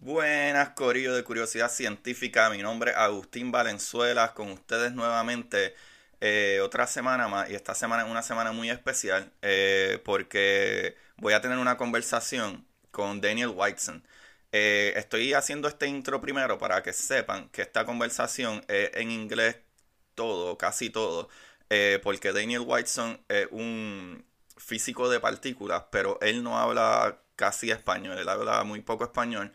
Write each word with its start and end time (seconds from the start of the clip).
Buenas, 0.00 0.70
Corillo 0.70 1.14
de 1.14 1.24
Curiosidad 1.24 1.70
Científica. 1.70 2.48
Mi 2.50 2.62
nombre 2.62 2.92
es 2.92 2.96
Agustín 2.96 3.50
Valenzuela, 3.50 4.34
con 4.34 4.50
ustedes 4.52 4.92
nuevamente 4.92 5.74
eh, 6.20 6.60
otra 6.62 6.86
semana 6.86 7.28
más. 7.28 7.50
Y 7.50 7.54
esta 7.54 7.74
semana 7.74 8.04
es 8.04 8.10
una 8.10 8.22
semana 8.22 8.52
muy 8.52 8.70
especial 8.70 9.32
eh, 9.42 10.00
porque 10.04 10.96
voy 11.16 11.32
a 11.32 11.40
tener 11.40 11.58
una 11.58 11.76
conversación 11.76 12.66
con 12.90 13.20
Daniel 13.20 13.48
Whiteson. 13.54 14.06
Eh, 14.52 14.92
estoy 14.96 15.32
haciendo 15.34 15.66
este 15.68 15.86
intro 15.88 16.20
primero 16.20 16.58
para 16.58 16.82
que 16.82 16.92
sepan 16.92 17.48
que 17.48 17.62
esta 17.62 17.84
conversación 17.84 18.64
es 18.68 18.90
en 18.94 19.10
inglés 19.10 19.56
todo, 20.14 20.56
casi 20.58 20.90
todo, 20.90 21.28
porque 22.02 22.32
Daniel 22.32 22.62
Whiteson 22.66 23.20
es 23.28 23.48
un 23.50 24.24
físico 24.56 25.08
de 25.10 25.20
partículas, 25.20 25.84
pero 25.90 26.18
él 26.22 26.42
no 26.42 26.58
habla 26.58 27.18
casi 27.36 27.70
español, 27.70 28.18
él 28.18 28.28
habla 28.28 28.62
muy 28.64 28.80
poco 28.80 29.04
español. 29.04 29.52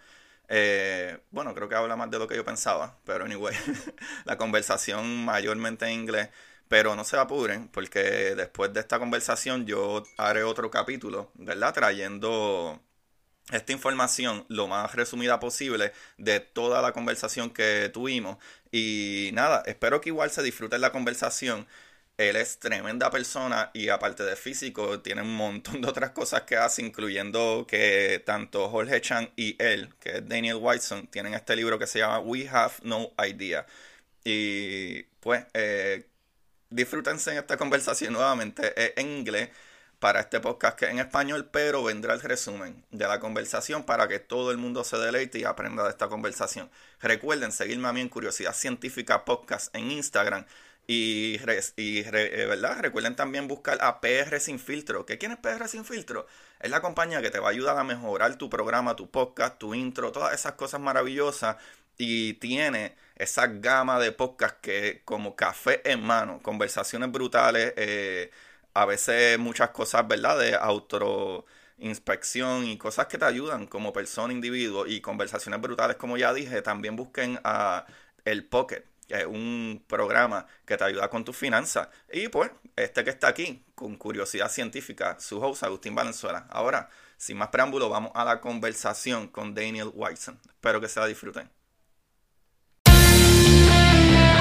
Eh, 0.54 1.18
bueno, 1.32 1.56
creo 1.56 1.70
que 1.70 1.76
habla 1.76 1.96
más 1.96 2.12
de 2.12 2.20
lo 2.20 2.28
que 2.28 2.36
yo 2.36 2.44
pensaba, 2.44 3.00
pero 3.06 3.24
anyway, 3.26 3.56
la 4.26 4.38
conversación 4.38 5.24
mayormente 5.26 5.86
en 5.86 5.94
inglés. 6.02 6.30
Pero 6.68 6.96
no 6.96 7.04
se 7.04 7.18
apuren, 7.18 7.68
porque 7.70 8.00
después 8.36 8.74
de 8.74 8.80
esta 8.82 9.00
conversación 9.00 9.66
yo 9.66 10.04
haré 10.18 10.44
otro 10.44 10.72
capítulo, 10.72 11.32
¿verdad? 11.36 11.74
Trayendo 11.74 12.82
esta 13.52 13.74
información 13.74 14.46
lo 14.50 14.68
más 14.68 14.96
resumida 14.96 15.40
posible 15.40 15.94
de 16.18 16.40
toda 16.42 16.82
la 16.82 16.94
conversación 16.94 17.52
que 17.52 17.90
tuvimos. 17.94 18.38
Y 18.72 19.32
nada, 19.34 19.64
espero 19.66 20.02
que 20.02 20.10
igual 20.10 20.32
se 20.32 20.44
disfruten 20.44 20.82
la 20.82 20.92
conversación. 20.92 21.68
Él 22.30 22.36
es 22.36 22.60
tremenda 22.60 23.10
persona 23.10 23.72
y 23.74 23.90
aparte 23.90 24.24
de 24.24 24.36
físico, 24.36 25.00
tiene 25.02 25.22
un 25.24 25.36
montón 25.36 25.82
de 25.82 25.88
otras 25.90 26.12
cosas 26.12 26.44
que 26.44 26.56
hace, 26.56 26.82
incluyendo 26.84 27.66
que 27.68 28.22
tanto 28.26 28.70
Jorge 28.70 29.02
Chan 29.02 29.32
y 29.36 29.56
él, 29.62 29.94
que 30.00 30.18
es 30.18 30.30
Daniel 30.30 30.58
Whiteson, 30.62 31.08
tienen 31.08 31.34
este 31.34 31.56
libro 31.56 31.80
que 31.80 31.88
se 31.88 32.00
llama 32.00 32.20
We 32.20 32.48
Have 32.48 32.74
No 32.84 33.12
Idea. 33.28 33.66
Y 34.24 35.04
pues, 35.20 35.46
eh, 35.54 36.06
disfrútense 36.70 37.32
en 37.32 37.38
esta 37.40 37.58
conversación 37.58 38.14
nuevamente 38.14 39.00
en 39.00 39.18
inglés 39.18 39.50
para 40.02 40.20
este 40.22 40.40
podcast 40.40 40.78
que 40.80 40.86
es 40.86 40.92
en 40.92 41.00
español, 41.00 41.50
pero 41.52 41.84
vendrá 41.84 42.16
el 42.16 42.22
resumen 42.22 42.84
de 42.90 43.08
la 43.08 43.20
conversación 43.20 43.84
para 43.84 44.08
que 44.08 44.20
todo 44.20 44.50
el 44.50 44.58
mundo 44.58 44.84
se 44.84 44.98
deleite 44.98 45.38
y 45.40 45.44
aprenda 45.44 45.84
de 45.84 45.92
esta 45.92 46.08
conversación. 46.08 46.72
Recuerden 47.02 47.52
seguirme 47.52 47.88
a 47.88 47.94
mí 47.94 48.02
en 48.02 48.10
Curiosidad 48.10 48.54
Científica 48.54 49.26
Podcast 49.26 49.76
en 49.76 49.92
Instagram 49.92 50.46
y, 50.88 51.40
y 51.78 52.00
eh, 52.00 52.46
¿verdad? 52.48 52.80
recuerden 52.82 53.16
también 53.16 53.48
buscar 53.48 53.78
a 53.82 54.02
PR 54.02 54.40
Sin 54.40 54.60
Filtro. 54.60 55.06
¿Qué 55.06 55.18
quién 55.18 55.32
es 55.32 55.38
PR 55.38 55.68
Sin 55.68 55.86
Filtro? 55.86 56.28
Es 56.60 56.70
la 56.70 56.82
compañía 56.82 57.22
que 57.22 57.30
te 57.32 57.40
va 57.40 57.48
a 57.48 57.52
ayudar 57.52 57.78
a 57.78 57.84
mejorar 57.84 58.36
tu 58.38 58.50
programa, 58.50 58.96
tu 58.96 59.10
podcast, 59.10 59.58
tu 59.58 59.74
intro, 59.74 60.12
todas 60.12 60.34
esas 60.34 60.54
cosas 60.54 60.82
maravillosas. 60.82 61.58
Y 61.98 62.34
tiene 62.36 62.96
esa 63.16 63.48
gama 63.48 64.00
de 64.00 64.12
podcast 64.12 64.60
que 64.62 65.02
como 65.06 65.36
café 65.36 65.82
en 65.90 66.02
mano, 66.02 66.42
conversaciones 66.42 67.12
brutales, 67.12 67.74
eh, 67.78 68.32
a 68.74 68.86
veces 68.86 69.38
muchas 69.40 69.70
cosas, 69.72 70.08
¿verdad? 70.08 70.40
De 70.40 70.56
auto 70.56 71.46
inspección 71.78 72.66
y 72.68 72.78
cosas 72.78 73.08
que 73.08 73.18
te 73.18 73.26
ayudan 73.26 73.68
como 73.68 73.92
persona, 73.94 74.34
individuo 74.34 74.86
y 74.88 75.02
conversaciones 75.02 75.62
brutales, 75.62 75.98
como 75.98 76.18
ya 76.18 76.34
dije, 76.34 76.62
también 76.62 76.96
busquen 76.96 77.40
a 77.44 77.86
el 78.26 78.46
Pocket 78.46 78.91
es 79.12 79.26
un 79.26 79.84
programa 79.88 80.46
que 80.66 80.78
te 80.78 80.84
ayuda 80.84 81.10
con 81.10 81.24
tus 81.24 81.36
finanzas. 81.36 81.90
Y 82.12 82.28
pues, 82.30 82.52
este 82.76 83.04
que 83.04 83.10
está 83.10 83.28
aquí, 83.28 83.64
con 83.76 83.96
curiosidad 83.96 84.50
científica, 84.50 85.18
su 85.20 85.42
host 85.42 85.64
Agustín 85.64 85.96
Valenzuela. 85.96 86.48
Ahora, 86.50 86.90
sin 87.18 87.38
más 87.38 87.50
preámbulo, 87.50 87.90
vamos 87.90 88.12
a 88.16 88.26
la 88.26 88.42
conversación 88.42 89.28
con 89.28 89.54
Daniel 89.54 89.92
Whiteson. 89.94 90.40
Espero 90.48 90.82
que 90.82 90.88
se 90.88 91.00
la 91.00 91.08
disfruten. 91.08 91.50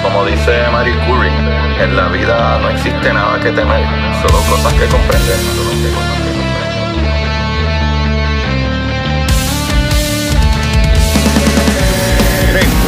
Como 0.02 0.24
dice 0.24 0.66
Marie 0.72 0.94
Curie, 1.06 1.30
en 1.84 1.94
la 1.94 2.08
vida 2.08 2.58
no 2.58 2.70
existe 2.70 3.12
nada 3.12 3.39
que 3.39 3.50
temer, 3.52 3.84
solo 4.22 4.39
cosas 4.48 4.72
que 4.72 4.86
comprender. 4.86 6.09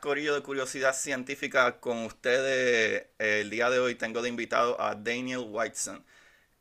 Corillo 0.00 0.34
de 0.34 0.42
Curiosidad 0.42 0.94
Científica 0.94 1.80
con 1.80 1.98
ustedes. 2.06 3.08
El 3.18 3.50
día 3.50 3.68
de 3.68 3.78
hoy 3.78 3.94
tengo 3.94 4.22
de 4.22 4.30
invitado 4.30 4.80
a 4.80 4.94
Daniel 4.94 5.44
Whiteson. 5.50 6.02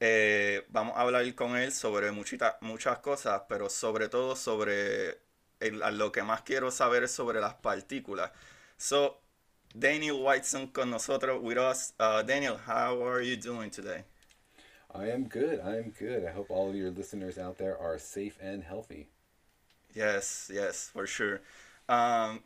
Eh, 0.02 0.66
vamos 0.68 0.98
a 0.98 1.02
hablar 1.02 1.34
con 1.34 1.56
él 1.56 1.72
sobre 1.72 2.12
muchita, 2.12 2.58
muchas 2.60 3.00
cosas, 3.00 3.44
pero 3.48 3.70
sobre 3.70 4.10
todo 4.10 4.36
sobre 4.36 5.18
lo 5.62 6.12
que 6.12 6.24
más 6.24 6.42
quiero 6.42 6.72
saber 6.72 7.04
es 7.04 7.12
sobre 7.12 7.40
las 7.40 7.54
partículas. 7.54 8.32
So, 8.78 9.22
Daniel 9.74 10.18
Whiteson 10.22 10.68
con 10.68 10.90
nosotros, 10.90 11.40
with 11.42 11.58
us. 11.58 11.94
Uh, 12.00 12.22
Daniel, 12.24 12.58
how 12.68 13.02
are 13.02 13.22
you 13.22 13.38
doing 13.38 13.72
today? 13.72 14.04
I 14.94 15.10
am 15.10 15.30
good. 15.30 15.62
I 15.62 15.78
am 15.78 15.94
good. 15.98 16.26
I 16.26 16.32
hope 16.32 16.52
all 16.52 16.70
of 16.70 16.76
your 16.76 16.92
listeners 16.92 17.38
out 17.38 17.58
there 17.58 17.78
are 17.78 17.98
safe 17.98 18.38
and 18.42 18.62
healthy. 18.62 19.08
Yes, 19.96 20.52
yes, 20.54 20.90
for 20.92 21.08
sure. 21.08 21.40
Um, 21.88 22.42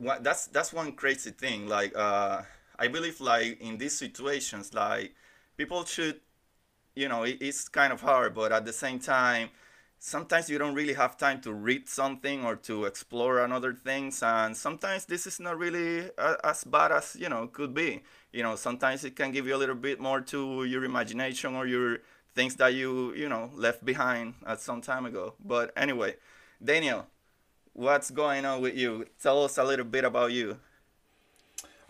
that's 0.00 0.46
that's 0.46 0.72
one 0.72 0.92
crazy 0.92 1.30
thing. 1.30 1.68
Like 1.68 1.96
uh, 1.96 2.42
I 2.78 2.88
believe 2.88 3.20
like 3.20 3.60
in 3.60 3.78
these 3.78 3.96
situations, 3.98 4.74
like 4.74 5.14
people 5.56 5.84
should, 5.84 6.20
you 6.94 7.08
know, 7.08 7.24
it, 7.24 7.38
it's 7.40 7.68
kind 7.68 7.92
of 7.92 8.00
hard, 8.00 8.34
but 8.34 8.52
at 8.52 8.64
the 8.64 8.72
same 8.72 8.98
time, 8.98 9.50
sometimes 9.98 10.48
you 10.48 10.58
don't 10.58 10.74
really 10.74 10.94
have 10.94 11.16
time 11.16 11.40
to 11.42 11.52
read 11.52 11.88
something 11.88 12.44
or 12.44 12.56
to 12.56 12.84
explore 12.84 13.40
another 13.44 13.72
things, 13.74 14.22
and 14.22 14.56
sometimes 14.56 15.04
this 15.06 15.26
is 15.26 15.40
not 15.40 15.58
really 15.58 16.10
uh, 16.18 16.36
as 16.44 16.64
bad 16.64 16.92
as 16.92 17.16
you 17.18 17.28
know 17.28 17.46
could 17.48 17.74
be. 17.74 18.02
You 18.32 18.42
know, 18.42 18.56
sometimes 18.56 19.04
it 19.04 19.16
can 19.16 19.32
give 19.32 19.46
you 19.46 19.56
a 19.56 19.58
little 19.58 19.74
bit 19.74 20.00
more 20.00 20.20
to 20.20 20.64
your 20.64 20.84
imagination 20.84 21.54
or 21.54 21.66
your 21.66 21.98
things 22.34 22.54
that 22.56 22.74
you 22.74 23.14
you 23.14 23.28
know 23.28 23.50
left 23.54 23.84
behind 23.84 24.34
at 24.46 24.60
some 24.60 24.80
time 24.80 25.06
ago. 25.06 25.34
But 25.44 25.72
anyway, 25.76 26.16
Daniel, 26.62 27.06
what's 27.78 28.10
going 28.10 28.44
on 28.44 28.60
with 28.60 28.76
you? 28.76 29.06
Tell 29.22 29.44
us 29.44 29.56
a 29.56 29.62
little 29.62 29.84
bit 29.84 30.04
about 30.04 30.32
you. 30.32 30.58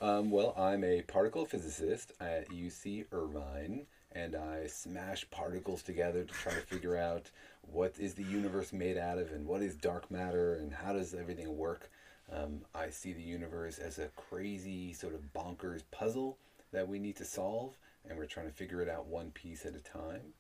Um, 0.01 0.31
well, 0.31 0.53
I'm 0.55 0.85
a 0.85 1.01
particle 1.01 1.47
physicist 1.47 2.13
at 2.21 2.51
UC 2.51 3.07
Irvine, 3.11 3.87
and 4.13 4.37
I 4.37 4.67
smash 4.67 5.29
particles 5.31 5.83
together 5.83 6.25
to 6.25 6.35
try 6.35 6.53
to 6.53 6.61
figure 6.61 6.99
out 6.99 7.31
what 7.63 7.95
is 7.99 8.13
the 8.13 8.23
universe 8.23 8.71
made 8.71 8.99
out 8.99 9.17
of, 9.17 9.33
and 9.33 9.47
what 9.47 9.63
is 9.63 9.77
dark 9.77 10.11
matter, 10.11 10.57
and 10.57 10.75
how 10.75 10.93
does 10.93 11.15
everything 11.15 11.57
work. 11.57 11.91
Um, 12.31 12.61
I 12.75 12.91
see 12.91 13.15
the 13.15 13.23
universe 13.23 13.79
as 13.79 13.99
a 13.99 14.09
crazy 14.09 14.93
sort 14.93 15.15
of 15.15 15.33
bonkers 15.33 15.85
puzzle 15.91 16.37
that 16.71 16.87
we 16.87 16.99
need 16.99 17.17
to 17.17 17.25
solve, 17.25 17.79
and 18.07 18.19
we're 18.19 18.27
trying 18.27 18.47
to 18.47 18.53
figure 18.53 18.83
it 18.83 18.91
out 18.91 19.07
one 19.07 19.31
piece 19.31 19.65
at 19.65 19.75
a 19.75 19.81
time. 19.81 20.35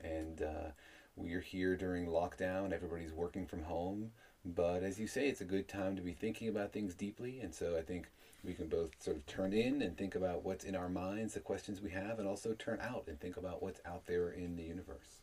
And 0.00 0.42
uh, 0.42 0.70
we're 1.16 1.40
here 1.40 1.76
during 1.76 2.06
lockdown. 2.06 2.72
Everybody's 2.72 3.12
working 3.12 3.46
from 3.46 3.64
home. 3.64 4.12
But 4.44 4.82
as 4.82 4.98
you 4.98 5.06
say, 5.06 5.28
it's 5.28 5.40
a 5.40 5.44
good 5.44 5.68
time 5.68 5.96
to 5.96 6.02
be 6.02 6.12
thinking 6.12 6.48
about 6.48 6.72
things 6.72 6.94
deeply. 6.94 7.40
And 7.40 7.54
so 7.54 7.76
I 7.76 7.82
think 7.82 8.08
we 8.44 8.54
can 8.54 8.66
both 8.66 8.90
sort 9.00 9.16
of 9.16 9.24
turn 9.26 9.52
in 9.52 9.82
and 9.82 9.96
think 9.96 10.14
about 10.16 10.44
what's 10.44 10.64
in 10.64 10.74
our 10.74 10.88
minds, 10.88 11.34
the 11.34 11.40
questions 11.40 11.80
we 11.80 11.90
have, 11.90 12.18
and 12.18 12.26
also 12.26 12.54
turn 12.54 12.80
out 12.80 13.04
and 13.06 13.20
think 13.20 13.36
about 13.36 13.62
what's 13.62 13.80
out 13.86 14.06
there 14.06 14.30
in 14.30 14.56
the 14.56 14.64
universe. 14.64 15.20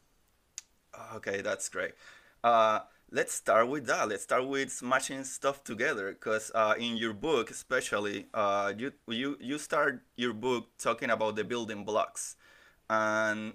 Okay, 1.15 1.41
that's 1.41 1.67
great. 1.67 1.91
Uh, 2.43 2.79
let's 3.11 3.33
start 3.33 3.67
with 3.67 3.85
that. 3.87 4.07
Let's 4.07 4.23
start 4.23 4.47
with 4.47 4.71
smashing 4.71 5.25
stuff 5.25 5.65
together, 5.65 6.13
because 6.13 6.51
uh, 6.55 6.75
in 6.79 6.95
your 6.95 7.13
book, 7.13 7.51
especially, 7.51 8.27
uh, 8.33 8.71
you 8.77 8.93
you 9.07 9.37
you 9.41 9.57
start 9.57 10.01
your 10.15 10.33
book 10.33 10.69
talking 10.77 11.09
about 11.09 11.35
the 11.35 11.43
building 11.43 11.83
blocks, 11.83 12.37
and 12.89 13.53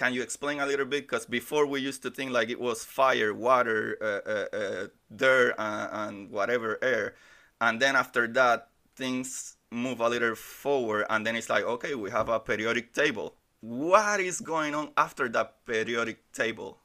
can 0.00 0.14
you 0.14 0.22
explain 0.22 0.60
a 0.60 0.66
little 0.66 0.86
bit? 0.86 1.02
Because 1.06 1.26
before 1.26 1.66
we 1.66 1.78
used 1.78 2.02
to 2.04 2.10
think 2.10 2.30
like 2.32 2.48
it 2.48 2.58
was 2.58 2.86
fire, 2.86 3.34
water, 3.34 3.98
uh, 4.00 4.30
uh, 4.34 4.46
uh, 4.56 4.86
dirt, 5.14 5.54
uh, 5.58 5.88
and 5.92 6.30
whatever 6.30 6.78
air, 6.80 7.14
and 7.60 7.78
then 7.82 7.94
after 7.96 8.26
that 8.28 8.68
things 8.96 9.56
move 9.70 10.00
a 10.00 10.08
little 10.08 10.34
forward, 10.34 11.04
and 11.10 11.26
then 11.26 11.36
it's 11.36 11.50
like 11.50 11.64
okay, 11.64 11.94
we 11.94 12.10
have 12.10 12.30
a 12.30 12.40
periodic 12.40 12.94
table. 12.94 13.34
what 13.60 14.20
is 14.20 14.40
going 14.40 14.74
on 14.74 14.88
after 14.96 15.28
that 15.28 15.48
periodic 15.66 16.32
table? 16.32 16.78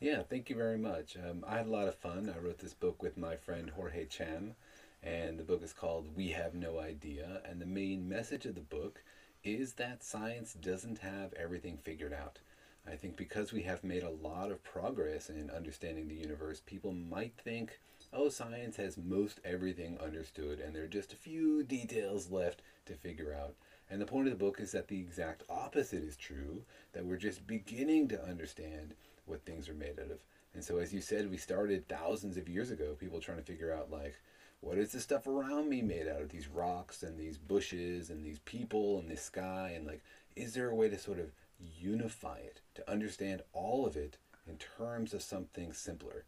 Yeah, 0.00 0.22
thank 0.22 0.48
you 0.48 0.56
very 0.56 0.78
much. 0.78 1.18
Um, 1.18 1.44
I 1.46 1.58
had 1.58 1.66
a 1.66 1.76
lot 1.78 1.86
of 1.86 1.96
fun. 1.96 2.32
I 2.34 2.38
wrote 2.40 2.60
this 2.60 2.72
book 2.72 3.02
with 3.02 3.18
my 3.18 3.36
friend 3.36 3.68
Jorge 3.76 4.06
Cham, 4.06 4.54
and 5.02 5.38
the 5.38 5.44
book 5.44 5.62
is 5.62 5.74
called 5.74 6.16
We 6.16 6.28
Have 6.28 6.54
No 6.54 6.80
Idea. 6.80 7.42
And 7.44 7.60
the 7.60 7.66
main 7.66 8.08
message 8.08 8.46
of 8.46 8.54
the 8.54 8.68
book 8.78 9.04
is 9.42 9.74
that 9.74 10.02
science 10.02 10.54
doesn't 10.54 10.98
have 10.98 11.32
everything 11.34 11.78
figured 11.82 12.12
out. 12.12 12.38
I 12.86 12.96
think 12.96 13.16
because 13.16 13.52
we 13.52 13.62
have 13.62 13.84
made 13.84 14.02
a 14.02 14.10
lot 14.10 14.50
of 14.50 14.62
progress 14.64 15.28
in 15.28 15.50
understanding 15.50 16.08
the 16.08 16.14
universe, 16.14 16.62
people 16.64 16.92
might 16.92 17.34
think, 17.44 17.78
oh, 18.12 18.28
science 18.28 18.76
has 18.76 18.96
most 18.96 19.40
everything 19.44 19.98
understood, 19.98 20.60
and 20.60 20.74
there 20.74 20.84
are 20.84 20.88
just 20.88 21.12
a 21.12 21.16
few 21.16 21.62
details 21.62 22.30
left 22.30 22.62
to 22.86 22.94
figure 22.94 23.34
out. 23.34 23.54
And 23.90 24.00
the 24.00 24.06
point 24.06 24.28
of 24.28 24.32
the 24.32 24.44
book 24.44 24.60
is 24.60 24.72
that 24.72 24.88
the 24.88 24.98
exact 24.98 25.42
opposite 25.48 26.02
is 26.02 26.16
true, 26.16 26.62
that 26.92 27.04
we're 27.04 27.16
just 27.16 27.46
beginning 27.46 28.08
to 28.08 28.24
understand 28.24 28.94
what 29.26 29.44
things 29.44 29.68
are 29.68 29.74
made 29.74 29.98
out 29.98 30.10
of. 30.10 30.20
And 30.54 30.64
so, 30.64 30.78
as 30.78 30.92
you 30.92 31.00
said, 31.00 31.30
we 31.30 31.36
started 31.36 31.88
thousands 31.88 32.36
of 32.36 32.48
years 32.48 32.70
ago, 32.70 32.96
people 32.98 33.20
trying 33.20 33.38
to 33.38 33.44
figure 33.44 33.72
out, 33.72 33.90
like, 33.90 34.20
what 34.60 34.78
is 34.78 34.92
the 34.92 35.00
stuff 35.00 35.26
around 35.26 35.68
me 35.68 35.82
made 35.82 36.06
out 36.06 36.20
of? 36.20 36.28
These 36.28 36.48
rocks 36.48 37.02
and 37.02 37.18
these 37.18 37.38
bushes 37.38 38.10
and 38.10 38.24
these 38.24 38.40
people 38.40 38.98
and 38.98 39.10
this 39.10 39.22
sky. 39.22 39.72
And, 39.74 39.86
like, 39.86 40.02
is 40.36 40.54
there 40.54 40.70
a 40.70 40.74
way 40.74 40.88
to 40.88 40.98
sort 40.98 41.18
of 41.18 41.32
unify 41.78 42.38
it, 42.38 42.60
to 42.74 42.90
understand 42.90 43.42
all 43.52 43.86
of 43.86 43.96
it 43.96 44.18
in 44.46 44.56
terms 44.56 45.14
of 45.14 45.22
something 45.22 45.72
simpler? 45.72 46.24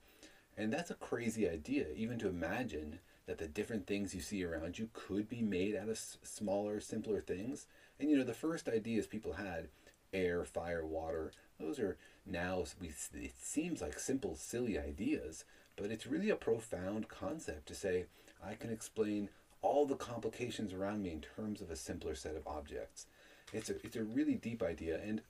And 0.56 0.72
that's 0.72 0.90
a 0.90 0.94
crazy 0.94 1.48
idea, 1.48 1.86
even 1.94 2.18
to 2.20 2.28
imagine 2.28 2.98
that 3.26 3.38
the 3.38 3.48
different 3.48 3.86
things 3.86 4.14
you 4.14 4.20
see 4.20 4.44
around 4.44 4.78
you 4.78 4.88
could 4.92 5.28
be 5.28 5.42
made 5.42 5.76
out 5.76 5.88
of 5.88 5.98
smaller, 6.22 6.80
simpler 6.80 7.20
things. 7.20 7.66
And, 8.00 8.10
you 8.10 8.16
know, 8.16 8.24
the 8.24 8.34
first 8.34 8.68
ideas 8.68 9.06
people 9.06 9.34
had 9.34 9.68
air, 10.12 10.44
fire, 10.44 10.84
water 10.84 11.32
those 11.62 11.78
are 11.78 11.96
now, 12.26 12.64
we, 12.80 12.88
it 13.14 13.34
seems 13.40 13.80
like 13.80 13.98
simple, 13.98 14.36
silly 14.36 14.78
ideas, 14.78 15.44
but 15.76 15.90
it's 15.90 16.06
really 16.06 16.30
a 16.30 16.36
profound 16.36 17.08
concept 17.08 17.66
to 17.68 17.74
say, 17.74 18.06
I 18.44 18.54
can 18.54 18.70
explain 18.70 19.28
all 19.60 19.86
the 19.86 19.94
complications 19.94 20.72
around 20.72 21.02
me 21.02 21.10
in 21.10 21.20
terms 21.20 21.60
of 21.60 21.70
a 21.70 21.76
simpler 21.76 22.14
set 22.14 22.36
of 22.36 22.46
objects. 22.46 23.06
It's 23.52 23.70
a, 23.70 23.74
it's 23.84 23.96
a 23.96 24.04
really 24.04 24.34
deep 24.34 24.62
idea, 24.62 25.00
and 25.02 25.22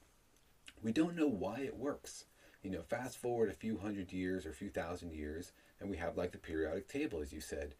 we 0.82 0.92
don't 0.92 1.16
know 1.16 1.28
why 1.28 1.60
it 1.60 1.76
works. 1.76 2.24
You 2.62 2.70
know, 2.70 2.82
fast 2.82 3.18
forward 3.18 3.50
a 3.50 3.54
few 3.54 3.78
hundred 3.78 4.12
years 4.12 4.46
or 4.46 4.50
a 4.50 4.54
few 4.54 4.70
thousand 4.70 5.12
years, 5.12 5.52
and 5.80 5.90
we 5.90 5.96
have 5.96 6.16
like 6.16 6.32
the 6.32 6.38
periodic 6.38 6.88
table, 6.88 7.20
as 7.20 7.32
you 7.32 7.40
said, 7.40 7.74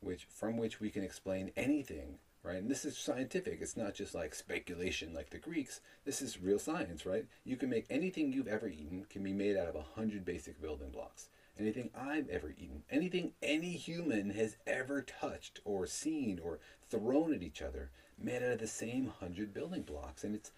which 0.00 0.24
from 0.24 0.56
which 0.56 0.80
we 0.80 0.90
can 0.90 1.02
explain 1.02 1.50
anything 1.56 2.18
right? 2.42 2.56
And 2.56 2.70
this 2.70 2.84
is 2.84 2.96
scientific. 2.96 3.58
It's 3.60 3.76
not 3.76 3.94
just 3.94 4.14
like 4.14 4.34
speculation 4.34 5.12
like 5.12 5.30
the 5.30 5.38
Greeks. 5.38 5.80
This 6.04 6.22
is 6.22 6.40
real 6.40 6.58
science, 6.58 7.04
right? 7.04 7.26
You 7.44 7.56
can 7.56 7.68
make 7.68 7.86
anything 7.90 8.32
you've 8.32 8.48
ever 8.48 8.68
eaten 8.68 9.06
can 9.10 9.22
be 9.22 9.32
made 9.32 9.56
out 9.56 9.68
of 9.68 9.76
a 9.76 9.82
hundred 9.82 10.24
basic 10.24 10.60
building 10.60 10.90
blocks. 10.90 11.28
Anything 11.58 11.90
I've 11.96 12.28
ever 12.28 12.54
eaten, 12.56 12.84
anything 12.90 13.32
any 13.42 13.72
human 13.72 14.30
has 14.30 14.56
ever 14.66 15.02
touched 15.02 15.60
or 15.64 15.86
seen 15.86 16.38
or 16.38 16.60
thrown 16.88 17.34
at 17.34 17.42
each 17.42 17.62
other, 17.62 17.90
made 18.16 18.42
out 18.42 18.52
of 18.52 18.58
the 18.60 18.66
same 18.66 19.08
hundred 19.08 19.52
building 19.52 19.82
blocks. 19.82 20.22
And 20.22 20.34
it's 20.34 20.52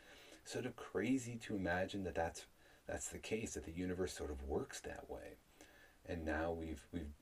sort 0.44 0.66
of 0.66 0.76
crazy 0.76 1.36
to 1.46 1.56
imagine 1.56 2.04
that 2.04 2.14
that's 2.14 2.46
that's 2.86 3.08
the 3.08 3.18
case 3.18 3.54
that 3.54 3.64
the 3.64 3.72
universe 3.72 4.12
sort 4.12 4.30
of 4.30 4.42
works 4.42 4.80
that 4.80 5.08
way. 5.08 5.36
And 6.06 6.24
now 6.24 6.52
we've 6.52 6.86
we've 6.92 7.12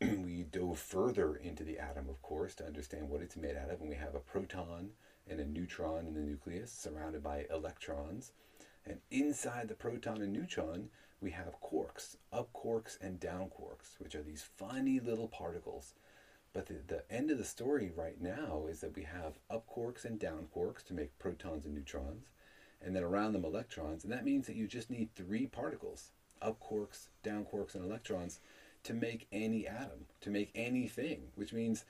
we 0.00 0.44
dove 0.50 0.78
further 0.78 1.36
into 1.36 1.64
the 1.64 1.78
atom, 1.78 2.08
of 2.08 2.22
course, 2.22 2.54
to 2.54 2.66
understand 2.66 3.10
what 3.10 3.20
it's 3.20 3.36
made 3.36 3.56
out 3.56 3.70
of. 3.70 3.80
And 3.80 3.90
we 3.90 3.96
have 3.96 4.14
a 4.14 4.20
proton 4.20 4.90
and 5.28 5.40
a 5.40 5.44
neutron 5.44 6.06
in 6.06 6.14
the 6.14 6.20
nucleus 6.20 6.72
surrounded 6.72 7.22
by 7.22 7.44
electrons. 7.50 8.32
And 8.86 8.98
inside 9.10 9.68
the 9.68 9.74
proton 9.74 10.22
and 10.22 10.32
neutron, 10.32 10.88
we 11.20 11.30
have 11.30 11.60
quarks, 11.60 12.16
up 12.32 12.52
quarks 12.52 13.00
and 13.00 13.18
down 13.18 13.50
quarks, 13.50 13.98
which 13.98 14.14
are 14.14 14.22
these 14.22 14.44
funny 14.56 15.00
little 15.00 15.28
particles. 15.28 15.94
But 16.52 16.66
the, 16.66 16.74
the 16.86 17.02
end 17.10 17.30
of 17.30 17.38
the 17.38 17.44
story 17.44 17.92
right 17.96 18.20
now 18.20 18.66
is 18.68 18.80
that 18.80 18.94
we 18.94 19.02
have 19.02 19.38
up 19.50 19.66
quarks 19.66 20.04
and 20.04 20.18
down 20.18 20.46
quarks 20.54 20.84
to 20.86 20.94
make 20.94 21.18
protons 21.18 21.64
and 21.64 21.74
neutrons, 21.74 22.26
and 22.80 22.94
then 22.94 23.02
around 23.02 23.32
them 23.32 23.44
electrons. 23.44 24.04
And 24.04 24.12
that 24.12 24.24
means 24.24 24.46
that 24.46 24.56
you 24.56 24.66
just 24.66 24.90
need 24.90 25.14
three 25.14 25.46
particles 25.46 26.10
up 26.42 26.60
quarks, 26.60 27.08
down 27.22 27.44
quarks, 27.44 27.74
and 27.74 27.84
electrons 27.84 28.40
to 28.84 28.92
make 28.92 29.26
any 29.32 29.66
atom, 29.66 30.06
to 30.20 30.30
make 30.30 30.50
anything, 30.54 31.22
which 31.34 31.52
means 31.52 31.84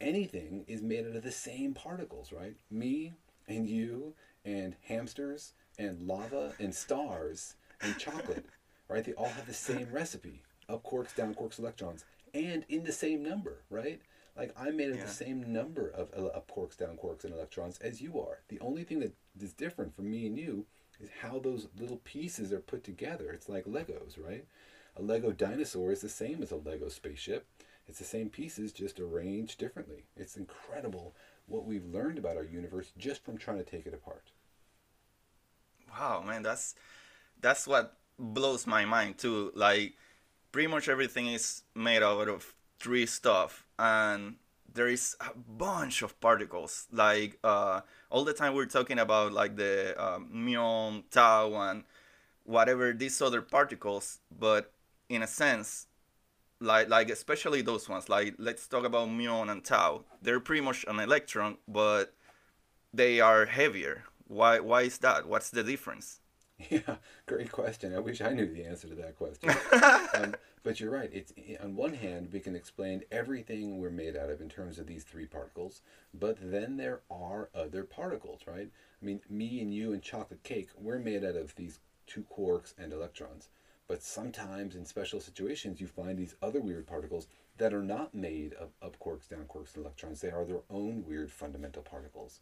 anything 0.00 0.64
is 0.66 0.82
made 0.82 1.06
out 1.06 1.16
of 1.16 1.22
the 1.22 1.30
same 1.30 1.74
particles, 1.74 2.32
right? 2.32 2.56
Me 2.70 3.12
and 3.46 3.68
you 3.68 4.14
and 4.44 4.74
hamsters 4.84 5.52
and 5.78 6.00
lava 6.02 6.54
and 6.58 6.74
stars 6.74 7.54
and 7.82 7.96
chocolate, 7.98 8.46
right? 8.90 9.04
They 9.04 9.12
all 9.12 9.28
have 9.28 9.46
the 9.46 9.54
same 9.54 9.88
recipe 9.92 10.42
up 10.68 10.84
quarks, 10.84 11.14
down 11.14 11.34
quarks, 11.34 11.58
electrons, 11.58 12.04
and 12.34 12.64
in 12.68 12.84
the 12.84 12.92
same 12.92 13.22
number, 13.22 13.58
right? 13.70 14.00
Like 14.36 14.52
I'm 14.58 14.76
made 14.76 14.90
of 14.90 14.96
yeah. 14.96 15.04
the 15.04 15.10
same 15.10 15.52
number 15.52 15.88
of 15.88 16.10
uh, 16.16 16.26
up 16.26 16.50
quarks, 16.50 16.76
down 16.76 16.96
quarks, 16.96 17.24
and 17.24 17.32
electrons 17.32 17.78
as 17.78 18.00
you 18.00 18.20
are. 18.20 18.40
The 18.48 18.60
only 18.60 18.84
thing 18.84 19.00
that 19.00 19.14
is 19.40 19.52
different 19.52 19.94
from 19.94 20.10
me 20.10 20.26
and 20.26 20.36
you 20.36 20.66
is 21.00 21.08
how 21.22 21.38
those 21.38 21.68
little 21.78 22.00
pieces 22.04 22.52
are 22.52 22.60
put 22.60 22.84
together. 22.84 23.30
It's 23.30 23.48
like 23.48 23.64
Legos, 23.64 24.22
right? 24.22 24.44
A 24.96 25.02
Lego 25.02 25.32
dinosaur 25.32 25.92
is 25.92 26.00
the 26.00 26.08
same 26.08 26.42
as 26.42 26.50
a 26.50 26.56
Lego 26.56 26.88
spaceship. 26.88 27.46
It's 27.88 27.98
the 27.98 28.04
same 28.04 28.28
pieces, 28.28 28.72
just 28.72 29.00
arranged 29.00 29.58
differently. 29.58 30.04
It's 30.16 30.36
incredible 30.36 31.14
what 31.46 31.64
we've 31.64 31.84
learned 31.84 32.18
about 32.18 32.36
our 32.36 32.44
universe 32.44 32.92
just 32.96 33.24
from 33.24 33.36
trying 33.36 33.58
to 33.58 33.64
take 33.64 33.86
it 33.86 33.94
apart. 33.94 34.30
Wow, 35.90 36.22
man, 36.24 36.42
that's 36.42 36.76
that's 37.40 37.66
what 37.66 37.96
blows 38.20 38.66
my 38.66 38.84
mind 38.84 39.18
too. 39.18 39.52
Like 39.54 39.94
pretty 40.52 40.68
much 40.68 40.88
everything 40.88 41.26
is 41.26 41.62
made 41.74 42.02
out 42.02 42.28
of 42.28 42.54
three 42.78 43.06
stuff 43.06 43.64
and 43.78 44.36
there 44.72 44.88
is 44.88 45.16
a 45.20 45.36
bunch 45.36 46.00
of 46.02 46.18
particles 46.20 46.86
like 46.92 47.38
uh, 47.44 47.80
all 48.08 48.24
the 48.24 48.32
time 48.32 48.54
we're 48.54 48.66
talking 48.66 48.98
about 48.98 49.32
like 49.32 49.56
the 49.56 49.94
um, 50.02 50.30
muon 50.32 51.02
tau 51.10 51.52
and 51.54 51.84
whatever 52.44 52.92
these 52.92 53.20
other 53.20 53.42
particles 53.42 54.20
but 54.38 54.72
in 55.10 55.22
a 55.22 55.26
sense, 55.26 55.88
like 56.60 56.88
like 56.88 57.10
especially 57.10 57.60
those 57.60 57.88
ones. 57.88 58.08
Like 58.08 58.36
let's 58.38 58.66
talk 58.66 58.84
about 58.84 59.08
muon 59.08 59.50
and 59.50 59.62
tau. 59.62 60.04
They're 60.22 60.40
pretty 60.40 60.62
much 60.62 60.84
an 60.88 61.00
electron, 61.00 61.58
but 61.68 62.14
they 62.94 63.20
are 63.20 63.44
heavier. 63.44 64.04
Why 64.28 64.60
why 64.60 64.82
is 64.82 64.98
that? 64.98 65.26
What's 65.26 65.50
the 65.50 65.64
difference? 65.64 66.20
Yeah, 66.70 66.96
great 67.26 67.50
question. 67.50 67.94
I 67.94 68.00
wish 68.00 68.20
I 68.20 68.32
knew 68.32 68.52
the 68.52 68.64
answer 68.64 68.88
to 68.88 68.94
that 68.96 69.16
question. 69.16 69.50
um, 70.14 70.34
but 70.62 70.78
you're 70.78 70.90
right. 70.90 71.10
It's 71.12 71.32
on 71.62 71.74
one 71.74 71.94
hand 71.94 72.28
we 72.32 72.40
can 72.40 72.54
explain 72.54 73.02
everything 73.10 73.78
we're 73.78 73.90
made 73.90 74.16
out 74.16 74.30
of 74.30 74.40
in 74.40 74.48
terms 74.48 74.78
of 74.78 74.86
these 74.86 75.04
three 75.04 75.26
particles, 75.26 75.80
but 76.12 76.36
then 76.40 76.76
there 76.76 77.00
are 77.10 77.48
other 77.54 77.84
particles, 77.84 78.42
right? 78.46 78.68
I 79.00 79.04
mean, 79.04 79.20
me 79.28 79.60
and 79.60 79.72
you 79.72 79.92
and 79.92 80.02
chocolate 80.02 80.42
cake, 80.42 80.68
we're 80.76 80.98
made 80.98 81.24
out 81.24 81.36
of 81.36 81.54
these 81.54 81.80
two 82.06 82.24
quarks 82.30 82.74
and 82.76 82.92
electrons. 82.92 83.48
But 83.88 84.02
sometimes 84.02 84.76
in 84.76 84.84
special 84.84 85.18
situations, 85.18 85.80
you 85.80 85.86
find 85.86 86.16
these 86.18 86.36
other 86.42 86.60
weird 86.60 86.86
particles 86.86 87.26
that 87.58 87.74
are 87.74 87.82
not 87.82 88.14
made 88.14 88.52
of 88.54 88.70
up 88.82 88.98
quarks, 89.00 89.28
down 89.28 89.46
quarks, 89.48 89.74
and 89.74 89.84
electrons. 89.84 90.20
They 90.20 90.30
are 90.30 90.44
their 90.44 90.62
own 90.70 91.04
weird 91.06 91.32
fundamental 91.32 91.82
particles. 91.82 92.40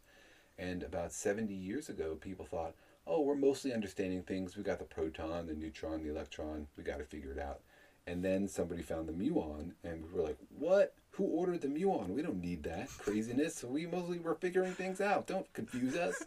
And 0.59 0.83
about 0.83 1.13
70 1.13 1.53
years 1.53 1.89
ago, 1.89 2.15
people 2.19 2.45
thought, 2.45 2.75
oh, 3.09 3.21
we're 3.21 3.35
mostly 3.35 3.73
understanding 3.73 4.21
things. 4.21 4.55
We 4.55 4.63
got 4.63 4.79
the 4.79 4.85
proton, 4.85 5.47
the 5.47 5.53
neutron, 5.53 6.03
the 6.03 6.11
electron. 6.11 6.67
We 6.77 6.83
got 6.83 6.99
to 6.99 7.05
figure 7.05 7.31
it 7.31 7.39
out. 7.39 7.59
And 8.07 8.23
then 8.23 8.47
somebody 8.47 8.81
found 8.81 9.07
the 9.07 9.13
muon, 9.13 9.71
and 9.83 10.03
we 10.03 10.17
were 10.17 10.25
like, 10.25 10.37
what? 10.57 10.93
Who 11.11 11.25
ordered 11.25 11.61
the 11.61 11.67
muon? 11.67 12.09
We 12.09 12.21
don't 12.21 12.41
need 12.41 12.63
that 12.63 12.87
craziness. 12.97 13.55
So 13.55 13.67
we 13.67 13.85
mostly 13.85 14.19
were 14.19 14.35
figuring 14.35 14.73
things 14.73 15.01
out. 15.01 15.27
Don't 15.27 15.51
confuse 15.53 15.95
us 15.95 16.23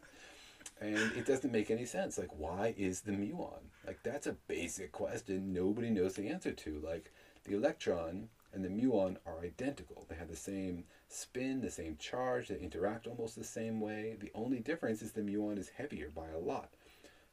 and 0.83 1.13
it 1.17 1.27
doesn't 1.27 1.53
make 1.53 1.71
any 1.71 1.85
sense. 1.85 2.19
Like, 2.19 2.31
why 2.37 2.75
is 2.77 3.01
the 3.01 3.13
muon? 3.13 3.61
Like, 3.87 4.01
that's 4.03 4.27
a 4.27 4.37
basic 4.49 4.93
question 4.93 5.53
nobody 5.53 5.91
knows 5.91 6.15
the 6.15 6.29
answer 6.29 6.53
to. 6.53 6.83
Like, 6.85 7.13
the 7.45 7.55
electron 7.55 8.29
and 8.53 8.65
the 8.65 8.69
muon 8.69 9.17
are 9.25 9.41
identical. 9.43 10.05
They 10.09 10.17
have 10.17 10.29
the 10.29 10.37
same 10.37 10.85
spin, 11.13 11.61
the 11.61 11.71
same 11.71 11.97
charge, 11.97 12.49
they 12.49 12.59
interact 12.59 13.07
almost 13.07 13.37
the 13.37 13.45
same 13.45 13.81
way. 13.81 14.17
The 14.19 14.33
only 14.35 14.61
difference 14.61 15.03
is 15.03 15.13
the 15.13 15.21
muon 15.21 15.59
is 15.59 15.71
heavier 15.71 16.11
by 16.15 16.29
a 16.29 16.39
lot. 16.39 16.71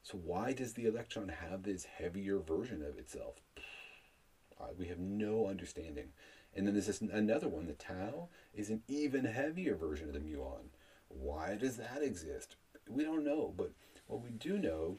So, 0.04 0.18
why 0.18 0.54
does 0.54 0.74
the 0.74 0.86
electron 0.86 1.30
have 1.30 1.64
this 1.64 1.86
heavier 1.86 2.40
version 2.40 2.84
of 2.84 2.98
itself? 2.98 3.36
We 4.78 4.88
have 4.88 5.00
no 5.00 5.48
understanding. 5.48 6.10
And 6.56 6.66
then 6.66 6.74
there's 6.74 6.88
this 6.88 7.02
another 7.02 7.48
one, 7.48 7.68
the 7.68 7.74
tau, 7.74 8.30
is 8.54 8.70
an 8.70 8.82
even 8.88 9.26
heavier 9.26 9.76
version 9.76 10.08
of 10.08 10.14
the 10.14 10.20
muon. 10.20 10.70
Why 11.08 11.56
does 11.56 11.78
that 11.78 12.02
exist? 12.02 12.56
we 12.90 13.04
don't 13.04 13.24
know, 13.24 13.54
but 13.56 13.72
what 14.08 14.24
we 14.24 14.32
do 14.32 14.58
know 14.58 14.98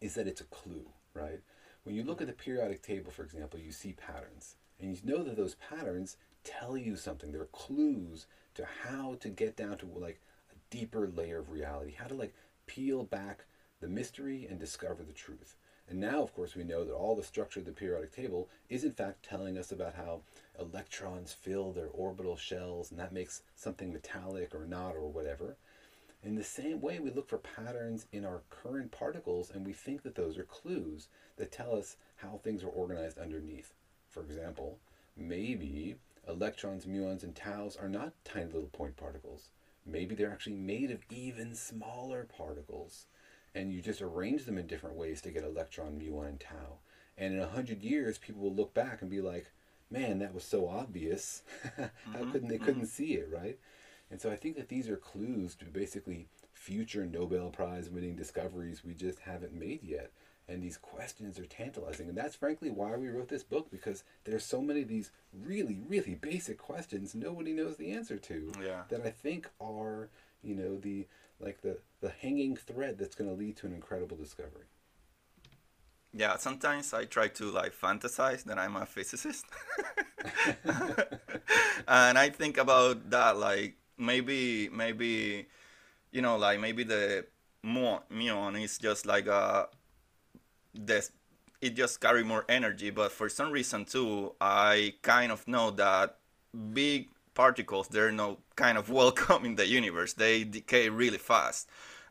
is 0.00 0.14
that 0.14 0.26
it's 0.26 0.40
a 0.40 0.44
clue, 0.44 0.86
right? 1.14 1.40
When 1.84 1.94
you 1.94 2.02
look 2.02 2.20
at 2.20 2.26
the 2.26 2.32
periodic 2.32 2.82
table, 2.82 3.10
for 3.12 3.22
example, 3.22 3.60
you 3.60 3.70
see 3.70 3.92
patterns, 3.92 4.56
and 4.80 4.90
you 4.90 4.98
know 5.04 5.22
that 5.22 5.36
those 5.36 5.54
patterns 5.54 6.16
tell 6.46 6.76
you 6.76 6.96
something. 6.96 7.32
They're 7.32 7.46
clues 7.46 8.26
to 8.54 8.66
how 8.84 9.16
to 9.20 9.28
get 9.28 9.56
down 9.56 9.78
to 9.78 9.86
like 9.86 10.20
a 10.50 10.54
deeper 10.70 11.08
layer 11.08 11.38
of 11.38 11.50
reality, 11.50 11.92
how 11.98 12.06
to 12.06 12.14
like 12.14 12.34
peel 12.66 13.04
back 13.04 13.44
the 13.80 13.88
mystery 13.88 14.46
and 14.48 14.58
discover 14.58 15.02
the 15.02 15.12
truth. 15.12 15.56
And 15.88 16.00
now, 16.00 16.22
of 16.22 16.34
course, 16.34 16.56
we 16.56 16.64
know 16.64 16.84
that 16.84 16.94
all 16.94 17.14
the 17.14 17.22
structure 17.22 17.60
of 17.60 17.66
the 17.66 17.72
periodic 17.72 18.12
table 18.12 18.48
is 18.68 18.82
in 18.82 18.92
fact 18.92 19.24
telling 19.24 19.56
us 19.56 19.70
about 19.70 19.94
how 19.94 20.22
electrons 20.58 21.32
fill 21.32 21.72
their 21.72 21.88
orbital 21.88 22.36
shells, 22.36 22.90
and 22.90 22.98
that 22.98 23.12
makes 23.12 23.42
something 23.54 23.92
metallic 23.92 24.54
or 24.54 24.66
not 24.66 24.96
or 24.96 25.08
whatever. 25.08 25.56
In 26.24 26.34
the 26.34 26.42
same 26.42 26.80
way, 26.80 26.98
we 26.98 27.10
look 27.10 27.28
for 27.28 27.38
patterns 27.38 28.06
in 28.10 28.24
our 28.24 28.40
current 28.50 28.90
particles, 28.90 29.50
and 29.54 29.64
we 29.64 29.72
think 29.72 30.02
that 30.02 30.16
those 30.16 30.38
are 30.38 30.44
clues 30.44 31.06
that 31.36 31.52
tell 31.52 31.76
us 31.76 31.96
how 32.16 32.40
things 32.42 32.64
are 32.64 32.68
organized 32.68 33.18
underneath. 33.18 33.72
For 34.08 34.22
example, 34.22 34.78
maybe 35.16 35.96
electrons, 36.28 36.86
muons, 36.86 37.22
and 37.22 37.34
taus 37.34 37.76
are 37.76 37.88
not 37.88 38.12
tiny 38.24 38.46
little 38.46 38.68
point 38.68 38.96
particles. 38.96 39.50
Maybe 39.84 40.14
they're 40.14 40.32
actually 40.32 40.56
made 40.56 40.90
of 40.90 41.04
even 41.10 41.54
smaller 41.54 42.24
particles, 42.24 43.06
and 43.54 43.72
you 43.72 43.80
just 43.80 44.02
arrange 44.02 44.44
them 44.44 44.58
in 44.58 44.66
different 44.66 44.96
ways 44.96 45.20
to 45.22 45.30
get 45.30 45.44
electron, 45.44 45.98
muon, 45.98 46.28
and 46.28 46.40
tau. 46.40 46.78
And 47.16 47.34
in 47.34 47.40
a 47.40 47.46
hundred 47.48 47.82
years, 47.82 48.18
people 48.18 48.42
will 48.42 48.54
look 48.54 48.74
back 48.74 49.00
and 49.02 49.10
be 49.10 49.20
like, 49.20 49.52
"Man, 49.90 50.18
that 50.20 50.34
was 50.34 50.44
so 50.44 50.68
obvious. 50.68 51.42
How 52.12 52.22
Mhm, 52.22 52.24
couldn't 52.24 52.48
they 52.48 52.58
couldn't 52.58 52.86
see 52.86 53.14
it, 53.14 53.28
right?" 53.30 53.58
And 54.10 54.20
so 54.20 54.30
I 54.30 54.36
think 54.36 54.56
that 54.56 54.68
these 54.68 54.88
are 54.88 54.96
clues 54.96 55.54
to 55.56 55.64
basically 55.66 56.28
future 56.52 57.06
Nobel 57.06 57.50
Prize 57.50 57.90
winning 57.90 58.16
discoveries 58.16 58.84
we 58.84 58.94
just 58.94 59.20
haven't 59.20 59.52
made 59.54 59.82
yet. 59.84 60.10
And 60.48 60.62
these 60.62 60.76
questions 60.76 61.38
are 61.38 61.46
tantalizing. 61.46 62.08
And 62.08 62.16
that's 62.16 62.36
frankly 62.36 62.70
why 62.70 62.96
we 62.96 63.08
wrote 63.08 63.28
this 63.28 63.42
book 63.42 63.70
because 63.70 64.04
there's 64.24 64.44
so 64.44 64.62
many 64.62 64.82
of 64.82 64.88
these 64.88 65.10
really, 65.32 65.80
really 65.88 66.14
basic 66.14 66.56
questions 66.58 67.14
nobody 67.14 67.52
knows 67.52 67.76
the 67.76 67.90
answer 67.90 68.16
to 68.18 68.52
Yeah. 68.62 68.82
that 68.88 69.04
I 69.04 69.10
think 69.10 69.50
are, 69.60 70.08
you 70.42 70.54
know, 70.54 70.76
the 70.76 71.06
like 71.40 71.60
the, 71.62 71.78
the 72.00 72.10
hanging 72.10 72.56
thread 72.56 72.96
that's 72.98 73.14
going 73.14 73.28
to 73.28 73.36
lead 73.36 73.56
to 73.58 73.66
an 73.66 73.74
incredible 73.74 74.16
discovery. 74.16 74.66
Yeah, 76.12 76.36
sometimes 76.36 76.94
I 76.94 77.04
try 77.04 77.28
to 77.28 77.50
like 77.50 77.74
fantasize 77.74 78.44
that 78.44 78.58
I'm 78.58 78.76
a 78.76 78.86
physicist. 78.86 79.44
and 81.88 82.18
I 82.18 82.30
think 82.30 82.56
about 82.56 83.10
that 83.10 83.36
like 83.36 83.76
maybe 83.98 84.68
maybe 84.70 85.46
you 86.12 86.22
know 86.22 86.36
like 86.36 86.60
maybe 86.60 86.84
the 86.84 87.26
muon, 87.64 88.02
muon 88.12 88.62
is 88.62 88.78
just 88.78 89.06
like 89.06 89.26
a 89.26 89.68
this 90.78 91.12
it 91.60 91.74
just 91.74 92.00
carry 92.00 92.22
more 92.22 92.44
energy 92.48 92.90
but 92.90 93.10
for 93.10 93.28
some 93.28 93.50
reason 93.50 93.84
too 93.84 94.34
I 94.40 94.94
kind 95.02 95.32
of 95.32 95.46
know 95.48 95.70
that 95.72 96.18
big 96.72 97.08
particles 97.34 97.88
they're 97.88 98.12
no 98.12 98.38
kind 98.56 98.76
of 98.78 98.90
welcome 99.02 99.44
in 99.44 99.54
the 99.54 99.66
universe. 99.66 100.14
They 100.14 100.42
decay 100.42 100.88
really 100.88 101.18
fast. 101.18 101.68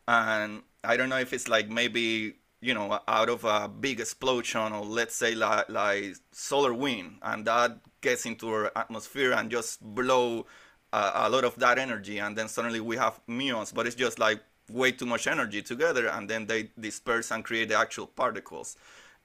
And 0.08 0.62
I 0.84 0.96
don't 0.96 1.10
know 1.10 1.18
if 1.18 1.34
it's 1.34 1.50
like 1.50 1.68
maybe 1.68 2.36
you 2.62 2.74
know 2.74 3.00
out 3.08 3.30
of 3.30 3.44
a 3.44 3.68
big 3.68 4.00
explosion 4.00 4.72
or 4.72 4.86
let's 4.86 5.16
say 5.16 5.36
like, 5.36 5.68
like 5.70 6.16
solar 6.32 6.74
wind 6.74 7.18
and 7.22 7.46
that 7.46 7.80
gets 8.02 8.26
into 8.26 8.50
our 8.50 8.72
atmosphere 8.76 9.34
and 9.34 9.52
just 9.52 9.82
blow 9.82 10.46
a 10.94 11.30
lot 11.30 11.44
of 11.44 11.56
that 11.58 11.78
energy 11.78 12.20
and 12.20 12.38
then 12.38 12.48
suddenly 12.48 12.80
we 12.80 12.96
have 12.96 13.20
muons 13.28 13.74
but 13.74 13.86
it's 13.86 13.98
just 13.98 14.18
like 14.18 14.40
way 14.70 14.92
too 14.92 15.06
much 15.06 15.28
energy 15.28 15.62
together 15.62 16.08
and 16.08 16.30
then 16.30 16.46
they 16.48 16.70
disperse 16.80 17.32
and 17.32 17.44
create 17.44 17.70
the 17.70 17.78
actual 17.78 18.08
particles 18.08 18.78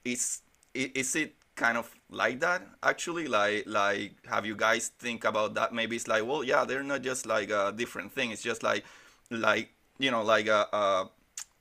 is 0.04 0.42
is 0.74 1.16
it 1.16 1.34
kind 1.56 1.76
of 1.76 1.90
like 2.10 2.40
that 2.40 2.62
actually 2.82 3.26
like 3.26 3.64
like 3.66 4.12
have 4.26 4.46
you 4.46 4.54
guys 4.54 4.88
think 4.98 5.24
about 5.24 5.54
that 5.54 5.74
maybe 5.74 5.96
it's 5.96 6.08
like 6.08 6.24
well 6.24 6.44
yeah 6.44 6.64
they're 6.64 6.82
not 6.82 7.02
just 7.02 7.26
like 7.26 7.50
a 7.50 7.72
different 7.76 8.12
thing 8.12 8.30
it's 8.30 8.42
just 8.42 8.62
like 8.62 8.84
like 9.30 9.70
you 9.98 10.10
know 10.10 10.22
like 10.22 10.46
a, 10.46 10.66
a 10.72 11.10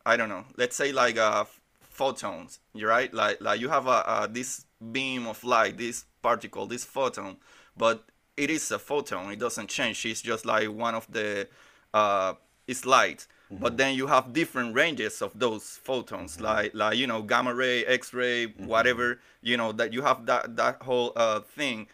I 0.06 0.18
don't 0.18 0.30
know. 0.30 0.46
Let's 0.58 0.76
say 0.76 0.92
like 0.92 1.18
uh, 1.18 1.46
photons, 1.82 2.60
right? 2.74 3.14
Like 3.14 3.42
like 3.42 3.60
you 3.60 3.70
have 3.70 3.88
a, 3.88 4.04
a 4.08 4.28
this 4.30 4.66
beam 4.92 5.28
of 5.28 5.44
light, 5.44 5.78
this 5.78 6.06
particle, 6.22 6.66
this 6.66 6.84
photon, 6.84 7.38
but 7.78 8.06
it 8.38 8.50
is 8.50 8.72
a 8.72 8.80
photon. 8.80 9.32
It 9.32 9.40
doesn't 9.40 9.70
change. 9.70 10.06
It's 10.06 10.22
just 10.22 10.46
like 10.46 10.68
one 10.70 10.96
of 10.96 11.06
the 11.12 11.48
uh, 11.94 12.34
it's 12.68 12.86
light. 12.86 13.28
Mm-hmm. 13.52 13.64
But 13.64 13.78
then 13.78 13.96
you 13.96 14.08
have 14.08 14.32
different 14.32 14.76
ranges 14.76 15.22
of 15.22 15.32
those 15.34 15.80
photons, 15.82 16.36
mm-hmm. 16.36 16.46
like 16.46 16.72
like 16.74 16.98
you 16.98 17.08
know 17.08 17.22
gamma 17.22 17.54
ray, 17.54 17.86
X 17.86 18.14
ray, 18.14 18.48
mm-hmm. 18.48 18.68
whatever. 18.68 19.20
You 19.42 19.58
know 19.58 19.72
that 19.74 19.92
you 19.92 20.04
have 20.04 20.26
that 20.28 20.56
that 20.56 20.82
whole 20.84 21.14
uh, 21.16 21.40
thing. 21.42 21.88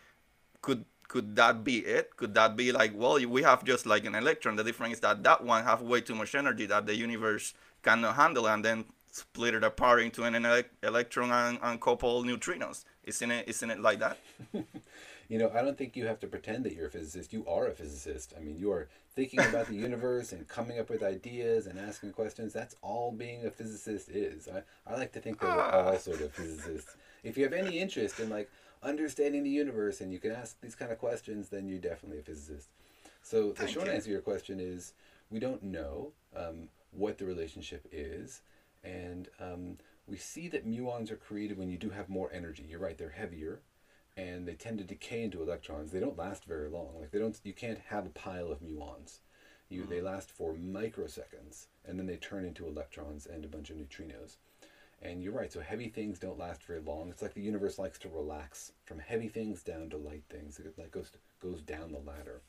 Could 0.61 0.85
could 1.07 1.35
that 1.37 1.63
be 1.63 1.77
it? 1.79 2.17
Could 2.17 2.33
that 2.33 2.57
be 2.57 2.71
like, 2.71 2.91
well, 2.93 3.23
we 3.25 3.43
have 3.43 3.63
just 3.63 3.85
like 3.85 4.05
an 4.05 4.15
electron. 4.15 4.57
The 4.57 4.63
difference 4.63 4.95
is 4.95 4.99
that 5.01 5.23
that 5.23 5.43
one 5.43 5.63
have 5.63 5.81
way 5.81 6.01
too 6.01 6.15
much 6.15 6.35
energy 6.35 6.65
that 6.65 6.85
the 6.85 6.95
universe 6.95 7.53
cannot 7.83 8.15
handle, 8.15 8.47
and 8.47 8.65
then 8.65 8.85
split 9.11 9.53
it 9.53 9.63
apart 9.63 10.01
into 10.01 10.23
an 10.23 10.33
elec 10.33 10.65
electron 10.83 11.31
and, 11.31 11.59
and 11.61 11.79
couple 11.79 12.23
neutrinos. 12.23 12.83
Isn't 13.05 13.31
it? 13.31 13.47
Isn't 13.47 13.71
it 13.71 13.79
like 13.79 13.99
that? 13.99 14.17
You 15.27 15.39
know, 15.39 15.51
I 15.53 15.61
don't 15.61 15.77
think 15.77 15.95
you 15.95 16.05
have 16.05 16.19
to 16.19 16.27
pretend 16.27 16.65
that 16.65 16.73
you're 16.73 16.87
a 16.87 16.91
physicist. 16.91 17.33
You 17.33 17.45
are 17.47 17.67
a 17.67 17.71
physicist. 17.71 18.33
I 18.37 18.41
mean, 18.41 18.59
you 18.59 18.71
are 18.71 18.87
thinking 19.15 19.39
about 19.39 19.67
the 19.67 19.75
universe 19.75 20.33
and 20.33 20.47
coming 20.47 20.77
up 20.77 20.89
with 20.89 21.01
ideas 21.01 21.67
and 21.67 21.79
asking 21.79 22.11
questions. 22.11 22.53
That's 22.53 22.75
all 22.81 23.11
being 23.11 23.45
a 23.45 23.49
physicist 23.49 24.09
is. 24.09 24.47
I, 24.47 24.63
I 24.85 24.97
like 24.97 25.13
to 25.13 25.19
think 25.19 25.39
that 25.39 25.55
we're 25.55 25.63
all 25.63 25.97
sort 25.97 26.21
of 26.21 26.33
physicists. 26.33 26.95
If 27.23 27.37
you 27.37 27.43
have 27.43 27.53
any 27.53 27.79
interest 27.79 28.19
in 28.19 28.29
like 28.29 28.51
understanding 28.83 29.43
the 29.43 29.49
universe 29.49 30.01
and 30.01 30.11
you 30.11 30.19
can 30.19 30.31
ask 30.31 30.59
these 30.61 30.75
kind 30.75 30.91
of 30.91 30.99
questions, 30.99 31.49
then 31.49 31.67
you're 31.67 31.79
definitely 31.79 32.19
a 32.19 32.23
physicist. 32.23 32.69
So 33.21 33.49
the 33.49 33.63
Thank 33.63 33.69
short 33.69 33.87
you. 33.87 33.93
answer 33.93 34.05
to 34.05 34.11
your 34.11 34.21
question 34.21 34.59
is 34.59 34.93
we 35.31 35.39
don't 35.39 35.63
know 35.63 36.11
um, 36.35 36.67
what 36.91 37.17
the 37.17 37.25
relationship 37.25 37.87
is, 37.91 38.41
and 38.83 39.29
um, 39.39 39.77
we 40.05 40.17
see 40.17 40.47
that 40.49 40.67
muons 40.67 41.09
are 41.09 41.15
created 41.15 41.57
when 41.57 41.69
you 41.69 41.77
do 41.77 41.89
have 41.89 42.07
more 42.07 42.29
energy. 42.31 42.65
You're 42.69 42.79
right; 42.79 42.97
they're 42.97 43.09
heavier, 43.09 43.61
and 44.17 44.47
they 44.47 44.53
tend 44.53 44.77
to 44.77 44.83
decay 44.83 45.23
into 45.23 45.41
electrons. 45.41 45.91
They 45.91 45.99
don't 45.99 46.17
last 46.17 46.45
very 46.45 46.69
long. 46.69 46.99
Like 46.99 47.11
they 47.11 47.19
don't. 47.19 47.39
You 47.43 47.53
can't 47.53 47.79
have 47.89 48.05
a 48.05 48.09
pile 48.09 48.51
of 48.51 48.61
muons. 48.61 49.19
You 49.69 49.85
they 49.85 49.97
mm-hmm. 49.97 50.05
last 50.05 50.31
for 50.31 50.53
microseconds, 50.53 51.67
and 51.85 51.97
then 51.97 52.05
they 52.05 52.17
turn 52.17 52.45
into 52.45 52.67
electrons 52.67 53.25
and 53.25 53.43
a 53.43 53.47
bunch 53.47 53.69
of 53.69 53.77
neutrinos. 53.77 54.37
And 55.01 55.21
you're 55.21 55.33
right. 55.33 55.51
So 55.51 55.59
heavy 55.59 55.89
things 55.89 56.19
don't 56.19 56.39
last 56.39 56.63
very 56.63 56.79
long. 56.79 57.09
It's 57.09 57.21
like 57.21 57.33
the 57.33 57.41
universe 57.41 57.77
likes 57.77 57.99
to 57.99 58.09
relax 58.09 58.71
from 58.85 58.99
heavy 58.99 59.27
things 59.27 59.63
down 59.63 59.89
to 59.89 59.97
light 59.97 60.23
things. 60.29 60.59
It 60.59 60.77
like 60.77 60.91
goes 60.91 61.11
goes 61.41 61.61
down 61.61 61.91
the 61.91 61.99
ladder. 61.99 62.41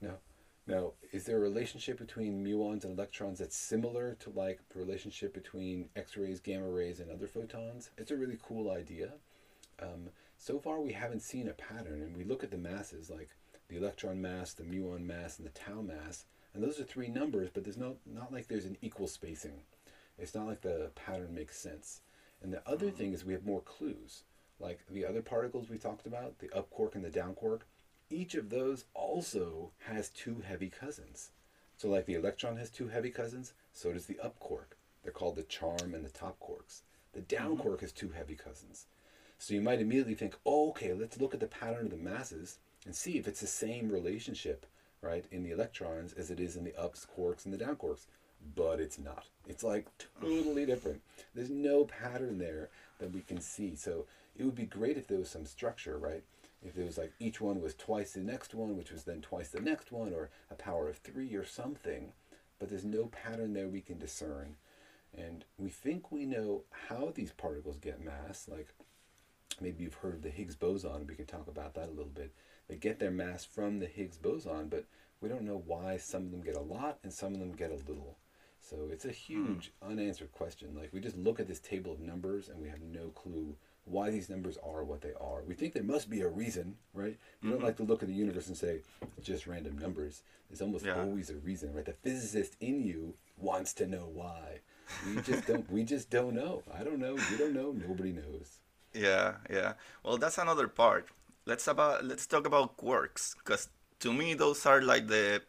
Now, 0.00 0.18
now, 0.66 0.92
is 1.12 1.24
there 1.24 1.36
a 1.36 1.40
relationship 1.40 1.98
between 1.98 2.44
muons 2.44 2.84
and 2.84 2.96
electrons 2.96 3.38
that's 3.38 3.56
similar 3.56 4.14
to 4.20 4.30
like 4.30 4.60
the 4.70 4.78
relationship 4.78 5.34
between 5.34 5.90
X-rays, 5.94 6.40
gamma 6.40 6.68
rays, 6.68 7.00
and 7.00 7.10
other 7.10 7.26
photons? 7.26 7.90
It's 7.98 8.10
a 8.10 8.16
really 8.16 8.38
cool 8.42 8.70
idea. 8.70 9.12
Um, 9.80 10.10
so 10.38 10.58
far, 10.58 10.80
we 10.80 10.92
haven't 10.92 11.22
seen 11.22 11.48
a 11.48 11.52
pattern, 11.52 12.02
and 12.02 12.16
we 12.16 12.24
look 12.24 12.44
at 12.44 12.50
the 12.50 12.58
masses 12.58 13.10
like 13.10 13.28
the 13.68 13.76
electron 13.76 14.20
mass, 14.20 14.52
the 14.52 14.64
muon 14.64 15.06
mass, 15.06 15.38
and 15.38 15.46
the 15.46 15.52
tau 15.52 15.80
mass, 15.80 16.26
and 16.54 16.62
those 16.62 16.78
are 16.78 16.84
three 16.84 17.08
numbers, 17.08 17.50
but 17.52 17.64
there's 17.64 17.76
no 17.76 17.96
not 18.06 18.32
like 18.32 18.46
there's 18.46 18.64
an 18.64 18.76
equal 18.80 19.08
spacing. 19.08 19.60
It's 20.18 20.34
not 20.34 20.46
like 20.46 20.60
the 20.60 20.90
pattern 20.94 21.34
makes 21.34 21.58
sense. 21.58 22.00
And 22.40 22.52
the 22.52 22.62
other 22.68 22.90
thing 22.90 23.12
is 23.12 23.24
we 23.24 23.32
have 23.32 23.44
more 23.44 23.60
clues, 23.62 24.22
like 24.60 24.80
the 24.88 25.04
other 25.04 25.22
particles 25.22 25.68
we 25.68 25.78
talked 25.78 26.06
about, 26.06 26.38
the 26.38 26.54
up 26.56 26.70
quark 26.70 26.94
and 26.94 27.04
the 27.04 27.10
down 27.10 27.34
quark. 27.34 27.66
Each 28.10 28.34
of 28.34 28.50
those 28.50 28.84
also 28.94 29.72
has 29.86 30.10
two 30.10 30.42
heavy 30.46 30.70
cousins. 30.70 31.30
So, 31.76 31.88
like 31.88 32.06
the 32.06 32.14
electron 32.14 32.56
has 32.58 32.70
two 32.70 32.88
heavy 32.88 33.10
cousins, 33.10 33.54
so 33.72 33.92
does 33.92 34.06
the 34.06 34.20
up 34.20 34.38
quark. 34.38 34.76
They're 35.02 35.12
called 35.12 35.36
the 35.36 35.42
charm 35.42 35.94
and 35.94 36.04
the 36.04 36.10
top 36.10 36.38
quarks. 36.38 36.82
The 37.12 37.20
down 37.22 37.56
quark 37.56 37.80
has 37.80 37.92
two 37.92 38.10
heavy 38.10 38.36
cousins. 38.36 38.86
So 39.44 39.52
you 39.52 39.60
might 39.60 39.82
immediately 39.82 40.14
think, 40.14 40.38
oh, 40.46 40.70
okay, 40.70 40.94
let's 40.94 41.20
look 41.20 41.34
at 41.34 41.40
the 41.40 41.46
pattern 41.46 41.84
of 41.84 41.90
the 41.90 41.98
masses 41.98 42.60
and 42.86 42.96
see 42.96 43.18
if 43.18 43.28
it's 43.28 43.42
the 43.42 43.46
same 43.46 43.90
relationship, 43.90 44.64
right, 45.02 45.26
in 45.30 45.42
the 45.42 45.50
electrons 45.50 46.14
as 46.14 46.30
it 46.30 46.40
is 46.40 46.56
in 46.56 46.64
the 46.64 46.74
ups 46.80 47.06
quarks 47.06 47.44
and 47.44 47.52
the 47.52 47.58
down 47.58 47.76
quarks. 47.76 48.06
But 48.56 48.80
it's 48.80 48.98
not. 48.98 49.26
It's 49.46 49.62
like 49.62 49.86
totally 50.18 50.64
different. 50.64 51.02
There's 51.34 51.50
no 51.50 51.84
pattern 51.84 52.38
there 52.38 52.70
that 52.98 53.12
we 53.12 53.20
can 53.20 53.38
see. 53.38 53.76
So 53.76 54.06
it 54.34 54.44
would 54.44 54.54
be 54.54 54.64
great 54.64 54.96
if 54.96 55.08
there 55.08 55.18
was 55.18 55.28
some 55.28 55.44
structure, 55.44 55.98
right? 55.98 56.22
If 56.64 56.74
there 56.74 56.86
was 56.86 56.96
like 56.96 57.12
each 57.20 57.38
one 57.38 57.60
was 57.60 57.74
twice 57.74 58.12
the 58.12 58.20
next 58.20 58.54
one, 58.54 58.78
which 58.78 58.92
was 58.92 59.04
then 59.04 59.20
twice 59.20 59.50
the 59.50 59.60
next 59.60 59.92
one, 59.92 60.14
or 60.14 60.30
a 60.50 60.54
power 60.54 60.88
of 60.88 60.96
three 60.96 61.34
or 61.34 61.44
something. 61.44 62.14
But 62.58 62.70
there's 62.70 62.86
no 62.86 63.10
pattern 63.12 63.52
there 63.52 63.68
we 63.68 63.82
can 63.82 63.98
discern. 63.98 64.56
And 65.14 65.44
we 65.58 65.68
think 65.68 66.10
we 66.10 66.24
know 66.24 66.62
how 66.88 67.12
these 67.14 67.32
particles 67.32 67.76
get 67.76 68.02
mass, 68.02 68.48
like 68.50 68.68
maybe 69.60 69.84
you've 69.84 69.94
heard 69.94 70.14
of 70.14 70.22
the 70.22 70.30
Higgs 70.30 70.54
boson. 70.56 71.06
We 71.06 71.14
can 71.14 71.26
talk 71.26 71.48
about 71.48 71.74
that 71.74 71.88
a 71.88 71.92
little 71.92 72.12
bit. 72.14 72.32
They 72.68 72.76
get 72.76 72.98
their 72.98 73.10
mass 73.10 73.44
from 73.44 73.78
the 73.78 73.86
Higgs 73.86 74.16
boson, 74.16 74.68
but 74.68 74.84
we 75.20 75.28
don't 75.28 75.42
know 75.42 75.62
why 75.66 75.96
some 75.96 76.24
of 76.24 76.30
them 76.30 76.42
get 76.42 76.56
a 76.56 76.60
lot 76.60 76.98
and 77.02 77.12
some 77.12 77.34
of 77.34 77.40
them 77.40 77.52
get 77.52 77.70
a 77.70 77.76
little. 77.88 78.16
So 78.60 78.88
it's 78.90 79.04
a 79.04 79.10
huge 79.10 79.72
unanswered 79.82 80.32
question. 80.32 80.74
Like 80.74 80.90
we 80.92 81.00
just 81.00 81.18
look 81.18 81.38
at 81.38 81.46
this 81.48 81.60
table 81.60 81.92
of 81.92 82.00
numbers 82.00 82.48
and 82.48 82.60
we 82.60 82.68
have 82.68 82.80
no 82.80 83.08
clue 83.08 83.56
why 83.84 84.08
these 84.08 84.30
numbers 84.30 84.56
are 84.66 84.82
what 84.82 85.02
they 85.02 85.12
are. 85.20 85.42
We 85.46 85.54
think 85.54 85.74
there 85.74 85.82
must 85.82 86.08
be 86.08 86.22
a 86.22 86.28
reason, 86.28 86.78
right? 86.94 87.18
You 87.42 87.50
don't 87.50 87.60
Mhm. 87.60 87.64
like 87.64 87.76
to 87.76 87.82
look 87.82 88.02
at 88.02 88.08
the 88.08 88.14
universe 88.14 88.46
and 88.46 88.56
say, 88.56 88.80
just 89.20 89.46
random 89.46 89.76
numbers. 89.76 90.22
There's 90.48 90.62
almost 90.62 90.86
Yeah. 90.86 91.02
always 91.02 91.28
a 91.28 91.36
reason, 91.36 91.74
right? 91.74 91.84
The 91.84 91.92
physicist 91.92 92.56
in 92.60 92.82
you 92.82 93.14
wants 93.36 93.74
to 93.74 93.86
know 93.86 94.06
why. 94.06 94.60
We 95.06 95.20
just 95.20 95.46
don't 95.46 95.70
we 95.70 95.84
just 95.84 96.08
don't 96.08 96.34
know. 96.34 96.62
I 96.72 96.84
don't 96.84 96.98
know, 96.98 97.16
you 97.16 97.36
don't 97.36 97.52
know, 97.52 97.72
nobody 97.72 98.12
knows. 98.12 98.60
Yeah, 98.94 99.34
yeah. 99.50 99.74
Well, 100.04 100.18
that's 100.18 100.38
another 100.38 100.68
part. 100.68 101.08
Let's 101.46 101.66
about 101.68 102.04
let's 102.04 102.26
talk 102.26 102.46
about 102.46 102.76
quarks, 102.76 103.34
because 103.36 103.68
to 104.00 104.12
me 104.12 104.34
those 104.34 104.64
are 104.66 104.80
like 104.82 105.08
the 105.08 105.42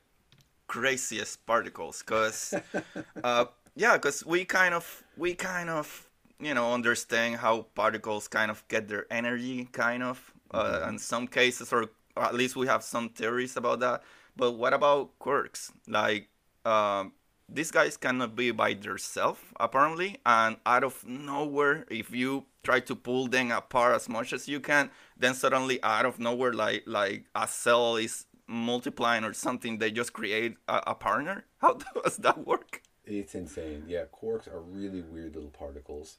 craziest 0.67 1.45
particles. 1.45 1.99
Because 2.01 2.53
uh, 3.23 3.45
yeah, 3.75 3.93
because 3.97 4.25
we 4.25 4.45
kind 4.45 4.73
of 4.73 5.03
we 5.17 5.35
kind 5.35 5.69
of 5.69 6.09
you 6.39 6.53
know 6.53 6.73
understand 6.73 7.37
how 7.37 7.63
particles 7.75 8.27
kind 8.27 8.51
of 8.51 8.67
get 8.69 8.87
their 8.89 9.05
energy, 9.11 9.65
kind 9.73 10.03
of. 10.03 10.33
Uh, 10.51 10.85
in 10.89 10.99
some 10.99 11.27
cases, 11.27 11.73
or, 11.73 11.87
or 12.15 12.23
at 12.23 12.35
least 12.35 12.55
we 12.55 12.67
have 12.67 12.83
some 12.83 13.09
theories 13.09 13.57
about 13.57 13.81
that. 13.81 14.03
But 14.37 14.53
what 14.53 14.73
about 14.73 15.19
quarks? 15.19 15.71
Like 15.87 16.29
um, 16.65 17.13
these 17.47 17.71
guys 17.71 17.97
cannot 17.97 18.35
be 18.35 18.51
by 18.51 18.73
themselves 18.73 19.39
apparently 19.59 20.17
and 20.25 20.57
out 20.65 20.83
of 20.83 21.05
nowhere 21.05 21.85
if 21.89 22.11
you 22.11 22.45
try 22.63 22.79
to 22.79 22.95
pull 22.95 23.27
them 23.27 23.51
apart 23.51 23.95
as 23.95 24.09
much 24.09 24.33
as 24.33 24.47
you 24.47 24.59
can 24.59 24.89
then 25.17 25.33
suddenly 25.33 25.81
out 25.83 26.05
of 26.05 26.19
nowhere 26.19 26.53
like 26.53 26.83
like 26.85 27.25
a 27.35 27.47
cell 27.47 27.95
is 27.95 28.25
multiplying 28.47 29.23
or 29.23 29.33
something 29.33 29.77
they 29.77 29.91
just 29.91 30.13
create 30.13 30.55
a, 30.67 30.81
a 30.87 30.95
partner 30.95 31.45
how 31.57 31.73
does 32.03 32.17
that 32.17 32.45
work 32.45 32.81
It's 33.05 33.35
insane. 33.35 33.83
Yeah, 33.87 34.05
quarks 34.11 34.47
are 34.51 34.61
really 34.61 35.01
weird 35.01 35.35
little 35.35 35.51
particles. 35.51 36.17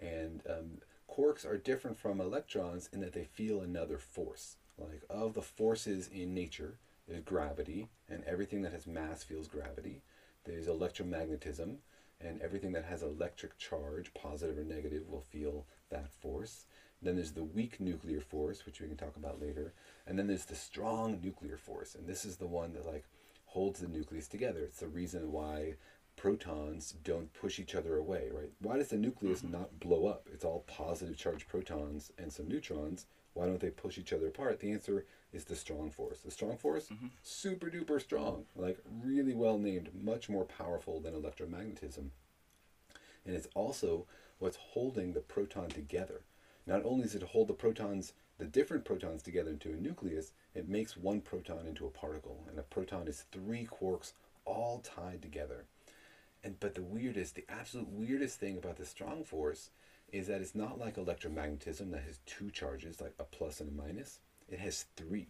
And 0.00 0.42
um, 0.48 0.78
quarks 1.10 1.46
are 1.46 1.56
different 1.56 1.98
from 1.98 2.20
electrons 2.20 2.88
in 2.92 3.00
that 3.00 3.12
they 3.12 3.24
feel 3.24 3.60
another 3.60 3.98
force. 3.98 4.56
Like, 4.78 5.02
of 5.10 5.34
the 5.34 5.42
forces 5.42 6.08
in 6.12 6.34
nature, 6.34 6.74
there's 7.08 7.22
gravity, 7.22 7.88
and 8.08 8.24
everything 8.24 8.62
that 8.62 8.72
has 8.72 8.86
mass 8.86 9.24
feels 9.24 9.48
gravity. 9.48 10.02
There's 10.48 10.66
electromagnetism, 10.66 11.76
and 12.20 12.42
everything 12.42 12.72
that 12.72 12.86
has 12.86 13.02
electric 13.02 13.58
charge, 13.58 14.12
positive 14.14 14.58
or 14.58 14.64
negative, 14.64 15.08
will 15.08 15.20
feel 15.20 15.66
that 15.90 16.10
force. 16.10 16.64
Then 17.00 17.14
there's 17.14 17.32
the 17.32 17.44
weak 17.44 17.78
nuclear 17.78 18.20
force, 18.20 18.66
which 18.66 18.80
we 18.80 18.88
can 18.88 18.96
talk 18.96 19.16
about 19.16 19.40
later. 19.40 19.72
And 20.06 20.18
then 20.18 20.26
there's 20.26 20.46
the 20.46 20.56
strong 20.56 21.20
nuclear 21.22 21.56
force, 21.56 21.94
and 21.94 22.06
this 22.06 22.24
is 22.24 22.38
the 22.38 22.46
one 22.46 22.72
that, 22.72 22.86
like, 22.86 23.04
holds 23.44 23.80
the 23.80 23.88
nucleus 23.88 24.26
together. 24.26 24.60
It's 24.60 24.80
the 24.80 24.88
reason 24.88 25.30
why 25.30 25.74
protons 26.16 26.94
don't 27.04 27.32
push 27.32 27.60
each 27.60 27.74
other 27.74 27.96
away, 27.96 28.28
right? 28.32 28.50
Why 28.60 28.78
does 28.78 28.88
the 28.88 28.96
nucleus 28.96 29.42
mm-hmm. 29.42 29.52
not 29.52 29.78
blow 29.78 30.06
up? 30.06 30.26
It's 30.32 30.44
all 30.44 30.64
positive 30.66 31.16
charged 31.16 31.46
protons 31.46 32.10
and 32.18 32.32
some 32.32 32.48
neutrons. 32.48 33.06
Why 33.34 33.46
don't 33.46 33.60
they 33.60 33.70
push 33.70 33.98
each 33.98 34.12
other 34.12 34.26
apart? 34.26 34.58
The 34.58 34.72
answer 34.72 35.06
is 35.32 35.44
the 35.44 35.56
strong 35.56 35.90
force. 35.90 36.20
The 36.20 36.30
strong 36.30 36.56
force, 36.56 36.88
mm-hmm. 36.88 37.08
super 37.22 37.70
duper 37.70 38.00
strong, 38.00 38.44
like 38.56 38.78
really 39.04 39.34
well 39.34 39.58
named, 39.58 39.90
much 40.00 40.28
more 40.28 40.44
powerful 40.44 41.00
than 41.00 41.14
electromagnetism. 41.14 42.08
And 43.26 43.36
it's 43.36 43.48
also 43.54 44.06
what's 44.38 44.56
holding 44.56 45.12
the 45.12 45.20
proton 45.20 45.68
together. 45.68 46.22
Not 46.66 46.84
only 46.84 47.02
does 47.04 47.14
it 47.14 47.22
hold 47.22 47.48
the 47.48 47.54
protons, 47.54 48.12
the 48.38 48.44
different 48.44 48.84
protons 48.84 49.22
together 49.22 49.50
into 49.50 49.72
a 49.72 49.76
nucleus, 49.76 50.32
it 50.54 50.68
makes 50.68 50.96
one 50.96 51.20
proton 51.20 51.66
into 51.66 51.86
a 51.86 51.90
particle. 51.90 52.44
And 52.48 52.58
a 52.58 52.62
proton 52.62 53.08
is 53.08 53.24
three 53.32 53.66
quarks 53.66 54.12
all 54.44 54.80
tied 54.80 55.20
together. 55.22 55.64
And 56.44 56.58
but 56.60 56.74
the 56.74 56.82
weirdest, 56.82 57.34
the 57.34 57.44
absolute 57.48 57.88
weirdest 57.88 58.38
thing 58.38 58.56
about 58.56 58.76
the 58.76 58.86
strong 58.86 59.24
force 59.24 59.70
is 60.12 60.28
that 60.28 60.40
it's 60.40 60.54
not 60.54 60.78
like 60.78 60.96
electromagnetism 60.96 61.90
that 61.90 62.02
has 62.02 62.20
two 62.24 62.50
charges, 62.50 63.00
like 63.00 63.14
a 63.18 63.24
plus 63.24 63.60
and 63.60 63.68
a 63.68 63.72
minus. 63.72 64.20
It 64.48 64.58
has 64.60 64.86
three, 64.96 65.28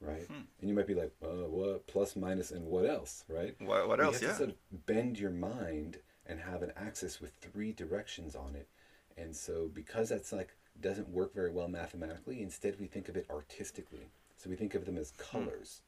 right? 0.00 0.28
And 0.60 0.68
you 0.68 0.74
might 0.74 0.86
be 0.86 0.94
like, 0.94 1.12
uh, 1.22 1.48
what 1.48 1.86
plus, 1.86 2.16
minus, 2.16 2.50
and 2.50 2.66
what 2.66 2.86
else, 2.86 3.24
right? 3.28 3.54
what, 3.60 3.88
what 3.88 3.98
you 3.98 4.04
else 4.04 4.20
have 4.20 4.30
to 4.30 4.36
sort 4.36 4.50
of 4.50 4.86
bend 4.86 5.18
your 5.18 5.30
mind 5.30 5.98
and 6.26 6.40
have 6.40 6.62
an 6.62 6.72
axis 6.76 7.20
with 7.20 7.32
three 7.40 7.72
directions 7.72 8.34
on 8.34 8.54
it. 8.54 8.68
And 9.16 9.34
so 9.34 9.70
because 9.72 10.08
that's 10.08 10.32
like 10.32 10.54
doesn't 10.80 11.08
work 11.08 11.34
very 11.34 11.50
well 11.50 11.68
mathematically, 11.68 12.42
instead 12.42 12.78
we 12.78 12.86
think 12.86 13.08
of 13.08 13.16
it 13.16 13.26
artistically. 13.30 14.10
So 14.36 14.50
we 14.50 14.56
think 14.56 14.74
of 14.74 14.84
them 14.84 14.98
as 14.98 15.12
colors. 15.12 15.80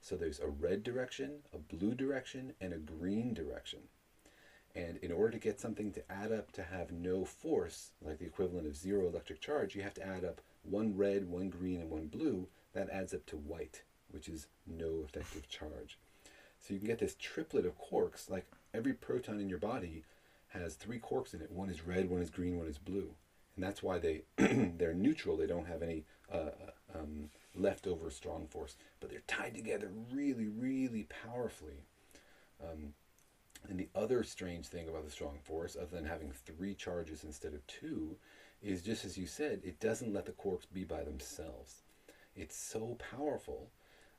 So 0.00 0.16
there's 0.16 0.40
a 0.40 0.48
red 0.48 0.82
direction, 0.82 1.38
a 1.54 1.58
blue 1.58 1.94
direction, 1.94 2.52
and 2.60 2.74
a 2.74 2.78
green 2.78 3.32
direction. 3.32 3.80
And 4.74 4.98
in 4.98 5.12
order 5.12 5.30
to 5.30 5.38
get 5.38 5.60
something 5.60 5.92
to 5.92 6.12
add 6.12 6.32
up 6.32 6.52
to 6.52 6.62
have 6.64 6.92
no 6.92 7.24
force, 7.24 7.92
like 8.02 8.18
the 8.18 8.26
equivalent 8.26 8.66
of 8.66 8.76
zero 8.76 9.06
electric 9.08 9.40
charge, 9.40 9.74
you 9.74 9.82
have 9.82 9.94
to 9.94 10.06
add 10.06 10.24
up 10.24 10.40
one 10.64 10.96
red, 10.96 11.28
one 11.28 11.48
green, 11.48 11.80
and 11.80 11.90
one 11.90 12.06
blue. 12.06 12.48
That 12.72 12.90
adds 12.90 13.14
up 13.14 13.24
to 13.26 13.36
white, 13.36 13.82
which 14.10 14.28
is 14.28 14.48
no 14.66 15.04
effective 15.04 15.48
charge. 15.48 15.98
So 16.58 16.74
you 16.74 16.80
can 16.80 16.88
get 16.88 16.98
this 16.98 17.16
triplet 17.18 17.66
of 17.66 17.78
quarks, 17.78 18.30
like 18.30 18.46
every 18.72 18.94
proton 18.94 19.38
in 19.38 19.48
your 19.48 19.58
body 19.58 20.04
has 20.48 20.74
three 20.74 20.98
quarks 20.98 21.34
in 21.34 21.40
it. 21.40 21.50
One 21.50 21.68
is 21.68 21.86
red, 21.86 22.08
one 22.08 22.22
is 22.22 22.30
green, 22.30 22.58
one 22.58 22.68
is 22.68 22.78
blue. 22.78 23.10
And 23.56 23.64
that's 23.64 23.82
why 23.82 23.98
they 23.98 24.22
they're 24.36 24.94
neutral. 24.94 25.36
They 25.36 25.46
don't 25.46 25.66
have 25.66 25.82
any 25.82 26.04
uh, 26.32 26.50
um, 26.94 27.30
leftover 27.54 28.10
strong 28.10 28.46
force, 28.48 28.76
but 29.00 29.10
they're 29.10 29.22
tied 29.26 29.54
together 29.54 29.90
really, 30.12 30.48
really 30.48 31.06
powerfully. 31.24 31.84
Um, 32.62 32.94
and 33.68 33.78
the 33.78 33.88
other 33.94 34.22
strange 34.24 34.66
thing 34.66 34.88
about 34.88 35.04
the 35.04 35.10
strong 35.10 35.38
force, 35.42 35.76
other 35.76 35.96
than 35.96 36.04
having 36.04 36.32
three 36.32 36.74
charges 36.74 37.24
instead 37.24 37.54
of 37.54 37.66
two, 37.66 38.16
is 38.64 38.82
just 38.82 39.04
as 39.04 39.16
you 39.18 39.26
said, 39.26 39.60
it 39.64 39.78
doesn't 39.80 40.12
let 40.12 40.26
the 40.26 40.32
quarks 40.32 40.66
be 40.72 40.84
by 40.84 41.04
themselves. 41.04 41.82
It's 42.34 42.56
so 42.56 42.96
powerful, 43.12 43.70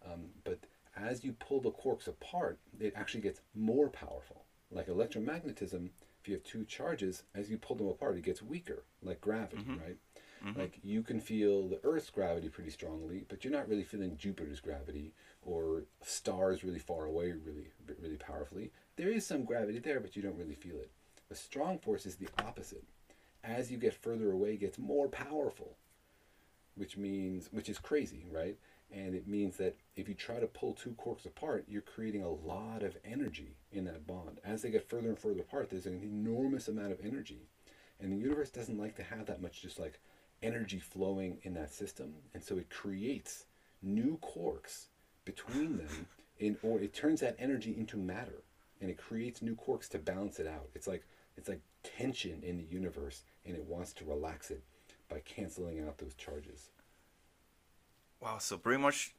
um, 0.05 0.25
but 0.43 0.59
as 0.95 1.23
you 1.25 1.33
pull 1.33 1.59
the 1.59 1.71
quarks 1.71 2.07
apart, 2.07 2.59
it 2.79 2.93
actually 2.95 3.21
gets 3.21 3.41
more 3.53 3.89
powerful. 3.89 4.43
Like 4.71 4.87
electromagnetism, 4.87 5.89
if 6.21 6.27
you 6.27 6.35
have 6.35 6.43
two 6.43 6.63
charges, 6.65 7.23
as 7.33 7.49
you 7.49 7.57
pull 7.57 7.75
them 7.75 7.87
apart, 7.87 8.17
it 8.17 8.23
gets 8.23 8.41
weaker, 8.41 8.83
like 9.03 9.19
gravity, 9.19 9.63
right? 9.85 9.97
Like 10.59 10.79
you 10.83 11.01
can 11.01 11.19
feel 11.19 11.67
the 11.67 11.79
Earth's 11.83 12.11
gravity 12.11 12.49
pretty 12.49 12.69
strongly, 12.69 13.25
but 13.27 13.43
you're 13.43 13.53
not 13.53 13.67
really 13.67 13.83
feeling 13.83 14.15
Jupiter's 14.15 14.59
gravity 14.59 15.13
or 15.41 15.83
stars 16.03 16.63
really 16.63 16.79
far 16.79 17.05
away 17.05 17.31
really 17.31 17.69
really 18.01 18.17
powerfully. 18.17 18.71
There 18.95 19.09
is 19.09 19.25
some 19.25 19.43
gravity 19.43 19.79
there, 19.79 19.99
but 19.99 20.15
you 20.15 20.21
don't 20.21 20.37
really 20.37 20.53
feel 20.55 20.75
it. 20.75 20.91
A 21.31 21.35
strong 21.35 21.79
force 21.79 22.05
is 22.05 22.15
the 22.15 22.27
opposite. 22.39 22.83
As 23.45 23.71
you 23.71 23.77
get 23.77 23.93
further 23.93 24.31
away, 24.31 24.57
gets 24.57 24.79
more 24.79 25.07
powerful, 25.07 25.77
which 26.75 26.97
means 26.97 27.49
which 27.51 27.69
is 27.69 27.77
crazy, 27.77 28.25
right? 28.31 28.57
And 28.91 29.13
it 29.13 29.27
means 29.27 29.57
that 29.57 29.75
if 29.95 30.07
you 30.07 30.15
try 30.15 30.39
to 30.39 30.47
pull 30.47 30.73
two 30.73 30.95
quarks 30.97 31.25
apart, 31.25 31.65
you're 31.67 31.81
creating 31.81 32.23
a 32.23 32.29
lot 32.29 32.81
of 32.83 32.97
energy 33.03 33.55
in 33.71 33.85
that 33.85 34.07
bond. 34.07 34.39
As 34.43 34.61
they 34.61 34.69
get 34.69 34.87
further 34.89 35.09
and 35.09 35.19
further 35.19 35.41
apart, 35.41 35.69
there's 35.69 35.85
an 35.85 36.01
enormous 36.03 36.67
amount 36.67 36.91
of 36.91 36.99
energy. 37.03 37.47
And 37.99 38.11
the 38.11 38.17
universe 38.17 38.49
doesn't 38.49 38.77
like 38.77 38.95
to 38.95 39.03
have 39.03 39.25
that 39.27 39.41
much 39.41 39.61
just 39.61 39.79
like 39.79 39.99
energy 40.41 40.79
flowing 40.79 41.39
in 41.43 41.53
that 41.55 41.73
system. 41.73 42.13
And 42.33 42.43
so 42.43 42.57
it 42.57 42.69
creates 42.69 43.45
new 43.81 44.19
quarks 44.21 44.85
between 45.23 45.77
them 45.77 46.07
in 46.39 46.57
or 46.61 46.79
it 46.79 46.93
turns 46.93 47.21
that 47.21 47.35
energy 47.39 47.75
into 47.77 47.97
matter 47.97 48.43
and 48.81 48.89
it 48.89 48.97
creates 48.97 49.41
new 49.41 49.55
quarks 49.55 49.87
to 49.89 49.97
balance 49.99 50.39
it 50.39 50.47
out. 50.47 50.69
It's 50.75 50.87
like 50.87 51.03
it's 51.37 51.49
like 51.49 51.61
tension 51.83 52.41
in 52.43 52.57
the 52.57 52.63
universe 52.63 53.23
and 53.45 53.55
it 53.55 53.65
wants 53.65 53.93
to 53.93 54.05
relax 54.05 54.51
it 54.51 54.63
by 55.09 55.19
canceling 55.19 55.79
out 55.85 55.97
those 55.97 56.15
charges. 56.15 56.69
wow 58.21 58.37
so 58.37 58.57
pretty 58.57 58.81
much 58.81 59.13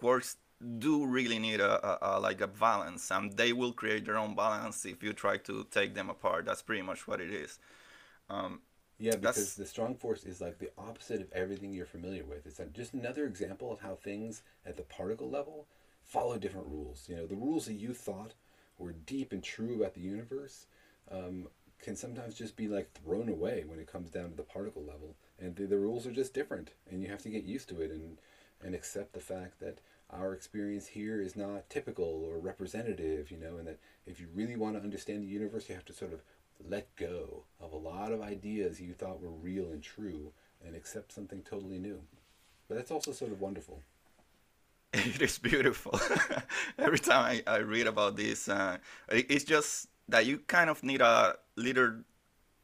quarks 0.00 0.36
do 0.78 1.04
really 1.04 1.38
need 1.38 1.60
a, 1.60 1.86
a, 1.86 2.16
a 2.16 2.20
like 2.20 2.40
a 2.40 2.46
balance 2.46 3.10
and 3.10 3.36
they 3.36 3.52
will 3.52 3.72
create 3.72 4.04
their 4.04 4.16
own 4.18 4.34
balance 4.34 4.84
if 4.86 5.02
you 5.02 5.12
try 5.12 5.36
to 5.36 5.66
take 5.70 5.94
them 5.94 6.08
apart 6.10 6.44
that's 6.44 6.62
pretty 6.62 6.82
much 6.82 7.06
what 7.06 7.20
it 7.20 7.30
is 7.30 7.58
um, 8.30 8.60
Yeah, 8.98 9.16
because 9.16 9.22
That's- 9.22 9.54
the 9.54 9.66
strong 9.66 9.94
force 9.96 10.24
is 10.24 10.40
like 10.40 10.58
the 10.58 10.70
opposite 10.78 11.20
of 11.20 11.32
everything 11.32 11.72
you're 11.72 11.86
familiar 11.86 12.24
with. 12.24 12.46
It's 12.46 12.60
just 12.72 12.94
another 12.94 13.26
example 13.26 13.72
of 13.72 13.80
how 13.80 13.96
things 13.96 14.42
at 14.64 14.76
the 14.76 14.82
particle 14.82 15.28
level 15.30 15.66
follow 16.02 16.38
different 16.38 16.66
rules. 16.68 17.08
You 17.08 17.16
know, 17.16 17.26
the 17.26 17.36
rules 17.36 17.66
that 17.66 17.74
you 17.74 17.92
thought 17.94 18.34
were 18.78 18.92
deep 18.92 19.32
and 19.32 19.42
true 19.42 19.76
about 19.76 19.94
the 19.94 20.00
universe 20.00 20.66
um, 21.10 21.48
can 21.80 21.96
sometimes 21.96 22.34
just 22.34 22.56
be 22.56 22.68
like 22.68 22.90
thrown 22.92 23.28
away 23.28 23.64
when 23.66 23.78
it 23.78 23.90
comes 23.90 24.10
down 24.10 24.30
to 24.30 24.36
the 24.36 24.42
particle 24.42 24.82
level, 24.82 25.14
and 25.38 25.54
the, 25.56 25.66
the 25.66 25.78
rules 25.78 26.06
are 26.06 26.12
just 26.12 26.34
different, 26.34 26.70
and 26.90 27.02
you 27.02 27.08
have 27.08 27.22
to 27.22 27.28
get 27.28 27.44
used 27.44 27.68
to 27.70 27.80
it 27.80 27.90
and 27.90 28.18
and 28.62 28.74
accept 28.74 29.12
the 29.12 29.20
fact 29.20 29.60
that 29.60 29.78
our 30.10 30.32
experience 30.32 30.86
here 30.86 31.20
is 31.20 31.36
not 31.36 31.68
typical 31.68 32.24
or 32.24 32.38
representative. 32.38 33.30
You 33.30 33.38
know, 33.38 33.56
and 33.58 33.66
that 33.66 33.78
if 34.06 34.20
you 34.20 34.28
really 34.34 34.56
want 34.56 34.76
to 34.76 34.82
understand 34.82 35.22
the 35.22 35.28
universe, 35.28 35.68
you 35.68 35.74
have 35.74 35.84
to 35.86 35.92
sort 35.92 36.12
of 36.12 36.20
let 36.68 36.94
go 36.96 37.44
of 37.60 37.72
a 37.72 37.76
lot 37.76 38.12
of 38.12 38.20
ideas 38.22 38.80
you 38.80 38.92
thought 38.94 39.20
were 39.20 39.30
real 39.30 39.64
and 39.72 39.82
true 39.82 40.32
and 40.64 40.74
accept 40.74 41.12
something 41.12 41.42
totally 41.42 41.78
new. 41.78 42.00
But 42.68 42.76
that's 42.76 42.90
also 42.90 43.12
sort 43.12 43.32
of 43.32 43.40
wonderful. 43.40 43.82
It 44.92 45.20
is 45.22 45.38
beautiful. 45.38 46.00
Every 46.78 46.98
time 46.98 47.42
I, 47.46 47.52
I 47.52 47.56
read 47.58 47.86
about 47.86 48.16
this, 48.16 48.48
uh, 48.48 48.78
it- 49.10 49.26
it's 49.30 49.44
just 49.44 49.88
that 50.08 50.26
you 50.26 50.38
kind 50.38 50.70
of 50.70 50.82
need 50.82 51.00
a 51.00 51.36
little 51.56 51.94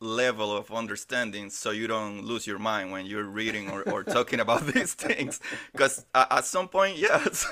level 0.01 0.57
of 0.57 0.73
understanding 0.73 1.51
so 1.51 1.71
you 1.71 1.87
don't 1.87 2.25
lose 2.25 2.47
your 2.47 2.59
mind 2.59 2.91
when 2.91 3.05
you're 3.05 3.25
reading 3.25 3.71
or, 3.71 3.83
or 3.91 4.03
talking 4.17 4.41
about 4.41 4.67
these 4.67 4.95
things 4.95 5.41
because 5.73 6.07
at 6.15 6.45
some 6.45 6.67
point 6.67 6.97
yes 7.09 7.47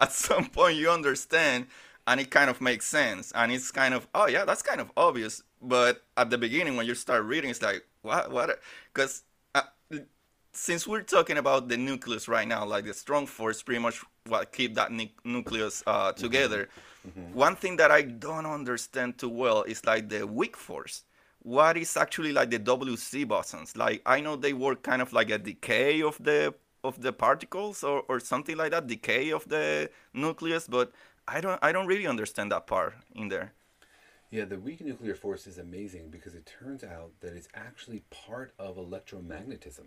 at 0.00 0.10
some 0.10 0.46
point 0.46 0.76
you 0.76 0.90
understand 0.90 1.66
and 2.06 2.20
it 2.20 2.30
kind 2.30 2.50
of 2.50 2.60
makes 2.60 2.86
sense 2.86 3.32
and 3.36 3.52
it's 3.52 3.70
kind 3.70 3.94
of 3.94 4.08
oh 4.12 4.26
yeah 4.26 4.44
that's 4.44 4.62
kind 4.62 4.80
of 4.80 4.90
obvious 4.96 5.42
but 5.62 6.02
at 6.16 6.30
the 6.30 6.38
beginning 6.38 6.76
when 6.76 6.84
you 6.84 6.96
start 6.96 7.24
reading 7.24 7.50
it's 7.50 7.62
like 7.62 7.84
what 8.02 8.30
what 8.32 8.58
because 8.92 9.22
uh, 9.54 9.62
since 10.52 10.88
we're 10.88 11.02
talking 11.02 11.38
about 11.38 11.68
the 11.68 11.76
nucleus 11.76 12.26
right 12.26 12.48
now 12.48 12.64
like 12.64 12.84
the 12.84 12.94
strong 12.94 13.24
force 13.24 13.62
pretty 13.62 13.80
much 13.80 14.02
what 14.26 14.50
keep 14.52 14.74
that 14.74 14.90
nu- 14.90 15.06
nucleus 15.24 15.82
uh, 15.86 16.08
mm-hmm. 16.08 16.20
together 16.20 16.64
mm-hmm. 16.64 16.80
Mm-hmm. 17.06 17.38
one 17.38 17.56
thing 17.56 17.76
that 17.76 17.90
i 17.90 18.02
don't 18.02 18.46
understand 18.46 19.18
too 19.18 19.28
well 19.28 19.62
is 19.64 19.84
like 19.84 20.08
the 20.08 20.26
weak 20.26 20.56
force 20.56 21.04
what 21.42 21.76
is 21.76 21.96
actually 21.96 22.32
like 22.32 22.50
the 22.50 22.58
wc 22.58 23.26
bosons 23.26 23.76
like 23.76 24.00
i 24.06 24.20
know 24.20 24.36
they 24.36 24.54
work 24.54 24.82
kind 24.82 25.02
of 25.02 25.12
like 25.12 25.30
a 25.30 25.38
decay 25.38 26.00
of 26.02 26.16
the 26.22 26.54
of 26.82 27.00
the 27.00 27.12
particles 27.12 27.82
or, 27.82 28.04
or 28.08 28.20
something 28.20 28.56
like 28.56 28.70
that 28.70 28.86
decay 28.86 29.30
of 29.30 29.46
the 29.48 29.90
nucleus 30.14 30.66
but 30.66 30.92
I 31.26 31.40
don't 31.40 31.58
I 31.62 31.72
don't 31.72 31.86
really 31.86 32.06
understand 32.06 32.52
that 32.52 32.66
part 32.66 32.94
in 33.14 33.28
there. 33.28 33.52
Yeah, 34.30 34.44
the 34.44 34.58
weak 34.58 34.80
nuclear 34.80 35.14
force 35.14 35.46
is 35.46 35.58
amazing 35.58 36.10
because 36.10 36.34
it 36.34 36.44
turns 36.44 36.82
out 36.82 37.12
that 37.20 37.34
it's 37.34 37.48
actually 37.54 38.02
part 38.10 38.52
of 38.58 38.76
electromagnetism. 38.76 39.86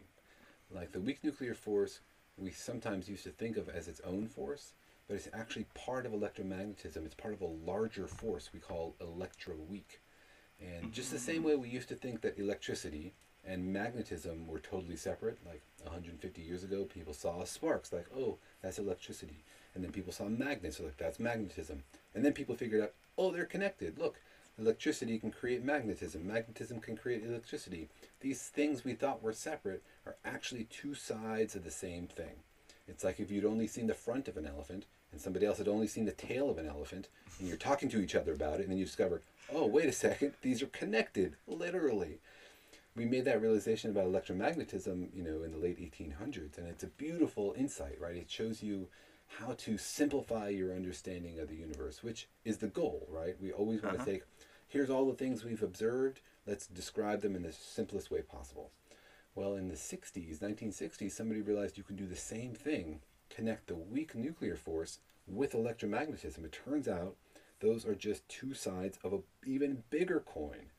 Like 0.71 0.91
the 0.91 0.99
weak 1.01 1.23
nuclear 1.23 1.53
force, 1.53 1.99
we 2.37 2.51
sometimes 2.51 3.09
used 3.09 3.23
to 3.25 3.29
think 3.31 3.57
of 3.57 3.69
as 3.69 3.87
its 3.87 4.01
own 4.01 4.27
force, 4.27 4.73
but 5.07 5.15
it's 5.15 5.29
actually 5.33 5.65
part 5.73 6.05
of 6.05 6.11
electromagnetism. 6.11 7.05
It's 7.05 7.15
part 7.15 7.33
of 7.33 7.41
a 7.41 7.45
larger 7.65 8.07
force 8.07 8.49
we 8.53 8.59
call 8.59 8.95
electroweak. 9.01 9.99
And 10.59 10.91
just 10.91 11.11
the 11.11 11.19
same 11.19 11.43
mm. 11.43 11.45
way 11.45 11.55
we 11.55 11.69
used 11.69 11.89
to 11.89 11.95
think 11.95 12.21
that 12.21 12.37
electricity 12.37 13.13
and 13.45 13.71
magnetism 13.71 14.47
were 14.47 14.59
totally 14.59 14.97
separate, 14.97 15.37
like 15.45 15.61
150 15.83 16.41
years 16.41 16.63
ago, 16.63 16.83
people 16.83 17.13
saw 17.13 17.43
sparks, 17.45 17.93
like, 17.93 18.07
oh, 18.15 18.37
that's 18.61 18.79
electricity. 18.79 19.43
And 19.73 19.83
then 19.83 19.91
people 19.91 20.11
saw 20.11 20.25
magnets, 20.25 20.77
so 20.77 20.83
like 20.83 20.97
that's 20.97 21.19
magnetism. 21.19 21.83
And 22.13 22.25
then 22.25 22.33
people 22.33 22.55
figured 22.55 22.81
out, 22.81 22.93
oh, 23.17 23.31
they're 23.31 23.45
connected. 23.45 23.97
Look, 23.97 24.19
electricity 24.59 25.19
can 25.19 25.31
create 25.31 25.63
magnetism. 25.63 26.27
Magnetism 26.27 26.81
can 26.81 26.97
create 26.97 27.23
electricity. 27.23 27.87
These 28.19 28.41
things 28.41 28.83
we 28.83 28.93
thought 28.93 29.23
were 29.23 29.33
separate 29.33 29.83
are 30.05 30.17
actually 30.25 30.65
two 30.65 30.95
sides 30.95 31.55
of 31.55 31.63
the 31.63 31.71
same 31.71 32.07
thing. 32.07 32.43
It's 32.87 33.03
like 33.03 33.19
if 33.19 33.29
you'd 33.31 33.45
only 33.45 33.67
seen 33.67 33.87
the 33.87 33.93
front 33.93 34.27
of 34.27 34.37
an 34.37 34.47
elephant 34.47 34.85
and 35.17 35.23
somebody 35.23 35.47
else 35.47 35.57
had 35.57 35.67
only 35.67 35.87
seen 35.87 36.05
the 36.05 36.11
tail 36.11 36.47
of 36.47 36.59
an 36.59 36.67
elephant, 36.67 37.07
and 37.39 37.47
you're 37.47 37.57
talking 37.57 37.89
to 37.89 37.99
each 37.99 38.13
other 38.13 38.33
about 38.33 38.59
it, 38.59 38.61
and 38.61 38.69
then 38.69 38.77
you 38.77 38.85
discover, 38.85 39.23
oh, 39.51 39.65
wait 39.65 39.87
a 39.87 39.91
second, 39.91 40.33
these 40.43 40.61
are 40.61 40.67
connected, 40.67 41.35
literally. 41.47 42.19
We 42.95 43.05
made 43.05 43.25
that 43.25 43.41
realization 43.41 43.89
about 43.89 44.05
electromagnetism, 44.05 45.09
you 45.15 45.23
know, 45.23 45.41
in 45.41 45.51
the 45.51 45.57
late 45.57 45.79
1800s, 45.79 46.59
and 46.59 46.67
it's 46.67 46.83
a 46.83 46.87
beautiful 46.87 47.55
insight, 47.57 47.99
right? 47.99 48.15
It 48.15 48.29
shows 48.29 48.61
you 48.61 48.89
how 49.39 49.53
to 49.53 49.79
simplify 49.79 50.49
your 50.49 50.75
understanding 50.75 51.39
of 51.39 51.49
the 51.49 51.55
universe, 51.55 52.03
which 52.03 52.27
is 52.45 52.57
the 52.57 52.67
goal, 52.67 53.07
right? 53.09 53.35
We 53.41 53.51
always 53.51 53.81
want 53.81 53.95
uh-huh. 53.95 54.05
to 54.05 54.11
say, 54.11 54.21
here's 54.67 54.91
all 54.91 55.07
the 55.07 55.17
things 55.17 55.43
we've 55.43 55.63
observed, 55.63 56.21
let's 56.45 56.67
describe 56.67 57.21
them 57.21 57.35
in 57.35 57.41
the 57.41 57.51
simplest 57.51 58.11
way 58.11 58.21
possible. 58.21 58.69
Well, 59.33 59.55
in 59.55 59.67
the 59.67 59.75
60s, 59.75 60.37
1960s, 60.39 61.11
somebody 61.11 61.41
realized 61.41 61.75
you 61.75 61.83
can 61.83 61.95
do 61.95 62.05
the 62.05 62.15
same 62.15 62.53
thing, 62.53 63.01
connect 63.29 63.67
the 63.67 63.75
weak 63.75 64.15
nuclear 64.15 64.55
force 64.55 64.99
with 65.27 65.53
electromagnetism. 65.53 66.43
It 66.45 66.57
turns 66.65 66.87
out 66.87 67.15
those 67.59 67.85
are 67.85 67.95
just 67.95 68.27
two 68.29 68.53
sides 68.53 68.97
of 69.03 69.13
an 69.13 69.23
even 69.45 69.83
bigger 69.89 70.19
coin. 70.19 70.71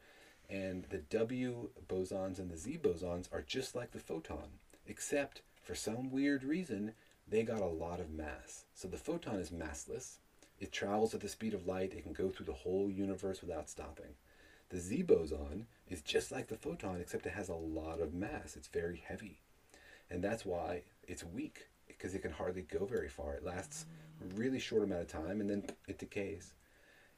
And 0.51 0.85
the 0.91 0.99
W 0.99 1.71
bosons 1.89 2.39
and 2.39 2.51
the 2.51 2.57
Z 2.57 2.79
bosons 2.83 3.33
are 3.33 3.43
just 3.43 3.75
like 3.75 3.93
the 3.93 3.99
photon, 3.99 4.49
except 4.87 5.43
for 5.63 5.75
some 5.75 6.11
weird 6.11 6.45
reason, 6.45 6.93
they 7.29 7.43
got 7.43 7.61
a 7.61 7.67
lot 7.67 8.01
of 8.01 8.11
mass. 8.11 8.65
So 8.75 8.89
the 8.89 8.97
photon 8.97 9.37
is 9.37 9.51
massless. 9.51 10.17
It 10.59 10.73
travels 10.73 11.15
at 11.15 11.21
the 11.21 11.29
speed 11.29 11.53
of 11.53 11.67
light. 11.67 11.93
It 11.93 12.03
can 12.03 12.15
go 12.15 12.31
through 12.31 12.47
the 12.47 12.53
whole 12.53 12.91
universe 12.91 13.43
without 13.43 13.69
stopping. 13.69 14.15
The 14.71 14.81
Z 14.81 15.03
boson 15.03 15.67
is 15.89 16.01
just 16.01 16.33
like 16.33 16.49
the 16.49 16.57
photon, 16.57 17.01
except 17.01 17.27
it 17.27 17.33
has 17.33 17.49
a 17.49 17.55
lot 17.55 18.01
of 18.01 18.15
mass. 18.15 18.57
It's 18.57 18.69
very 18.69 19.03
heavy. 19.07 19.41
And 20.11 20.25
that's 20.25 20.47
why 20.47 20.83
it's 21.07 21.25
weak, 21.25 21.69
because 21.99 22.15
it 22.15 22.23
can 22.23 22.31
hardly 22.31 22.63
go 22.63 22.87
very 22.87 23.09
far. 23.09 23.35
It 23.35 23.45
lasts 23.45 23.87
really 24.35 24.59
short 24.59 24.85
amount 24.85 25.03
of 25.03 25.09
time 25.09 25.41
and 25.41 25.51
then 25.51 25.65
it 25.87 25.99
decays. 25.99 26.55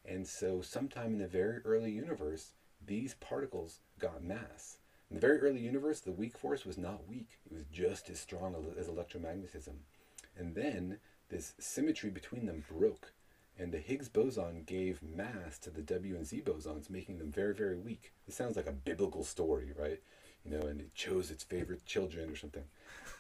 And 0.05 0.27
so, 0.27 0.63
sometime 0.63 1.13
in 1.13 1.19
the 1.19 1.27
very 1.27 1.59
early 1.65 1.91
universe, 1.91 2.55
these 2.85 3.15
particles 3.15 3.81
got 3.99 4.25
mass. 4.25 4.79
In 5.11 5.17
the 5.17 5.21
very 5.21 5.39
early 5.41 5.61
universe, 5.61 6.01
the 6.01 6.13
weak 6.13 6.39
force 6.39 6.65
was 6.65 6.79
not 6.79 7.09
weak, 7.09 7.39
it 7.45 7.53
was 7.53 7.65
just 7.73 8.09
as 8.09 8.19
strong 8.19 8.55
as 8.79 8.89
electromagnetism. 8.89 9.75
And 10.39 10.55
then 10.55 10.99
this 11.29 11.55
symmetry 11.59 12.11
between 12.11 12.47
them 12.47 12.65
broke, 12.71 13.13
and 13.59 13.73
the 13.73 13.79
Higgs 13.79 14.09
boson 14.09 14.63
gave 14.65 15.03
mass 15.03 15.59
to 15.59 15.71
the 15.71 15.83
W 15.83 16.15
and 16.17 16.27
Z 16.27 16.43
bosons, 16.43 16.89
making 16.89 17.19
them 17.19 17.31
very, 17.31 17.55
very 17.55 17.77
weak. 17.77 18.13
It 18.27 18.35
sounds 18.35 18.57
like 18.57 18.69
a 18.69 18.73
biblical 18.73 19.25
story, 19.25 19.73
right? 19.77 20.01
You 20.45 20.53
know, 20.53 20.67
and 20.67 20.81
it 20.81 20.95
chose 20.95 21.31
its 21.31 21.45
favorite 21.45 21.85
children 21.85 22.31
or 22.31 22.37
something. 22.37 22.65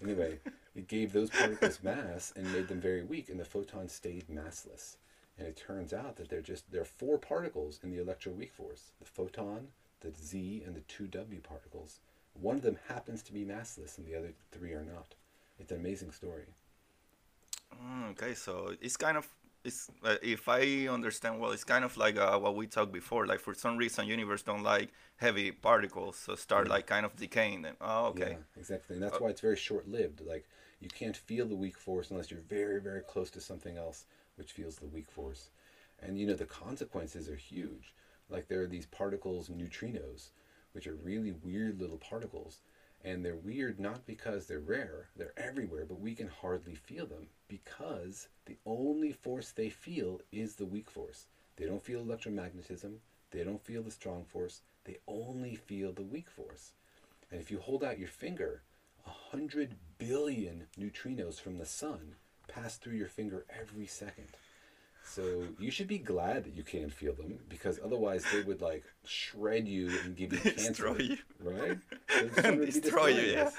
Anyway, 0.03 0.39
it 0.75 0.89
gave 0.89 1.13
those 1.13 1.31
particles 1.31 1.83
mass 1.83 2.33
and 2.37 2.53
made 2.53 2.69
them 2.69 2.81
very 2.81 3.03
weak, 3.03 3.29
and 3.29 3.39
the 3.39 3.45
photon 3.45 3.89
stayed 3.89 4.29
massless. 4.29 4.97
And 5.39 5.47
it 5.47 5.57
turns 5.57 5.93
out 5.93 6.17
that 6.17 6.29
they're 6.29 6.41
just 6.41 6.71
there 6.71 6.83
are 6.83 6.87
four 6.87 7.19
particles 7.19 7.81
in 7.83 7.91
the 7.91 8.03
electroweak 8.03 8.51
force: 8.51 8.93
the 8.99 9.07
photon, 9.07 9.69
the 10.01 10.13
Z, 10.13 10.63
and 10.67 10.75
the 10.75 10.81
two 10.81 11.07
W 11.07 11.41
particles. 11.41 12.01
One 12.35 12.57
of 12.57 12.63
them 12.63 12.79
happens 12.89 13.23
to 13.25 13.33
be 13.33 13.45
massless, 13.45 13.99
and 13.99 14.07
the 14.07 14.17
other 14.17 14.33
three 14.53 14.73
are 14.73 14.85
not. 14.85 15.15
It's 15.59 15.73
an 15.73 15.79
amazing 15.79 16.13
story. 16.13 16.47
Mm, 17.83 18.11
okay, 18.11 18.35
so 18.35 18.75
it's 18.81 18.97
kind 18.97 19.17
of 19.17 19.29
it's 19.65 19.91
uh, 20.05 20.17
if 20.23 20.49
I 20.49 20.89
understand 20.89 21.41
well, 21.41 21.51
it's 21.51 21.65
kind 21.65 21.85
of 21.85 21.97
like 21.97 22.17
uh, 22.19 22.39
what 22.39 22.57
we 22.57 22.67
talked 22.67 22.93
before. 22.93 23.27
Like 23.27 23.41
for 23.41 23.55
some 23.55 23.77
reason, 23.77 24.07
universe 24.07 24.43
don't 24.43 24.63
like 24.63 24.91
heavy 25.17 25.51
particles, 25.53 26.17
so 26.17 26.35
start 26.35 26.67
yeah. 26.67 26.75
like 26.75 26.87
kind 26.87 27.05
of 27.05 27.15
decaying. 27.17 27.63
Then 27.63 27.75
oh, 27.81 28.07
okay, 28.07 28.37
yeah, 28.39 28.61
exactly, 28.61 28.97
and 28.97 29.03
that's 29.03 29.17
uh, 29.17 29.21
why 29.21 29.29
it's 29.29 29.41
very 29.41 29.57
short-lived. 29.57 30.23
Like 30.27 30.49
you 30.81 30.89
can't 30.89 31.17
feel 31.17 31.47
the 31.47 31.57
weak 31.57 31.77
force 31.77 32.11
unless 32.11 32.31
you're 32.31 32.41
very, 32.41 32.81
very 32.81 33.03
close 33.03 33.31
to 33.31 33.41
something 33.41 33.77
else 33.77 34.07
which 34.37 34.53
feels 34.53 34.77
the 34.77 34.87
weak 34.87 35.11
force, 35.11 35.51
and 36.01 36.19
you 36.19 36.27
know 36.27 36.35
the 36.35 36.47
consequences 36.47 37.29
are 37.29 37.37
huge. 37.37 37.95
Like 38.31 38.49
there 38.49 38.63
are 38.63 38.67
these 38.67 38.87
particles, 38.87 39.49
neutrinos, 39.49 40.31
which 40.73 40.87
are 40.87 40.95
really 40.95 41.33
weird 41.33 41.81
little 41.81 41.99
particles 41.99 42.61
and 43.03 43.25
they're 43.25 43.35
weird 43.37 43.81
not 43.81 44.07
because 44.07 44.47
they're 44.47 44.61
rare, 44.61 45.09
they're 45.17 45.33
everywhere, 45.37 45.87
but 45.87 46.01
we 46.01 46.15
can 46.15 46.29
hardly 46.29 46.75
feel 46.75 47.07
them 47.07 47.27
because 47.51 48.29
the 48.47 48.57
only 48.65 49.13
force 49.13 49.51
they 49.51 49.69
feel 49.69 50.21
is 50.33 50.55
the 50.55 50.65
weak 50.65 50.89
force. 50.89 51.27
They 51.57 51.67
don't 51.67 51.83
feel 51.83 52.03
electromagnetism, 52.03 52.95
they 53.33 53.45
don't 53.45 53.63
feel 53.63 53.83
the 53.83 53.91
strong 53.91 54.25
force, 54.25 54.63
they 54.85 54.99
only 55.07 55.57
feel 55.57 55.93
the 55.93 56.03
weak 56.03 56.31
force. 56.31 56.73
And 57.31 57.41
if 57.41 57.51
you 57.51 57.59
hold 57.59 57.85
out 57.85 57.99
your 57.99 58.09
finger, 58.09 58.63
a 59.07 59.11
hundred 59.11 59.75
billion 59.99 60.69
neutrinos 60.79 61.41
from 61.41 61.59
the 61.59 61.67
sun 61.67 62.15
pass 62.49 62.77
through 62.77 62.95
your 62.95 63.09
finger 63.09 63.45
every 63.61 63.87
second. 63.87 64.29
So 65.11 65.43
you 65.59 65.73
should 65.73 65.89
be 65.89 65.99
glad 65.99 66.45
that 66.45 66.55
you 66.55 66.63
can't 66.63 66.93
feel 66.93 67.15
them 67.15 67.41
because 67.49 67.81
otherwise 67.85 68.25
they 68.33 68.43
would 68.43 68.63
like 68.63 68.85
shred 69.05 69.67
you 69.67 69.91
and 70.05 70.17
give 70.17 70.33
you 70.33 70.39
cancer, 70.53 70.95
you. 71.03 71.19
right? 71.43 71.79
destroy 72.61 73.09
you, 73.09 73.23
yes. 73.23 73.57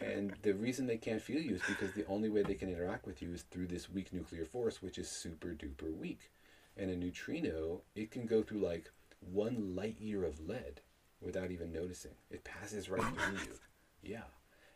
and 0.00 0.32
the 0.42 0.52
reason 0.52 0.86
they 0.86 0.98
can't 0.98 1.20
feel 1.20 1.40
you 1.40 1.56
is 1.56 1.62
because 1.66 1.92
the 1.94 2.06
only 2.06 2.28
way 2.28 2.44
they 2.44 2.54
can 2.54 2.68
interact 2.68 3.06
with 3.06 3.22
you 3.22 3.32
is 3.32 3.42
through 3.42 3.66
this 3.66 3.90
weak 3.90 4.12
nuclear 4.12 4.44
force, 4.44 4.80
which 4.80 4.98
is 4.98 5.10
super 5.10 5.48
duper 5.48 5.92
weak. 5.96 6.30
And 6.76 6.90
a 6.90 6.96
neutrino, 6.96 7.82
it 7.96 8.12
can 8.12 8.26
go 8.26 8.42
through 8.42 8.60
like 8.60 8.92
one 9.18 9.74
light 9.74 10.00
year 10.00 10.24
of 10.24 10.38
lead 10.46 10.80
without 11.20 11.50
even 11.50 11.72
noticing. 11.72 12.12
It 12.30 12.44
passes 12.44 12.88
right 12.88 13.02
through 13.02 13.38
you. 13.38 13.58
Yeah. 14.02 14.28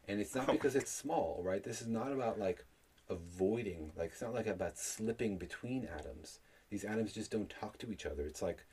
And 0.08 0.20
it's 0.20 0.34
not 0.34 0.48
oh 0.48 0.52
because 0.52 0.74
it's 0.74 0.90
small, 0.90 1.42
right? 1.44 1.62
This 1.62 1.80
is 1.80 1.86
not 1.86 2.10
about 2.10 2.40
like 2.40 2.64
avoiding 3.08 3.92
like 3.96 4.10
it's 4.12 4.22
not 4.22 4.34
like 4.34 4.46
about 4.46 4.78
slipping 4.78 5.38
between 5.38 5.88
atoms. 5.98 6.40
These 6.70 6.84
atoms 6.84 7.12
just 7.12 7.30
don't 7.30 7.50
talk 7.50 7.78
to 7.78 7.90
each 7.90 8.06
other. 8.06 8.26
It's 8.26 8.42
like 8.42 8.64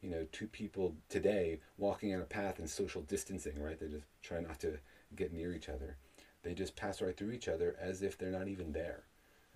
you 0.00 0.10
know 0.10 0.26
two 0.32 0.46
people 0.46 0.94
today 1.08 1.60
walking 1.78 2.14
on 2.14 2.20
a 2.20 2.24
path 2.24 2.58
and 2.58 2.68
social 2.68 3.02
distancing 3.02 3.60
right? 3.60 3.78
They 3.78 3.88
just 3.88 4.06
try 4.22 4.40
not 4.40 4.60
to 4.60 4.78
get 5.16 5.32
near 5.32 5.52
each 5.54 5.68
other. 5.68 5.96
They 6.42 6.54
just 6.54 6.76
pass 6.76 7.02
right 7.02 7.16
through 7.16 7.32
each 7.32 7.48
other 7.48 7.76
as 7.80 8.02
if 8.02 8.16
they're 8.16 8.30
not 8.30 8.48
even 8.48 8.72
there. 8.72 9.02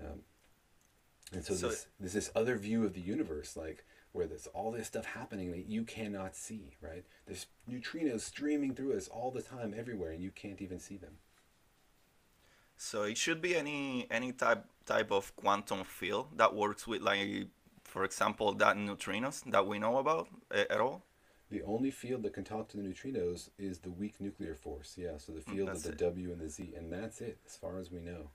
Um, 0.00 0.20
and 1.32 1.44
so, 1.44 1.54
so 1.54 1.68
this 1.68 1.86
there's 1.98 2.12
this 2.12 2.30
other 2.34 2.56
view 2.56 2.84
of 2.84 2.94
the 2.94 3.00
universe 3.00 3.56
like 3.56 3.84
where 4.12 4.26
there's 4.26 4.46
all 4.48 4.70
this 4.70 4.86
stuff 4.86 5.06
happening 5.06 5.50
that 5.50 5.66
you 5.66 5.84
cannot 5.84 6.36
see 6.36 6.76
right? 6.80 7.04
There's 7.26 7.46
neutrinos 7.70 8.20
streaming 8.20 8.74
through 8.74 8.96
us 8.96 9.08
all 9.08 9.30
the 9.30 9.42
time 9.42 9.74
everywhere 9.76 10.10
and 10.10 10.22
you 10.22 10.30
can't 10.30 10.60
even 10.60 10.78
see 10.78 10.96
them 10.96 11.18
so 12.84 13.02
it 13.04 13.16
should 13.18 13.40
be 13.40 13.52
any 13.56 14.06
any 14.10 14.32
type 14.32 14.64
type 14.86 15.10
of 15.12 15.34
quantum 15.36 15.84
field 15.84 16.26
that 16.38 16.54
works 16.54 16.86
with 16.86 17.02
like, 17.02 17.48
for 17.84 18.04
example, 18.04 18.52
that 18.54 18.76
neutrinos 18.76 19.42
that 19.52 19.66
we 19.66 19.78
know 19.78 19.98
about 19.98 20.28
uh, 20.50 20.64
at 20.70 20.80
all. 20.80 21.02
The 21.48 21.62
only 21.62 21.90
field 21.90 22.22
that 22.24 22.34
can 22.34 22.44
talk 22.44 22.68
to 22.68 22.76
the 22.76 22.82
neutrinos 22.82 23.48
is 23.56 23.78
the 23.78 23.90
weak 23.90 24.20
nuclear 24.20 24.54
force. 24.54 24.98
Yeah, 24.98 25.16
so 25.18 25.32
the 25.32 25.40
Mm, 25.48 25.58
field 25.60 25.72
of 25.72 25.82
the 25.82 25.90
it. 25.90 25.92
W 25.92 26.32
and 26.32 26.40
the 26.40 26.48
Z, 26.50 26.74
and 26.76 26.92
that's 26.92 27.20
it 27.22 27.38
as 27.46 27.56
far 27.56 27.78
as 27.78 27.90
we 27.90 28.00
know. 28.00 28.30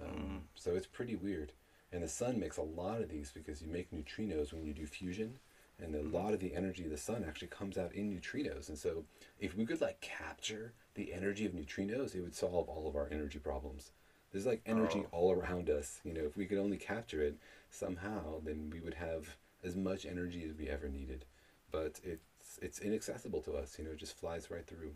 Um, 0.00 0.30
Mm. 0.30 0.42
So 0.54 0.74
it's 0.76 0.86
pretty 0.86 1.16
weird. 1.16 1.52
And 1.92 2.02
the 2.02 2.08
sun 2.08 2.40
makes 2.40 2.58
a 2.58 2.62
lot 2.62 3.00
of 3.02 3.08
these 3.10 3.32
because 3.32 3.62
you 3.62 3.68
make 3.68 3.90
neutrinos 3.92 4.52
when 4.52 4.64
you 4.66 4.74
do 4.74 4.86
fusion, 4.86 5.40
and 5.82 5.94
a 5.94 6.02
lot 6.16 6.32
of 6.32 6.40
the 6.40 6.54
energy 6.54 6.84
of 6.84 6.90
the 6.90 6.96
sun 6.96 7.24
actually 7.26 7.48
comes 7.48 7.76
out 7.76 7.92
in 7.94 8.10
neutrinos. 8.10 8.68
And 8.68 8.78
so 8.78 9.04
if 9.40 9.56
we 9.56 9.66
could 9.66 9.80
like 9.80 10.00
capture 10.00 10.72
the 10.94 11.12
energy 11.12 11.44
of 11.46 11.52
neutrinos, 11.52 12.14
it 12.14 12.20
would 12.22 12.34
solve 12.34 12.68
all 12.68 12.86
of 12.88 12.96
our 12.96 13.08
energy 13.10 13.38
problems. 13.38 13.92
There's 14.30 14.46
like 14.46 14.62
energy 14.64 15.02
Oh. 15.04 15.08
all 15.12 15.32
around 15.32 15.68
us. 15.68 16.00
You 16.04 16.14
know, 16.14 16.22
if 16.24 16.36
we 16.36 16.46
could 16.46 16.58
only 16.58 16.78
capture 16.78 17.22
it 17.22 17.36
somehow, 17.70 18.40
then 18.44 18.70
we 18.72 18.80
would 18.80 18.94
have 18.94 19.36
as 19.64 19.76
much 19.76 20.06
energy 20.06 20.44
as 20.44 20.54
we 20.54 20.68
ever 20.68 20.88
needed. 20.88 21.24
But 21.70 22.00
it's 22.04 22.58
it's 22.60 22.78
inaccessible 22.78 23.40
to 23.42 23.52
us. 23.54 23.78
You 23.78 23.84
know, 23.84 23.90
it 23.92 23.98
just 23.98 24.16
flies 24.16 24.50
right 24.50 24.66
through. 24.66 24.92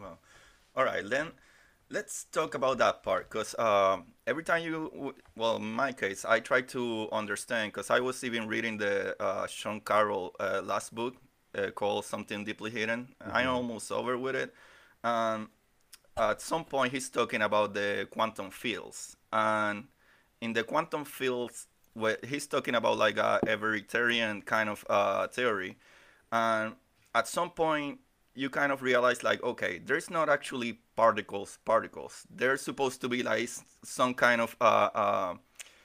Well, 0.00 0.18
all 0.76 0.84
right, 0.84 1.08
then 1.08 1.32
let's 1.90 2.24
talk 2.24 2.54
about 2.54 2.78
that 2.78 3.02
part 3.02 3.30
because 3.30 3.58
um, 3.58 4.06
every 4.26 4.44
time 4.44 4.62
you, 4.62 5.14
well, 5.36 5.56
in 5.56 5.72
my 5.72 5.92
case, 5.92 6.24
I 6.24 6.40
try 6.40 6.60
to 6.62 7.08
understand 7.12 7.72
because 7.72 7.90
I 7.90 8.00
was 8.00 8.22
even 8.24 8.46
reading 8.46 8.78
the 8.78 9.20
uh, 9.22 9.46
Sean 9.46 9.80
Carroll 9.80 10.34
uh, 10.40 10.60
last 10.64 10.94
book 10.94 11.16
uh, 11.54 11.70
called 11.70 12.04
Something 12.04 12.44
Deeply 12.44 12.70
Hidden. 12.70 13.08
I'm 13.30 13.48
Mhm. 13.48 13.54
almost 13.54 13.90
over 13.92 14.18
with 14.18 14.36
it. 14.36 14.54
And 15.02 15.48
at 16.16 16.40
some 16.42 16.64
point, 16.64 16.92
he's 16.92 17.08
talking 17.10 17.42
about 17.42 17.74
the 17.74 18.08
quantum 18.10 18.50
fields. 18.50 19.16
And 19.32 19.88
in 20.40 20.52
the 20.52 20.64
quantum 20.64 21.04
fields, 21.04 21.66
where 21.94 22.18
he's 22.26 22.46
talking 22.46 22.74
about 22.74 22.98
like 22.98 23.18
a 23.18 23.42
Everetarian 23.46 24.42
kind 24.44 24.68
of 24.68 24.84
uh, 24.88 25.26
theory. 25.28 25.76
And 26.32 26.74
at 27.14 27.28
some 27.28 27.50
point, 27.50 28.00
you 28.34 28.50
kind 28.50 28.70
of 28.72 28.82
realize 28.82 29.24
like 29.24 29.42
okay 29.42 29.80
there's 29.84 30.10
not 30.10 30.28
actually 30.28 30.78
particles 31.02 31.58
particles 31.64 32.14
there's 32.40 32.60
supposed 32.70 33.00
to 33.00 33.08
be 33.08 33.22
like 33.22 33.48
some 33.84 34.12
kind 34.14 34.40
of 34.46 34.56
uh, 34.60 34.90
uh, 35.04 35.34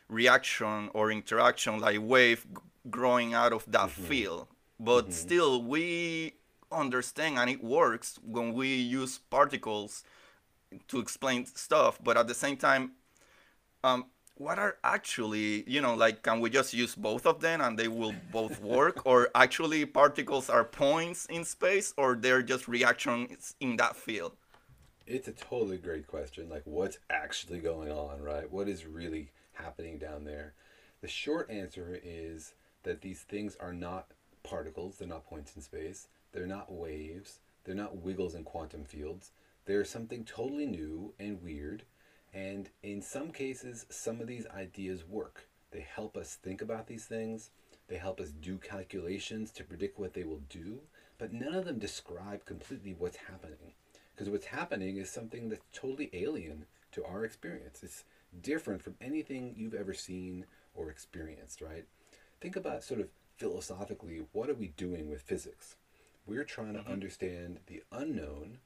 reaction 0.10 0.89
or 0.97 1.12
interaction 1.12 1.73
like 1.80 1.99
wave 2.02 2.41
growing 2.89 3.34
out 3.41 3.54
of 3.54 3.63
that 3.76 3.89
Mhm. 3.89 4.08
field 4.08 4.47
but 4.80 5.06
Mhm. 5.10 5.13
still 5.23 5.54
we 5.73 5.86
understand 6.71 7.38
and 7.39 7.49
it 7.56 7.63
works 7.63 8.19
when 8.36 8.47
we 8.60 8.69
use 9.02 9.13
particles 9.38 10.04
to 10.88 10.99
explain 10.99 11.45
stuff 11.45 11.99
but 12.04 12.17
at 12.17 12.28
the 12.28 12.34
same 12.45 12.58
time 12.58 12.84
um, 13.84 14.06
what 14.36 14.58
are 14.58 14.78
actually 14.84 15.63
you 15.69 15.82
know 15.86 15.93
like 16.06 16.23
can 16.23 16.39
we 16.43 16.49
just 16.49 16.73
use 16.73 16.95
both 16.95 17.26
of 17.26 17.39
them 17.39 17.62
and 17.62 17.78
they 17.78 17.88
will 17.88 18.13
both 18.39 18.60
work 18.62 18.97
or 19.12 19.30
actually 19.36 19.86
particles 19.86 20.49
are 20.49 20.63
points 20.65 21.26
in 21.28 21.43
space 21.45 21.93
or 21.97 22.15
they're 22.15 22.41
just 22.41 22.67
reactions 22.67 23.56
in 23.60 23.78
that 23.78 23.95
field 23.95 24.34
It's 25.06 25.28
a 25.28 25.34
totally 25.34 25.80
great 25.80 26.08
question. 26.08 26.48
Like, 26.48 26.62
what's 26.63 26.98
actually 27.10 27.60
going 27.60 27.92
on, 27.92 28.22
right? 28.22 28.50
What 28.50 28.70
is 28.70 28.86
really 28.86 29.32
happening 29.52 29.98
down 29.98 30.24
there? 30.24 30.54
The 31.02 31.10
short 31.10 31.50
answer 31.50 32.00
is 32.02 32.54
that 32.84 33.02
these 33.02 33.20
things 33.20 33.58
are 33.60 33.74
not 33.74 34.12
particles, 34.44 34.96
they're 34.96 35.08
not 35.08 35.28
points 35.28 35.58
in 35.58 35.62
space, 35.62 36.08
they're 36.32 36.48
not 36.48 36.72
waves, 36.72 37.39
they're 37.66 37.76
not 37.76 37.98
wiggles 37.98 38.34
in 38.34 38.46
quantum 38.46 38.86
fields. 38.86 39.32
They're 39.66 39.84
something 39.84 40.24
totally 40.24 40.68
new 40.68 41.13
and 41.20 41.44
weird. 41.44 41.84
And 42.34 42.70
in 42.82 43.02
some 43.02 43.34
cases, 43.34 43.86
some 43.89 44.22
of 44.22 44.28
these 44.28 44.48
ideas 44.56 45.04
work. 45.06 45.50
They 45.72 45.82
help 45.82 46.16
us 46.16 46.36
think 46.36 46.62
about 46.62 46.88
these 46.88 47.06
things, 47.06 47.50
they 47.89 47.98
help 47.98 48.22
us 48.22 48.30
do 48.30 48.58
calculations 48.58 49.52
to 49.52 49.66
predict 49.66 50.00
what 50.00 50.13
they 50.13 50.24
will 50.24 50.44
do, 50.50 50.80
but 51.18 51.34
none 51.34 51.56
of 51.56 51.66
them 51.66 51.78
describe 51.78 52.46
completely 52.46 52.96
what's 52.98 53.18
happening 53.18 53.74
because 54.13 54.30
what's 54.30 54.47
happening 54.47 54.97
is 54.97 55.10
something 55.10 55.49
that's 55.49 55.65
totally 55.73 56.10
alien 56.13 56.65
to 56.91 57.04
our 57.04 57.26
experience. 57.26 57.82
It's 57.84 58.06
different 58.41 58.82
from 58.82 58.95
anything 59.02 59.56
you've 59.58 59.73
ever 59.73 59.93
seen 59.93 60.45
or 60.76 60.89
experienced, 60.89 61.62
right? 61.62 61.86
Think 62.39 62.56
about 62.56 62.84
sort 62.84 62.99
of 62.99 63.10
philosophically 63.38 64.26
what 64.32 64.49
are 64.49 64.56
we 64.56 64.67
doing 64.78 65.10
with 65.10 65.21
physics? 65.21 65.76
We're 66.26 66.43
trying 66.43 66.73
to 66.73 66.80
Mhm. 66.82 66.91
understand 66.91 67.60
the 67.65 67.84
unknown, 67.91 68.60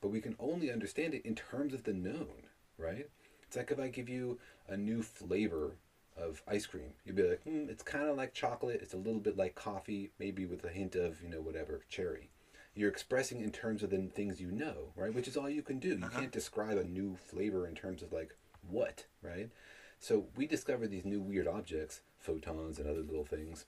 but 0.00 0.08
we 0.08 0.20
can 0.20 0.34
only 0.38 0.70
understand 0.70 1.14
it 1.14 1.24
in 1.24 1.34
terms 1.34 1.74
of 1.74 1.84
the 1.84 1.92
known, 1.92 2.48
right? 2.78 3.08
It's 3.46 3.56
like 3.56 3.70
if 3.70 3.78
I 3.78 3.88
give 3.88 4.08
you 4.08 4.38
a 4.66 4.76
new 4.76 5.02
flavor 5.02 5.76
of 6.16 6.42
ice 6.46 6.66
cream, 6.66 6.94
you'd 7.04 7.16
be 7.16 7.22
like, 7.22 7.42
hmm, 7.42 7.68
it's 7.68 7.82
kind 7.82 8.08
of 8.08 8.16
like 8.16 8.32
chocolate, 8.32 8.80
it's 8.80 8.94
a 8.94 8.98
little 8.98 9.20
bit 9.20 9.36
like 9.36 9.54
coffee, 9.54 10.10
maybe 10.18 10.46
with 10.46 10.64
a 10.64 10.70
hint 10.70 10.96
of, 10.96 11.22
you 11.22 11.28
know, 11.28 11.42
whatever, 11.42 11.82
cherry 11.88 12.30
you're 12.76 12.90
expressing 12.90 13.40
in 13.40 13.50
terms 13.50 13.82
of 13.82 13.90
the 13.90 14.02
things 14.14 14.40
you 14.40 14.52
know, 14.52 14.92
right? 14.94 15.12
Which 15.12 15.26
is 15.26 15.36
all 15.36 15.48
you 15.48 15.62
can 15.62 15.78
do. 15.78 15.88
You 15.96 16.04
Uh-huh. 16.04 16.20
can't 16.20 16.32
describe 16.32 16.76
a 16.76 16.84
new 16.84 17.16
flavor 17.16 17.66
in 17.66 17.74
terms 17.74 18.02
of 18.02 18.12
like 18.12 18.36
what, 18.68 19.06
right? 19.22 19.50
So 19.98 20.26
we 20.36 20.46
discover 20.46 20.86
these 20.86 21.04
new 21.04 21.20
weird 21.20 21.48
objects, 21.48 22.02
photons 22.18 22.78
and 22.78 22.86
other 22.86 23.00
little 23.00 23.24
things. 23.24 23.64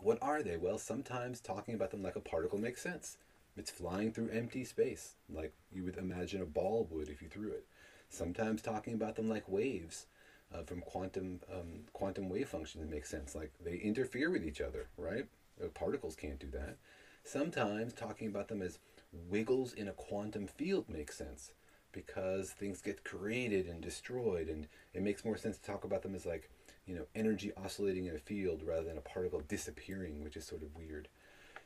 What 0.00 0.18
are 0.22 0.42
they? 0.42 0.56
Well, 0.56 0.78
sometimes 0.78 1.40
talking 1.40 1.74
about 1.74 1.90
them 1.90 2.02
like 2.02 2.16
a 2.16 2.20
particle 2.20 2.58
makes 2.58 2.82
sense. 2.82 3.16
It's 3.56 3.70
flying 3.70 4.12
through 4.12 4.28
empty 4.28 4.64
space, 4.64 5.14
like 5.28 5.52
you 5.72 5.82
would 5.84 5.96
imagine 5.96 6.42
a 6.42 6.46
ball 6.46 6.86
would 6.90 7.08
if 7.08 7.20
you 7.22 7.28
threw 7.28 7.50
it. 7.50 7.66
Sometimes 8.10 8.62
talking 8.62 8.94
about 8.94 9.16
them 9.16 9.28
like 9.28 9.48
waves 9.48 10.06
uh, 10.54 10.62
from 10.62 10.80
quantum 10.80 11.40
um, 11.52 11.84
quantum 11.92 12.28
wave 12.28 12.48
functions 12.48 12.88
makes 12.90 13.08
sense. 13.10 13.34
Like 13.34 13.52
they 13.64 13.76
interfere 13.76 14.30
with 14.30 14.44
each 14.44 14.60
other, 14.60 14.88
right? 14.96 15.26
Uh, 15.62 15.68
particles 15.68 16.14
can't 16.14 16.38
do 16.38 16.50
that. 16.52 16.76
Sometimes 17.28 17.92
talking 17.92 18.26
about 18.26 18.48
them 18.48 18.62
as 18.62 18.78
wiggles 19.12 19.74
in 19.74 19.86
a 19.86 19.92
quantum 19.92 20.46
field 20.46 20.88
makes 20.88 21.18
sense 21.18 21.52
because 21.92 22.52
things 22.52 22.80
get 22.80 23.04
created 23.04 23.66
and 23.66 23.82
destroyed, 23.82 24.48
and 24.48 24.66
it 24.94 25.02
makes 25.02 25.26
more 25.26 25.36
sense 25.36 25.58
to 25.58 25.62
talk 25.62 25.84
about 25.84 26.00
them 26.00 26.14
as 26.14 26.24
like, 26.24 26.48
you 26.86 26.94
know, 26.94 27.04
energy 27.14 27.52
oscillating 27.54 28.06
in 28.06 28.16
a 28.16 28.18
field 28.18 28.62
rather 28.64 28.84
than 28.84 28.96
a 28.96 29.02
particle 29.02 29.42
disappearing, 29.46 30.24
which 30.24 30.38
is 30.38 30.46
sort 30.46 30.62
of 30.62 30.74
weird. 30.74 31.06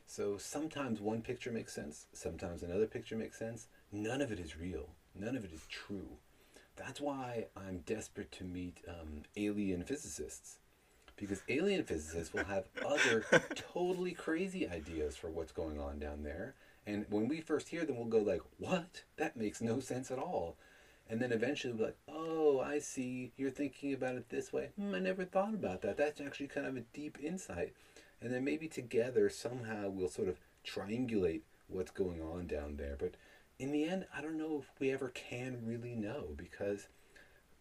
So 0.05 0.37
sometimes 0.37 0.99
one 0.99 1.21
picture 1.21 1.49
makes 1.49 1.71
sense, 1.71 2.07
sometimes 2.11 2.61
another 2.61 2.85
picture 2.85 3.15
makes 3.15 3.39
sense. 3.39 3.67
None 3.89 4.21
of 4.21 4.33
it 4.33 4.41
is 4.41 4.57
real, 4.57 4.89
none 5.15 5.37
of 5.37 5.45
it 5.45 5.53
is 5.53 5.65
true. 5.69 6.17
That's 6.75 6.99
why 6.99 7.45
I'm 7.55 7.83
desperate 7.85 8.33
to 8.33 8.43
meet 8.43 8.79
um, 8.89 9.21
alien 9.37 9.83
physicists 9.83 10.57
because 11.17 11.43
alien 11.49 11.83
physicists 11.83 12.33
will 12.33 12.45
have 12.45 12.65
other 12.85 13.25
totally 13.55 14.11
crazy 14.11 14.67
ideas 14.67 15.15
for 15.15 15.29
what's 15.29 15.51
going 15.51 15.79
on 15.79 15.99
down 15.99 16.23
there. 16.23 16.55
And 16.85 17.05
when 17.09 17.27
we 17.27 17.41
first 17.41 17.69
hear 17.69 17.85
them 17.85 17.97
we'll 17.97 18.05
go 18.05 18.19
like 18.19 18.41
what? 18.57 19.03
That 19.17 19.37
makes 19.37 19.61
no 19.61 19.79
sense 19.79 20.11
at 20.11 20.19
all. 20.19 20.57
And 21.09 21.21
then 21.21 21.31
eventually 21.31 21.73
we'll 21.73 21.79
be 21.79 21.85
like 21.85 21.97
oh 22.07 22.59
i 22.59 22.79
see. 22.79 23.31
You're 23.37 23.51
thinking 23.51 23.93
about 23.93 24.15
it 24.15 24.29
this 24.29 24.51
way. 24.51 24.69
Hmm, 24.77 24.95
i 24.95 24.99
never 24.99 25.25
thought 25.25 25.53
about 25.53 25.81
that. 25.81 25.97
That's 25.97 26.21
actually 26.21 26.47
kind 26.47 26.67
of 26.67 26.77
a 26.77 26.81
deep 26.93 27.17
insight. 27.21 27.73
And 28.21 28.33
then 28.33 28.43
maybe 28.43 28.67
together 28.67 29.29
somehow 29.29 29.89
we'll 29.89 30.09
sort 30.09 30.29
of 30.29 30.39
triangulate 30.65 31.41
what's 31.67 31.91
going 31.91 32.21
on 32.21 32.47
down 32.47 32.77
there. 32.77 32.95
But 32.97 33.15
in 33.59 33.71
the 33.71 33.85
end 33.85 34.05
i 34.15 34.21
don't 34.21 34.37
know 34.37 34.59
if 34.61 34.79
we 34.79 34.91
ever 34.91 35.09
can 35.09 35.61
really 35.63 35.95
know 35.95 36.29
because 36.35 36.87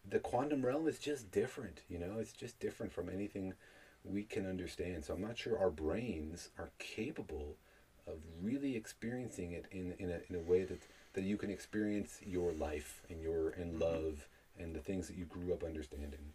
the 0.08 0.18
quantum 0.18 0.64
realm 0.64 0.88
is 0.88 0.98
just 0.98 1.30
different 1.30 1.82
you 1.88 1.98
know 1.98 2.16
it's 2.18 2.32
just 2.32 2.58
different 2.58 2.92
from 2.92 3.08
anything 3.08 3.54
we 4.04 4.22
can 4.22 4.46
understand 4.46 5.04
so 5.04 5.14
i'm 5.14 5.20
not 5.20 5.38
sure 5.38 5.58
our 5.58 5.70
brains 5.70 6.50
are 6.58 6.70
capable 6.78 7.56
of 8.06 8.14
really 8.42 8.74
experiencing 8.76 9.52
it 9.52 9.66
in, 9.70 9.94
in, 10.00 10.10
a, 10.10 10.18
in 10.28 10.34
a 10.34 10.50
way 10.50 10.64
that, 10.64 10.82
that 11.12 11.22
you 11.22 11.36
can 11.36 11.50
experience 11.50 12.18
your 12.26 12.52
life 12.52 13.02
and 13.08 13.22
your 13.22 13.50
and 13.50 13.72
mm-hmm. 13.72 13.82
love 13.82 14.28
and 14.58 14.74
the 14.74 14.80
things 14.80 15.06
that 15.06 15.16
you 15.16 15.24
grew 15.24 15.52
up 15.52 15.62
understanding 15.62 16.32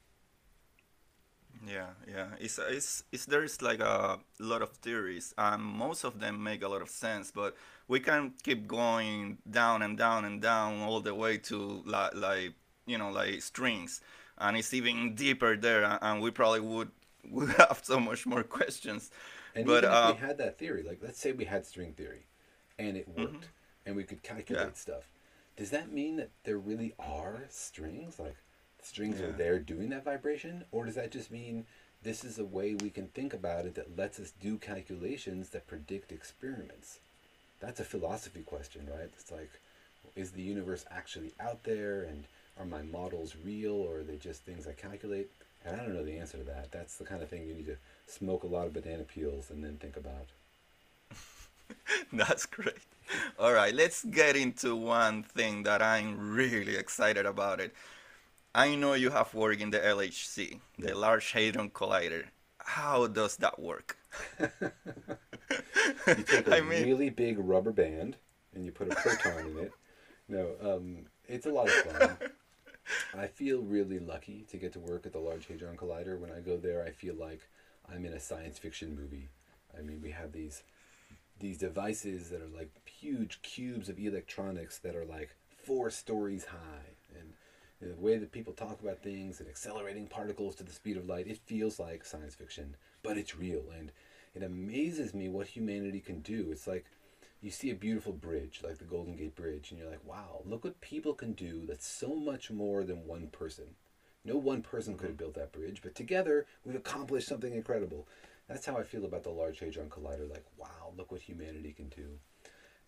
Yeah, 1.66 1.88
yeah. 2.08 2.28
It's 2.40 2.60
it's 2.60 3.04
it's 3.12 3.26
there's 3.26 3.62
like 3.62 3.80
a 3.80 4.20
lot 4.40 4.62
of 4.62 4.72
theories, 4.72 5.34
and 5.38 5.64
most 5.64 6.04
of 6.04 6.20
them 6.20 6.44
make 6.44 6.64
a 6.64 6.68
lot 6.68 6.82
of 6.82 6.90
sense. 6.90 7.32
But 7.32 7.56
we 7.88 8.00
can 8.00 8.34
keep 8.44 8.68
going 8.68 9.40
down 9.50 9.82
and 9.82 9.98
down 9.98 10.26
and 10.26 10.42
down 10.42 10.82
all 10.82 11.00
the 11.02 11.16
way 11.16 11.38
to 11.50 11.82
like 11.86 12.14
like 12.14 12.54
you 12.88 12.98
know 12.98 13.12
like 13.12 13.42
strings, 13.44 14.02
and 14.40 14.58
it's 14.58 14.74
even 14.74 15.16
deeper 15.16 15.58
there. 15.58 16.00
And 16.02 16.22
we 16.22 16.32
probably 16.32 16.62
would 16.62 16.92
would 17.32 17.50
have 17.52 17.82
so 17.84 18.00
much 18.00 18.26
more 18.28 18.44
questions. 18.44 19.12
and 19.56 19.68
But, 19.68 19.70
even 19.70 19.92
if 19.92 20.04
uh, 20.04 20.04
we 20.04 20.16
had 20.16 20.38
that 20.38 20.58
theory 20.58 20.84
like 20.84 21.00
let's 21.02 21.20
say 21.20 21.32
we 21.32 21.46
had 21.46 21.66
string 21.66 21.94
theory 21.94 22.26
and 22.80 22.96
it 22.98 23.08
worked 23.08 23.50
and 23.86 23.96
we 23.96 24.04
could 24.04 24.24
calculate 24.24 24.60
Yeah. 24.60 24.70
stuff. 24.78 25.10
Does 25.56 25.72
that 25.72 25.92
mean 25.92 26.18
that 26.18 26.32
there 26.44 26.58
really 26.58 26.94
are 27.00 27.46
strings? 27.50 28.20
Like 28.20 28.38
strings 28.82 29.22
are 29.22 29.32
there 29.32 29.60
doing 29.60 29.90
that 29.90 30.06
vibration? 30.06 30.66
Or 30.72 30.86
does 30.86 30.96
that 30.96 31.12
just 31.12 31.32
mean 31.32 31.66
this 32.04 32.24
is 32.24 32.38
a 32.38 32.46
way 32.46 32.76
we 32.76 32.90
can 32.90 33.08
think 33.08 33.34
about 33.34 33.66
it 33.66 33.76
that 33.76 33.98
lets 33.98 34.20
us 34.20 34.32
do 34.32 34.58
calculations 34.58 35.50
that 35.50 35.68
predict 35.68 36.12
experiments? 36.12 37.00
That's 37.60 37.80
a 37.80 37.86
philosophy 37.86 38.42
question 38.44 38.88
right? 38.92 39.12
It's 39.20 39.32
like 39.32 39.62
is 40.16 40.32
the 40.32 40.42
universe 40.42 40.86
actually 40.92 41.34
out 41.40 41.64
there? 41.64 42.04
And 42.04 42.28
are 42.60 42.66
my 42.66 42.82
models 42.82 43.36
real 43.44 43.74
or 43.74 44.00
are 44.00 44.04
they 44.04 44.16
just 44.18 44.44
things 44.44 44.68
i 44.68 44.72
calculate 44.72 45.30
and 45.66 45.76
i 45.76 45.84
don't 45.84 45.94
know 45.94 46.04
the 46.04 46.18
answer 46.18 46.38
to 46.38 46.44
that 46.44 46.72
that's 46.72 46.98
the 46.98 47.04
kind 47.06 47.22
of 47.22 47.30
thing 47.30 47.48
you 47.48 47.54
need 47.54 47.66
to 47.66 47.78
smoke 48.08 48.44
a 48.44 48.48
lot 48.48 48.66
of 48.68 48.74
banana 48.74 49.04
peels 49.04 49.50
and 49.50 49.64
then 49.64 49.78
think 49.78 49.98
about 49.98 50.28
That's 52.14 52.46
great. 52.46 52.76
All 53.40 53.54
right, 53.54 53.74
let's 53.74 54.04
get 54.04 54.36
into 54.36 54.76
one 54.76 55.24
thing 55.24 55.64
that 55.64 55.82
I'm 55.82 56.36
really 56.36 56.76
excited 56.76 57.26
about 57.26 57.60
it. 57.60 57.74
I 58.54 58.76
know 58.76 58.94
you 58.94 59.12
have 59.12 59.34
worked 59.34 59.62
in 59.62 59.70
the 59.70 59.80
LHC, 59.80 60.60
the 60.78 60.96
Large 60.96 61.32
Hadron 61.32 61.70
Collider. 61.70 62.26
How 62.60 63.08
does 63.08 63.38
that 63.38 63.60
work? 63.60 63.98
you 64.40 64.48
take 66.24 66.48
a 66.48 66.56
I 66.58 66.62
mean, 66.62 66.84
really 66.84 67.10
big 67.10 67.38
rubber 67.40 67.72
band 67.72 68.18
and 68.54 68.66
you 68.66 68.72
put 68.72 68.92
a 68.92 68.96
proton 68.96 69.48
in 69.52 69.58
it. 69.60 69.72
No, 70.28 70.52
um, 70.62 71.06
it's 71.28 71.46
a 71.46 71.50
lot 71.50 71.68
of 71.68 71.74
fun. 71.74 72.18
I 73.18 73.28
feel 73.28 73.62
really 73.62 74.00
lucky 74.00 74.46
to 74.50 74.58
get 74.58 74.74
to 74.74 74.80
work 74.80 75.06
at 75.06 75.14
the 75.14 75.20
Large 75.20 75.48
Hadron 75.48 75.78
Collider. 75.78 76.20
When 76.20 76.32
I 76.32 76.40
go 76.40 76.58
there, 76.58 76.84
I 76.86 76.92
feel 76.92 77.16
like 77.16 77.42
I'm 77.92 78.06
in 78.06 78.14
a 78.14 78.20
science 78.20 78.58
fiction 78.58 78.96
movie. 78.96 79.30
I 79.78 79.82
mean, 79.82 80.02
we 80.02 80.12
have 80.12 80.32
these 80.32 80.64
these 81.40 81.58
devices 81.58 82.30
that 82.30 82.42
are 82.42 82.58
like 82.58 82.72
huge 82.88 83.42
cubes 83.44 83.90
of 83.90 84.00
electronics 84.00 84.80
that 84.80 84.96
are 84.96 85.06
like 85.06 85.36
four 85.64 85.90
stories 85.90 86.46
high, 86.46 87.20
and 87.20 87.34
the 87.80 88.02
way 88.02 88.18
that 88.18 88.32
people 88.32 88.54
talk 88.54 88.82
about 88.82 89.04
things 89.04 89.40
and 89.40 89.48
accelerating 89.48 90.08
particles 90.08 90.56
to 90.56 90.64
the 90.64 90.72
speed 90.72 90.98
of 90.98 91.08
light, 91.08 91.28
it 91.28 91.38
feels 91.46 91.80
like 91.80 92.06
science 92.06 92.34
fiction, 92.36 92.76
but 93.04 93.18
it's 93.18 93.38
real, 93.38 93.64
and 93.78 93.92
it 94.34 94.42
amazes 94.42 95.14
me 95.14 95.30
what 95.30 95.48
humanity 95.48 96.00
can 96.00 96.22
do. 96.22 96.48
It's 96.52 96.68
like 96.68 96.86
you 97.42 97.52
see 97.52 97.70
a 97.70 97.76
beautiful 97.76 98.14
bridge 98.14 98.62
like 98.64 98.78
the 98.78 98.84
Golden 98.84 99.16
Gate 99.16 99.36
Bridge, 99.36 99.72
and 99.72 99.80
you're 99.80 99.90
like, 99.90 100.06
wow, 100.06 100.42
look 100.46 100.64
what 100.64 100.82
people 100.82 101.14
can 101.14 101.34
do 101.34 101.66
that's 101.68 101.88
so 101.88 102.16
much 102.16 102.50
more 102.50 102.84
than 102.84 103.06
one 103.06 103.28
person. 103.28 103.76
No 104.26 104.38
one 104.38 104.62
person 104.62 104.98
could 104.98 105.10
have 105.10 105.18
built 105.18 105.36
that 105.36 105.52
bridge, 105.54 105.82
but 105.82 105.96
together 105.96 106.46
we've 106.66 106.76
accomplished 106.76 107.28
something 107.28 107.54
incredible. 107.54 108.08
That's 108.48 108.66
how 108.66 108.78
I 108.78 108.84
feel 108.84 109.06
about 109.06 109.24
the 109.24 109.30
Large 109.30 109.60
Hadron 109.60 109.90
Collider. 109.90 110.30
Like, 110.30 110.46
wow, 110.58 110.94
look 110.98 111.12
what 111.12 111.22
humanity 111.22 111.74
can 111.74 111.90
do. 111.90 112.20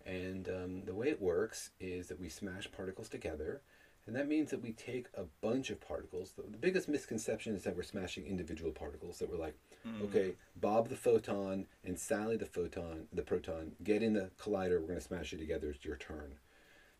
And 0.05 0.47
um, 0.49 0.81
the 0.85 0.95
way 0.95 1.09
it 1.09 1.21
works 1.21 1.71
is 1.79 2.07
that 2.07 2.19
we 2.19 2.29
smash 2.29 2.71
particles 2.71 3.09
together, 3.09 3.61
and 4.07 4.15
that 4.15 4.27
means 4.27 4.49
that 4.51 4.61
we 4.61 4.71
take 4.71 5.07
a 5.15 5.23
bunch 5.41 5.69
of 5.69 5.79
particles. 5.79 6.33
The, 6.35 6.43
the 6.43 6.57
biggest 6.57 6.89
misconception 6.89 7.55
is 7.55 7.63
that 7.63 7.75
we're 7.75 7.83
smashing 7.83 8.25
individual 8.25 8.71
particles, 8.71 9.19
that 9.19 9.29
we're 9.29 9.37
like, 9.37 9.55
Mm. 9.87 10.03
Okay, 10.03 10.33
Bob 10.55 10.89
the 10.89 10.95
photon 10.95 11.65
and 11.83 11.97
Sally 11.97 12.35
the 12.35 12.45
photon, 12.45 13.07
the 13.13 13.21
proton, 13.21 13.73
get 13.83 14.03
in 14.03 14.13
the 14.13 14.29
collider. 14.39 14.79
We're 14.79 14.87
going 14.87 14.99
to 14.99 15.01
smash 15.01 15.33
it 15.33 15.39
together. 15.39 15.69
It's 15.69 15.85
your 15.85 15.95
turn. 15.95 16.35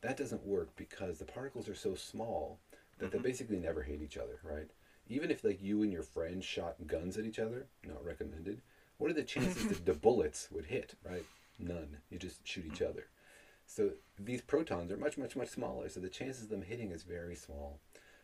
That 0.01 0.17
doesn't 0.17 0.45
work 0.45 0.69
because 0.77 1.19
the 1.19 1.25
particles 1.25 1.67
are 1.67 1.75
so 1.75 1.93
small 1.95 2.59
that 2.97 3.07
mm-hmm. 3.07 3.17
they 3.17 3.29
basically 3.29 3.59
never 3.59 3.83
hate 3.83 4.01
each 4.01 4.17
other, 4.17 4.39
right? 4.43 4.69
Even 5.07 5.29
if 5.29 5.43
like 5.43 5.62
you 5.62 5.83
and 5.83 5.91
your 5.91 6.03
friend 6.03 6.43
shot 6.43 6.75
guns 6.88 7.17
at 7.17 7.25
each 7.25 7.39
other, 7.39 7.67
not 7.85 8.03
recommended. 8.05 8.62
What 8.97 9.12
are 9.12 9.15
the 9.15 9.23
chances 9.23 9.67
that 9.67 9.85
the 9.85 9.93
bullets 10.05 10.47
would 10.51 10.65
hit, 10.65 10.95
right? 11.03 11.25
None. 11.57 11.97
You 12.09 12.17
just 12.17 12.47
shoot 12.47 12.65
each 12.65 12.81
other. 12.81 13.07
So 13.69 13.91
these 14.17 14.41
protons 14.41 14.91
are 14.91 14.97
much, 14.97 15.15
much, 15.15 15.36
much 15.36 15.49
smaller. 15.49 15.89
So 15.89 15.99
the 15.99 16.10
chances 16.10 16.45
of 16.45 16.49
them 16.49 16.63
hitting 16.63 16.89
is 16.89 17.03
very 17.03 17.36
small. 17.36 17.79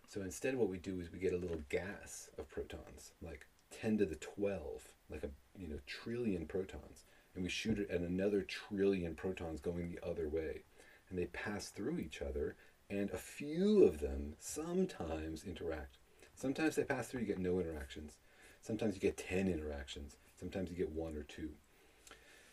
So 0.08 0.21
instead, 0.21 0.55
what 0.55 0.69
we 0.69 0.79
do 0.79 0.99
is 0.99 1.12
we 1.12 1.19
get 1.19 1.34
a 1.34 1.38
little 1.38 1.62
gas 1.69 2.31
of 2.39 2.49
protons, 2.49 3.12
like 3.21 3.45
10 3.69 3.99
to 3.99 4.05
the 4.08 4.15
12, 4.15 4.89
like 5.08 5.23
a 5.23 5.29
you 5.55 5.67
know 5.67 5.77
trillion 5.86 6.47
protons, 6.47 7.05
and 7.36 7.43
we 7.43 7.49
shoot 7.49 7.77
it 7.77 7.91
at 7.91 8.01
another 8.01 8.41
trillion 8.41 9.13
protons 9.13 9.62
going 9.62 9.91
the 9.91 10.03
other 10.03 10.27
way, 10.27 10.63
and 11.10 11.19
they 11.19 11.25
pass 11.25 11.69
through 11.69 11.99
each 11.99 12.23
other, 12.23 12.55
and 12.89 13.12
a 13.12 13.17
few 13.17 13.84
of 13.84 13.99
them 13.99 14.34
sometimes 14.39 15.43
interact. 15.43 15.99
Sometimes 16.34 16.75
they 16.75 16.84
pass 16.84 17.08
through, 17.08 17.21
you 17.21 17.27
get 17.27 17.38
no 17.38 17.60
interactions. 17.60 18.13
Sometimes 18.62 18.95
you 18.95 18.99
get 18.99 19.17
10 19.17 19.47
interactions. 19.47 20.17
Sometimes 20.39 20.71
you 20.71 20.75
get 20.75 20.91
one 20.91 21.15
or 21.15 21.23
two. 21.23 21.51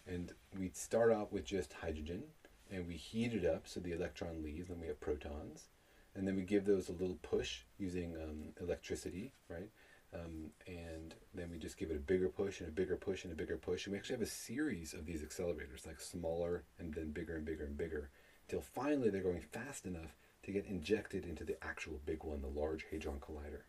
And 0.06 0.32
we 0.58 0.70
start 0.74 1.10
off 1.10 1.32
with 1.32 1.44
just 1.44 1.72
hydrogen, 1.72 2.24
and 2.72 2.86
we 2.86 2.94
heat 2.94 3.34
it 3.34 3.44
up 3.44 3.68
so 3.68 3.80
the 3.80 3.92
electron 3.92 4.42
leaves, 4.42 4.70
and 4.70 4.80
we 4.80 4.86
have 4.86 5.00
protons. 5.00 5.68
And 6.14 6.26
then 6.26 6.36
we 6.36 6.42
give 6.42 6.64
those 6.64 6.88
a 6.88 6.92
little 6.92 7.18
push 7.22 7.60
using 7.78 8.16
um, 8.16 8.52
electricity, 8.60 9.32
right? 9.48 9.70
Um, 10.14 10.50
and 10.66 11.14
then 11.34 11.50
we 11.50 11.58
just 11.58 11.78
give 11.78 11.90
it 11.90 11.96
a 11.96 12.00
bigger 12.00 12.28
push 12.28 12.60
and 12.60 12.68
a 12.68 12.72
bigger 12.72 12.96
push 12.96 13.24
and 13.24 13.32
a 13.32 13.36
bigger 13.36 13.56
push. 13.56 13.86
And 13.86 13.92
we 13.92 13.98
actually 13.98 14.16
have 14.16 14.22
a 14.22 14.26
series 14.26 14.92
of 14.92 15.06
these 15.06 15.22
accelerators, 15.22 15.86
like 15.86 16.00
smaller 16.00 16.64
and 16.78 16.92
then 16.92 17.12
bigger 17.12 17.36
and 17.36 17.46
bigger 17.46 17.64
and 17.64 17.78
bigger, 17.78 18.10
until 18.46 18.60
finally 18.60 19.08
they're 19.08 19.22
going 19.22 19.40
fast 19.40 19.86
enough 19.86 20.14
to 20.42 20.52
get 20.52 20.66
injected 20.66 21.24
into 21.24 21.44
the 21.44 21.62
actual 21.64 22.00
big 22.04 22.24
one, 22.24 22.42
the 22.42 22.60
Large 22.60 22.86
Hadron 22.90 23.20
Collider. 23.20 23.62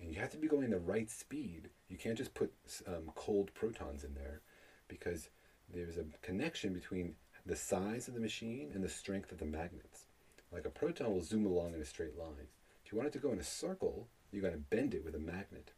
And 0.00 0.12
you 0.12 0.20
have 0.20 0.30
to 0.30 0.36
be 0.36 0.46
going 0.46 0.70
the 0.70 0.78
right 0.78 1.10
speed. 1.10 1.70
You 1.88 1.96
can't 1.96 2.18
just 2.18 2.34
put 2.34 2.52
um, 2.86 3.10
cold 3.16 3.52
protons 3.54 4.04
in 4.04 4.14
there 4.14 4.42
because 4.86 5.28
there's 5.74 5.96
a 5.96 6.04
connection 6.22 6.72
between 6.72 7.16
the 7.48 7.56
size 7.56 8.08
of 8.08 8.14
the 8.14 8.20
machine 8.20 8.70
and 8.74 8.84
the 8.84 8.88
strength 8.88 9.32
of 9.32 9.38
the 9.38 9.46
magnets. 9.46 10.04
Like 10.52 10.66
a 10.66 10.70
proton 10.70 11.12
will 11.12 11.22
zoom 11.22 11.46
along 11.46 11.74
in 11.74 11.80
a 11.80 11.84
straight 11.84 12.18
line. 12.18 12.48
If 12.84 12.92
you 12.92 12.98
want 12.98 13.08
it 13.08 13.12
to 13.14 13.18
go 13.18 13.32
in 13.32 13.38
a 13.38 13.44
circle, 13.44 14.06
you've 14.30 14.44
got 14.44 14.52
to 14.52 14.58
bend 14.58 14.94
it 14.94 15.04
with 15.04 15.14
a 15.14 15.18
magnet. 15.18 15.72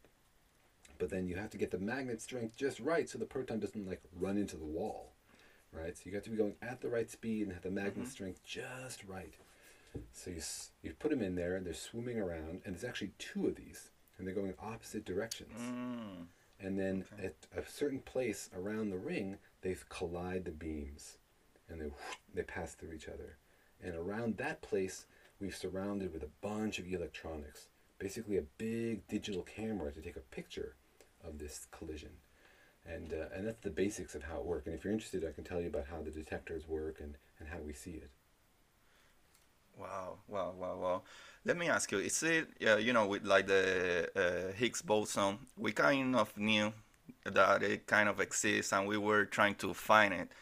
But 0.98 1.10
then 1.10 1.28
you 1.28 1.36
have 1.36 1.50
to 1.50 1.58
get 1.58 1.70
the 1.70 1.78
magnet 1.78 2.20
strength 2.20 2.56
just 2.56 2.80
right 2.80 3.08
so 3.08 3.18
the 3.18 3.24
proton 3.24 3.60
doesn't 3.60 3.88
like 3.88 4.02
run 4.18 4.36
into 4.36 4.56
the 4.56 4.64
wall, 4.64 5.12
right? 5.72 5.96
So 5.96 6.02
you 6.04 6.12
got 6.12 6.24
to 6.24 6.30
be 6.30 6.36
going 6.36 6.56
at 6.60 6.80
the 6.80 6.88
right 6.88 7.10
speed 7.10 7.44
and 7.44 7.52
have 7.52 7.62
the 7.62 7.70
magnet 7.70 8.00
mm-hmm. 8.00 8.10
strength 8.10 8.44
just 8.44 9.04
right. 9.04 9.34
So 10.12 10.30
you 10.30 10.42
you 10.82 10.92
put 10.98 11.10
them 11.10 11.22
in 11.22 11.36
there 11.36 11.56
and 11.56 11.66
they're 11.66 11.74
swimming 11.74 12.18
around, 12.18 12.62
and 12.64 12.74
there's 12.74 12.84
actually 12.84 13.12
two 13.18 13.46
of 13.46 13.56
these, 13.56 13.90
and 14.18 14.26
they're 14.26 14.34
going 14.34 14.54
opposite 14.62 15.04
directions. 15.04 15.58
Mm. 15.58 16.26
And 16.60 16.78
then 16.78 17.04
okay. 17.14 17.32
at 17.54 17.64
a 17.64 17.68
certain 17.68 18.00
place 18.00 18.50
around 18.54 18.90
the 18.90 18.98
ring, 18.98 19.38
they 19.62 19.76
collide 19.88 20.44
the 20.44 20.50
beams, 20.50 21.16
and 21.70 21.80
they 21.80 21.90
they 22.34 22.42
pass 22.42 22.74
through 22.74 22.92
each 22.92 23.08
other. 23.08 23.36
And 23.82 23.94
around 23.94 24.36
that 24.36 24.60
place, 24.60 25.06
we've 25.40 25.56
surrounded 25.56 26.12
with 26.12 26.22
a 26.22 26.46
bunch 26.46 26.78
of 26.78 26.92
electronics 26.92 27.68
basically 28.00 28.38
a 28.38 28.42
big 28.58 29.06
digital 29.06 29.42
camera 29.42 29.92
to 29.92 30.00
take 30.00 30.16
a 30.16 30.34
picture 30.34 30.74
of 31.24 31.38
this 31.38 31.68
collision. 31.70 32.10
And, 32.84 33.12
uh, 33.12 33.36
and 33.36 33.46
that's 33.46 33.62
the 33.62 33.70
basics 33.70 34.16
of 34.16 34.24
how 34.24 34.38
it 34.38 34.44
works. 34.44 34.66
And 34.66 34.74
if 34.74 34.82
you're 34.82 34.92
interested, 34.92 35.24
I 35.24 35.32
can 35.32 35.44
tell 35.44 35.60
you 35.60 35.68
about 35.68 35.86
how 35.88 36.00
the 36.02 36.10
detectors 36.10 36.66
work 36.66 36.98
and, 36.98 37.14
and 37.38 37.48
how 37.48 37.58
we 37.58 37.74
see 37.74 37.90
it. 37.90 38.10
Wow, 39.78 40.16
wow, 40.26 40.52
wow, 40.58 40.76
wow. 40.76 41.02
Let 41.44 41.56
me 41.56 41.68
ask 41.68 41.92
you, 41.92 41.98
is 41.98 42.22
it, 42.22 42.48
uh, 42.66 42.76
you 42.78 42.92
know, 42.92 43.06
with 43.06 43.24
like 43.24 43.46
the 43.46 44.08
uh, 44.16 44.52
Higgs 44.56 44.82
boson, 44.82 45.38
we 45.56 45.72
kind 45.72 46.16
of 46.16 46.36
knew 46.36 46.72
that 47.24 47.62
it 47.62 47.86
kind 47.86 48.08
of 48.08 48.18
exists 48.18 48.72
and 48.72 48.88
we 48.88 48.96
were 48.96 49.26
trying 49.26 49.54
to 49.56 49.74
find 49.74 50.14
it 50.14 50.32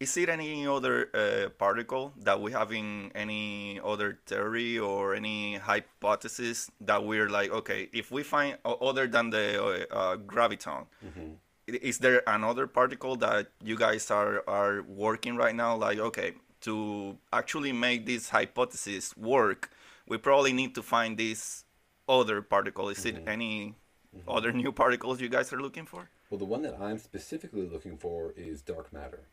is 0.00 0.16
it 0.16 0.28
any 0.28 0.66
other 0.66 1.10
uh, 1.12 1.48
particle 1.58 2.12
that 2.18 2.40
we 2.40 2.52
have 2.52 2.72
in 2.72 3.10
any 3.14 3.80
other 3.84 4.18
theory 4.26 4.78
or 4.78 5.14
any 5.14 5.56
hypothesis 5.56 6.70
that 6.80 7.04
we're 7.04 7.28
like, 7.28 7.50
okay, 7.50 7.88
if 7.92 8.10
we 8.12 8.22
find 8.22 8.56
other 8.64 9.08
than 9.08 9.30
the 9.30 9.62
uh, 9.62 9.94
uh, 9.94 10.16
graviton, 10.16 10.86
mm-hmm. 11.04 11.32
is 11.66 11.98
there 11.98 12.22
another 12.28 12.66
particle 12.68 13.16
that 13.16 13.48
you 13.62 13.76
guys 13.76 14.10
are 14.10 14.44
are 14.46 14.82
working 14.82 15.36
right 15.36 15.54
now? 15.54 15.76
Like, 15.76 15.98
okay, 15.98 16.34
to 16.60 17.18
actually 17.32 17.72
make 17.72 18.06
this 18.06 18.28
hypothesis 18.28 19.16
work, 19.16 19.70
we 20.06 20.16
probably 20.16 20.52
need 20.52 20.76
to 20.76 20.82
find 20.82 21.18
this 21.18 21.64
other 22.08 22.40
particle. 22.40 22.88
Is 22.88 22.98
mm-hmm. 22.98 23.16
it 23.16 23.24
any 23.26 23.74
mm-hmm. 24.16 24.30
other 24.30 24.52
new 24.52 24.70
particles 24.82 25.20
you 25.20 25.28
guys 25.28 25.52
are 25.52 25.60
looking 25.60 25.86
for? 25.86 26.08
Well, 26.30 26.38
the 26.38 26.44
one 26.44 26.62
that 26.62 26.78
I'm 26.80 26.98
specifically 26.98 27.66
looking 27.66 27.96
for 27.96 28.32
is 28.36 28.62
dark 28.62 28.92
matter. 28.92 29.26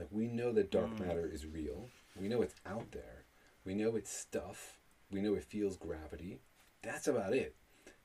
Like 0.00 0.08
we 0.10 0.26
know 0.26 0.50
that 0.52 0.70
dark 0.70 0.96
mm. 0.96 1.06
matter 1.06 1.30
is 1.30 1.44
real. 1.44 1.88
We 2.18 2.26
know 2.26 2.40
it's 2.40 2.54
out 2.64 2.90
there. 2.92 3.24
We 3.66 3.74
know 3.74 3.96
it's 3.96 4.10
stuff. 4.10 4.78
We 5.10 5.20
know 5.20 5.34
it 5.34 5.44
feels 5.44 5.76
gravity. 5.76 6.38
That's 6.82 7.06
about 7.06 7.34
it. 7.34 7.54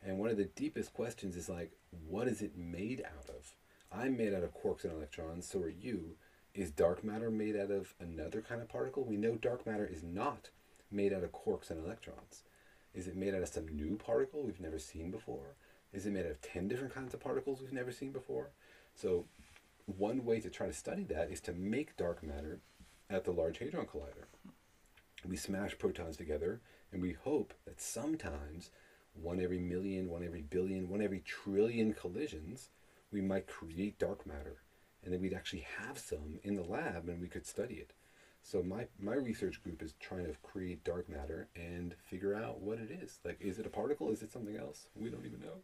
And 0.06 0.20
one 0.20 0.30
of 0.30 0.36
the 0.36 0.44
deepest 0.44 0.94
questions 0.94 1.38
is 1.38 1.48
like, 1.48 1.72
what 2.06 2.28
is 2.28 2.42
it 2.42 2.58
made 2.58 3.02
out 3.06 3.30
of? 3.30 3.56
I'm 3.94 4.18
made 4.18 4.34
out 4.34 4.44
of 4.44 4.54
quarks 4.54 4.84
and 4.84 4.92
electrons, 4.92 5.48
so 5.48 5.60
are 5.62 5.70
you. 5.70 6.18
Is 6.54 6.70
dark 6.70 7.02
matter 7.02 7.32
made 7.32 7.56
out 7.56 7.72
of 7.72 7.94
another 7.98 8.42
kind 8.42 8.62
of 8.62 8.68
particle? 8.68 9.06
We 9.06 9.16
know 9.16 9.36
dark 9.36 9.66
matter 9.66 9.90
is 9.90 10.04
not 10.04 10.50
made 10.92 11.14
out 11.14 11.24
of 11.24 11.32
quarks 11.32 11.70
and 11.70 11.82
electrons. 11.82 12.44
Is 12.94 13.08
it 13.08 13.16
made 13.16 13.34
out 13.34 13.42
of 13.42 13.48
some 13.48 13.70
new 13.70 13.96
particle 13.96 14.44
we've 14.44 14.60
never 14.60 14.80
seen 14.80 15.12
before? 15.12 15.56
Is 15.94 16.06
it 16.06 16.12
made 16.12 16.26
out 16.26 16.32
of 16.32 16.42
10 16.42 16.68
different 16.68 16.94
kinds 16.94 17.14
of 17.14 17.22
particles 17.22 17.62
we've 17.62 17.72
never 17.72 17.92
seen 17.92 18.12
before? 18.12 18.50
So 18.96 19.26
one 19.86 20.26
way 20.26 20.40
to 20.40 20.50
try 20.50 20.68
to 20.68 20.74
study 20.74 21.04
that 21.04 21.32
is 21.32 21.42
to 21.42 21.54
make 21.54 21.98
dark 21.98 22.24
matter 22.24 22.60
at 23.10 23.24
the 23.24 23.32
Large 23.32 23.60
Hadron 23.60 23.86
Collider. 23.86 24.26
We 25.28 25.38
smash 25.38 25.78
protons 25.78 26.18
together, 26.18 26.62
and 26.92 27.02
we 27.02 27.14
hope 27.14 27.54
that 27.66 27.82
sometimes, 27.82 28.72
one 29.14 29.40
every 29.40 29.60
million, 29.60 30.10
one 30.10 30.24
every 30.24 30.42
billion, 30.42 30.90
one 30.90 31.02
every 31.02 31.20
trillion 31.20 31.94
collisions, 31.94 32.70
we 33.12 33.22
might 33.22 33.48
create 33.48 34.00
dark 34.00 34.26
matter. 34.26 34.58
And 35.04 35.14
then 35.14 35.22
we'd 35.22 35.34
actually 35.34 35.66
have 35.80 35.98
some 35.98 36.40
in 36.44 36.56
the 36.56 36.64
lab 36.64 37.08
and 37.08 37.22
we 37.22 37.28
could 37.28 37.46
study 37.46 37.76
it. 37.76 37.94
So 38.42 38.62
my, 38.62 38.88
my 39.00 39.14
research 39.14 39.62
group 39.64 39.82
is 39.82 39.94
trying 40.00 40.26
to 40.26 40.36
create 40.44 40.84
dark 40.84 41.10
matter 41.10 41.48
and 41.56 41.96
figure 42.10 42.36
out 42.36 42.60
what 42.60 42.80
it 42.80 42.92
is. 42.92 43.20
Like, 43.24 43.38
is 43.40 43.60
it 43.60 43.66
a 43.66 43.70
particle? 43.70 44.12
Is 44.12 44.22
it 44.22 44.32
something 44.32 44.58
else? 44.58 44.88
We 44.96 45.10
don't 45.10 45.26
even 45.26 45.40
know. 45.40 45.62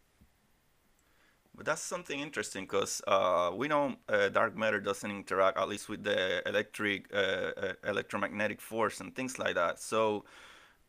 But 1.55 1.65
that's 1.65 1.81
something 1.81 2.19
interesting 2.19 2.63
because 2.63 3.01
uh, 3.07 3.51
we 3.53 3.67
know 3.67 3.95
uh, 4.07 4.29
dark 4.29 4.55
matter 4.55 4.79
doesn't 4.79 5.11
interact, 5.11 5.57
at 5.57 5.67
least 5.67 5.89
with 5.89 6.03
the 6.03 6.47
electric, 6.47 7.13
uh, 7.13 7.17
uh 7.17 7.73
electromagnetic 7.85 8.61
force 8.61 9.01
and 9.01 9.13
things 9.13 9.37
like 9.37 9.55
that. 9.55 9.79
So 9.79 10.23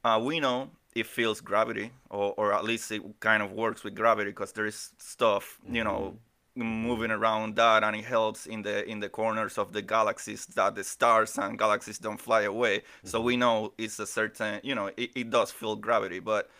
uh, 0.05 0.21
we 0.23 0.41
know 0.41 0.71
it 0.95 1.07
feels 1.07 1.41
gravity, 1.41 1.91
or, 2.11 2.35
or 2.37 2.53
at 2.53 2.65
least 2.65 2.93
it 2.93 3.03
kind 3.21 3.43
of 3.43 3.53
works 3.53 3.83
with 3.83 3.95
gravity 3.95 4.31
because 4.31 4.53
there 4.53 4.67
is 4.67 4.91
stuff, 4.99 5.59
you 5.67 5.83
mm-hmm. 5.83 5.85
know, 5.85 6.19
moving 6.55 7.11
around 7.11 7.57
that, 7.57 7.83
and 7.83 7.97
it 7.97 8.05
helps 8.05 8.47
in 8.47 8.63
the 8.63 8.89
in 8.89 9.01
the 9.01 9.09
corners 9.09 9.59
of 9.59 9.73
the 9.73 9.81
galaxies 9.81 10.47
that 10.47 10.75
the 10.75 10.85
stars 10.85 11.39
and 11.39 11.59
galaxies 11.59 11.99
don't 11.99 12.21
fly 12.21 12.43
away. 12.43 12.79
Mm-hmm. 12.79 13.09
So 13.09 13.21
we 13.21 13.37
know 13.37 13.73
it's 13.79 13.99
a 13.99 14.07
certain, 14.07 14.61
you 14.63 14.75
know, 14.75 14.91
it, 14.97 15.11
it 15.15 15.31
does 15.31 15.51
feel 15.51 15.77
gravity. 15.77 16.19
But 16.19 16.51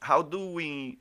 how 0.00 0.22
do 0.22 0.50
we, 0.50 0.98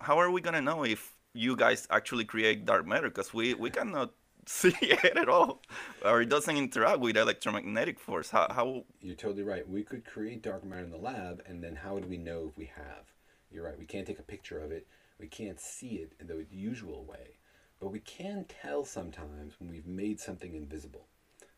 how 0.00 0.18
are 0.18 0.30
we 0.30 0.40
gonna 0.40 0.62
know 0.62 0.84
if 0.84 1.12
you 1.32 1.56
guys 1.56 1.86
actually 1.90 2.24
create 2.24 2.64
dark 2.64 2.86
matter 2.86 3.08
because 3.08 3.32
we, 3.32 3.54
we 3.54 3.70
cannot 3.70 4.12
see 4.46 4.74
it 4.80 5.16
at 5.16 5.28
all 5.28 5.62
or 6.04 6.22
it 6.22 6.28
doesn't 6.28 6.56
interact 6.56 7.00
with 7.00 7.16
electromagnetic 7.16 8.00
force. 8.00 8.30
How, 8.30 8.48
how 8.50 8.84
you're 9.00 9.14
totally 9.14 9.42
right. 9.42 9.68
We 9.68 9.82
could 9.82 10.04
create 10.04 10.42
dark 10.42 10.64
matter 10.64 10.82
in 10.82 10.90
the 10.90 10.96
lab 10.96 11.42
and 11.46 11.62
then 11.62 11.76
how 11.76 11.94
would 11.94 12.08
we 12.08 12.16
know 12.16 12.46
if 12.48 12.56
we 12.56 12.70
have? 12.74 13.12
You're 13.52 13.64
right. 13.64 13.78
We 13.78 13.84
can't 13.84 14.06
take 14.06 14.18
a 14.18 14.24
picture 14.24 14.60
of 14.60 14.72
it. 14.72 14.86
We 15.18 15.26
can't 15.26 15.60
see 15.60 15.96
it 15.96 16.12
in 16.20 16.26
the 16.26 16.46
usual 16.50 17.04
way. 17.04 17.36
But 17.80 17.92
we 17.92 18.00
can 18.00 18.44
tell 18.62 18.84
sometimes 18.84 19.54
when 19.58 19.70
we've 19.70 19.86
made 19.86 20.20
something 20.20 20.54
invisible. 20.54 21.06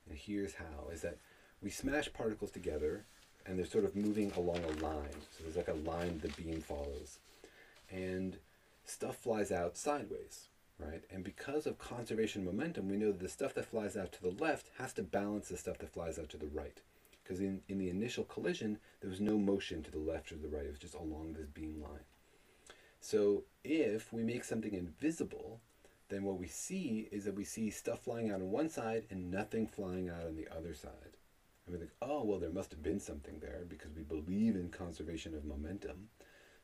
And 0.08 0.18
here's 0.18 0.54
how 0.54 0.88
is 0.92 1.02
that 1.02 1.18
we 1.62 1.70
smash 1.70 2.12
particles 2.12 2.50
together 2.50 3.04
and 3.46 3.58
they're 3.58 3.66
sort 3.66 3.84
of 3.84 3.96
moving 3.96 4.32
along 4.36 4.58
a 4.58 4.82
line. 4.82 5.20
So 5.36 5.44
there's 5.44 5.56
like 5.56 5.68
a 5.68 5.88
line 5.88 6.20
the 6.22 6.28
beam 6.40 6.60
follows. 6.60 7.18
And 7.90 8.36
stuff 8.84 9.16
flies 9.16 9.52
out 9.52 9.76
sideways, 9.76 10.48
right? 10.78 11.02
And 11.10 11.24
because 11.24 11.66
of 11.66 11.78
conservation 11.78 12.46
of 12.46 12.54
momentum, 12.54 12.88
we 12.88 12.96
know 12.96 13.12
that 13.12 13.20
the 13.20 13.28
stuff 13.28 13.54
that 13.54 13.66
flies 13.66 13.96
out 13.96 14.12
to 14.12 14.22
the 14.22 14.42
left 14.42 14.70
has 14.78 14.92
to 14.94 15.02
balance 15.02 15.48
the 15.48 15.56
stuff 15.56 15.78
that 15.78 15.92
flies 15.92 16.18
out 16.18 16.28
to 16.30 16.36
the 16.36 16.46
right. 16.46 16.80
Because 17.22 17.40
in, 17.40 17.60
in 17.68 17.78
the 17.78 17.88
initial 17.88 18.24
collision, 18.24 18.78
there 19.00 19.10
was 19.10 19.20
no 19.20 19.38
motion 19.38 19.82
to 19.82 19.90
the 19.90 19.98
left 19.98 20.32
or 20.32 20.36
the 20.36 20.48
right, 20.48 20.66
it 20.66 20.70
was 20.70 20.78
just 20.78 20.94
along 20.94 21.34
this 21.34 21.46
beam 21.46 21.80
line. 21.80 22.04
So 23.00 23.44
if 23.64 24.12
we 24.12 24.22
make 24.22 24.44
something 24.44 24.74
invisible, 24.74 25.60
then 26.08 26.24
what 26.24 26.38
we 26.38 26.46
see 26.46 27.08
is 27.10 27.24
that 27.24 27.34
we 27.34 27.44
see 27.44 27.70
stuff 27.70 28.04
flying 28.04 28.30
out 28.30 28.40
on 28.40 28.50
one 28.50 28.68
side 28.68 29.04
and 29.10 29.30
nothing 29.30 29.66
flying 29.66 30.08
out 30.08 30.26
on 30.26 30.36
the 30.36 30.48
other 30.56 30.74
side. 30.74 31.16
And 31.66 31.74
we 31.74 31.78
think, 31.78 31.92
oh, 32.02 32.22
well, 32.24 32.38
there 32.38 32.50
must 32.50 32.70
have 32.72 32.82
been 32.82 33.00
something 33.00 33.38
there 33.40 33.62
because 33.68 33.92
we 33.94 34.02
believe 34.02 34.56
in 34.56 34.68
conservation 34.68 35.34
of 35.34 35.44
momentum. 35.44 36.08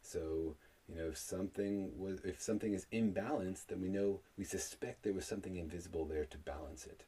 So 0.03 0.57
you 0.89 0.97
know, 0.97 1.09
if 1.09 1.18
something 1.18 1.91
was 1.99 2.20
if 2.24 2.41
something 2.41 2.72
is 2.72 2.86
imbalanced, 2.93 3.66
then 3.68 3.80
we 3.80 3.89
know 3.89 4.20
we 4.39 4.45
suspect 4.45 5.03
there 5.03 5.12
was 5.12 5.26
something 5.26 5.57
invisible 5.57 6.07
there 6.07 6.24
to 6.24 6.39
balance 6.39 6.86
it. 6.86 7.05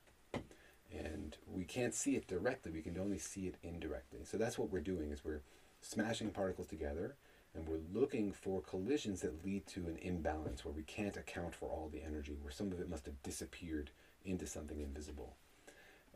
And 0.92 1.36
we 1.46 1.64
can't 1.64 1.94
see 1.94 2.16
it 2.16 2.26
directly, 2.26 2.72
we 2.72 2.82
can 2.82 2.98
only 2.98 3.18
see 3.18 3.46
it 3.46 3.54
indirectly. 3.62 4.20
So 4.24 4.36
that's 4.36 4.58
what 4.58 4.70
we're 4.70 4.80
doing 4.80 5.12
is 5.12 5.24
we're 5.24 5.42
smashing 5.80 6.30
particles 6.30 6.66
together 6.66 7.14
and 7.54 7.66
we're 7.66 7.78
looking 7.98 8.32
for 8.32 8.60
collisions 8.60 9.22
that 9.22 9.44
lead 9.44 9.66
to 9.68 9.86
an 9.86 9.98
imbalance 10.02 10.64
where 10.64 10.74
we 10.74 10.82
can't 10.82 11.16
account 11.16 11.54
for 11.54 11.68
all 11.68 11.88
the 11.92 12.02
energy, 12.02 12.36
where 12.42 12.52
some 12.52 12.72
of 12.72 12.80
it 12.80 12.90
must 12.90 13.06
have 13.06 13.22
disappeared 13.22 13.90
into 14.24 14.46
something 14.46 14.80
invisible. 14.80 15.34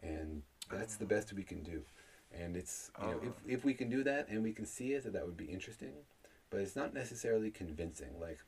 And 0.02 0.42
that's 0.70 0.96
the 0.96 1.06
best 1.06 1.32
we 1.32 1.44
can 1.44 1.62
do. 1.62 1.82
And 2.36 2.56
it's 2.56 2.90
you 3.00 3.06
know, 3.06 3.18
if, 3.22 3.28
um. 3.28 3.34
if 3.46 3.64
we 3.64 3.74
can 3.74 3.88
do 3.88 4.02
that 4.04 4.28
and 4.28 4.42
we 4.42 4.52
can 4.52 4.66
see 4.66 4.92
it, 4.92 5.10
that 5.12 5.24
would 5.24 5.36
be 5.36 5.46
interesting 5.46 5.92
but 6.55 6.62
it's 6.62 6.76
not 6.76 6.94
necessarily 6.94 7.50
convincing. 7.50 8.11
Like, 8.20 8.38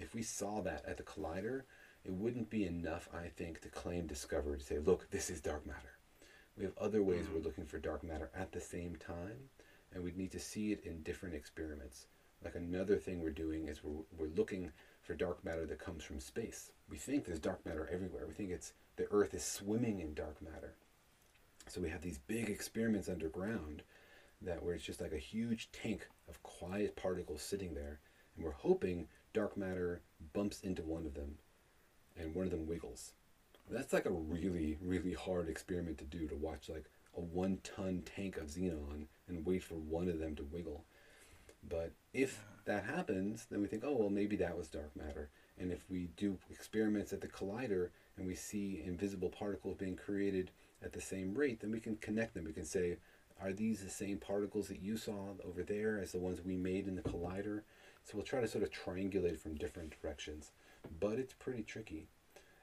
if 0.00 0.16
we 0.16 0.22
saw 0.24 0.62
that 0.62 0.84
at 0.84 0.96
the 0.96 1.04
collider, 1.04 1.62
it 2.04 2.12
wouldn't 2.12 2.50
be 2.50 2.66
enough, 2.66 3.08
I 3.14 3.28
think, 3.28 3.60
to 3.60 3.68
claim 3.68 4.08
discovery 4.08 4.58
to 4.58 4.64
say, 4.64 4.80
look, 4.80 5.08
this 5.12 5.30
is 5.30 5.40
dark 5.40 5.64
matter. 5.64 5.96
We 6.58 6.64
have 6.64 6.76
other 6.76 7.04
ways 7.04 7.26
we're 7.32 7.38
mm. 7.38 7.44
looking 7.44 7.66
for 7.66 7.78
dark 7.78 8.02
matter 8.02 8.32
at 8.34 8.50
the 8.50 8.60
same 8.60 8.96
time, 8.96 9.48
and 9.94 10.02
we'd 10.02 10.16
need 10.16 10.32
to 10.32 10.40
see 10.40 10.72
it 10.72 10.82
in 10.84 11.04
different 11.04 11.36
experiments. 11.36 12.06
Like 12.42 12.56
another 12.56 12.96
thing 12.96 13.20
we're 13.20 13.30
doing 13.30 13.68
is 13.68 13.84
we're, 13.84 14.02
we're 14.18 14.34
looking 14.34 14.72
for 15.00 15.14
dark 15.14 15.44
matter 15.44 15.64
that 15.64 15.78
comes 15.78 16.02
from 16.02 16.18
space. 16.18 16.72
We 16.90 16.96
think 16.96 17.24
there's 17.24 17.38
dark 17.38 17.64
matter 17.64 17.88
everywhere. 17.92 18.26
We 18.26 18.34
think 18.34 18.50
it's 18.50 18.72
the 18.96 19.06
Earth 19.12 19.34
is 19.34 19.44
swimming 19.44 20.00
in 20.00 20.14
dark 20.14 20.42
matter. 20.42 20.74
So 21.68 21.80
we 21.80 21.90
have 21.90 22.02
these 22.02 22.18
big 22.18 22.50
experiments 22.50 23.08
underground 23.08 23.84
that 24.44 24.62
where 24.62 24.74
it's 24.74 24.84
just 24.84 25.00
like 25.00 25.12
a 25.12 25.18
huge 25.18 25.70
tank 25.72 26.08
of 26.28 26.42
quiet 26.42 26.96
particles 26.96 27.42
sitting 27.42 27.74
there, 27.74 28.00
and 28.36 28.44
we're 28.44 28.52
hoping 28.52 29.08
dark 29.32 29.56
matter 29.56 30.02
bumps 30.32 30.60
into 30.60 30.82
one 30.82 31.06
of 31.06 31.14
them, 31.14 31.36
and 32.16 32.34
one 32.34 32.46
of 32.46 32.50
them 32.50 32.66
wiggles. 32.66 33.12
That's 33.70 33.92
like 33.92 34.06
a 34.06 34.10
really, 34.10 34.76
really 34.82 35.14
hard 35.14 35.48
experiment 35.48 35.98
to 35.98 36.04
do 36.04 36.26
to 36.28 36.34
watch 36.34 36.68
like 36.68 36.86
a 37.16 37.20
one 37.20 37.58
ton 37.62 38.02
tank 38.04 38.36
of 38.36 38.48
xenon 38.48 39.06
and 39.28 39.46
wait 39.46 39.62
for 39.62 39.74
one 39.74 40.08
of 40.08 40.18
them 40.18 40.34
to 40.36 40.44
wiggle. 40.44 40.84
But 41.68 41.92
if 42.12 42.44
that 42.64 42.84
happens, 42.84 43.46
then 43.50 43.60
we 43.60 43.68
think, 43.68 43.84
oh, 43.86 43.94
well, 43.94 44.10
maybe 44.10 44.36
that 44.36 44.56
was 44.56 44.68
dark 44.68 44.94
matter. 44.96 45.30
And 45.58 45.70
if 45.70 45.84
we 45.88 46.08
do 46.16 46.38
experiments 46.50 47.12
at 47.12 47.20
the 47.20 47.28
collider 47.28 47.90
and 48.16 48.26
we 48.26 48.34
see 48.34 48.82
invisible 48.84 49.28
particles 49.28 49.76
being 49.76 49.96
created 49.96 50.50
at 50.82 50.92
the 50.92 51.00
same 51.00 51.34
rate, 51.34 51.60
then 51.60 51.70
we 51.70 51.80
can 51.80 51.96
connect 51.96 52.34
them. 52.34 52.44
We 52.44 52.52
can 52.52 52.64
say, 52.64 52.96
are 53.40 53.52
these 53.52 53.82
the 53.82 53.90
same 53.90 54.18
particles 54.18 54.68
that 54.68 54.82
you 54.82 54.96
saw 54.96 55.30
over 55.44 55.62
there 55.62 55.98
as 55.98 56.12
the 56.12 56.18
ones 56.18 56.40
we 56.44 56.56
made 56.56 56.86
in 56.86 56.96
the 56.96 57.02
collider? 57.02 57.62
So 58.04 58.14
we'll 58.14 58.24
try 58.24 58.40
to 58.40 58.48
sort 58.48 58.64
of 58.64 58.70
triangulate 58.70 59.38
from 59.38 59.54
different 59.54 59.94
directions. 60.00 60.50
But 61.00 61.18
it's 61.18 61.34
pretty 61.34 61.62
tricky. 61.62 62.08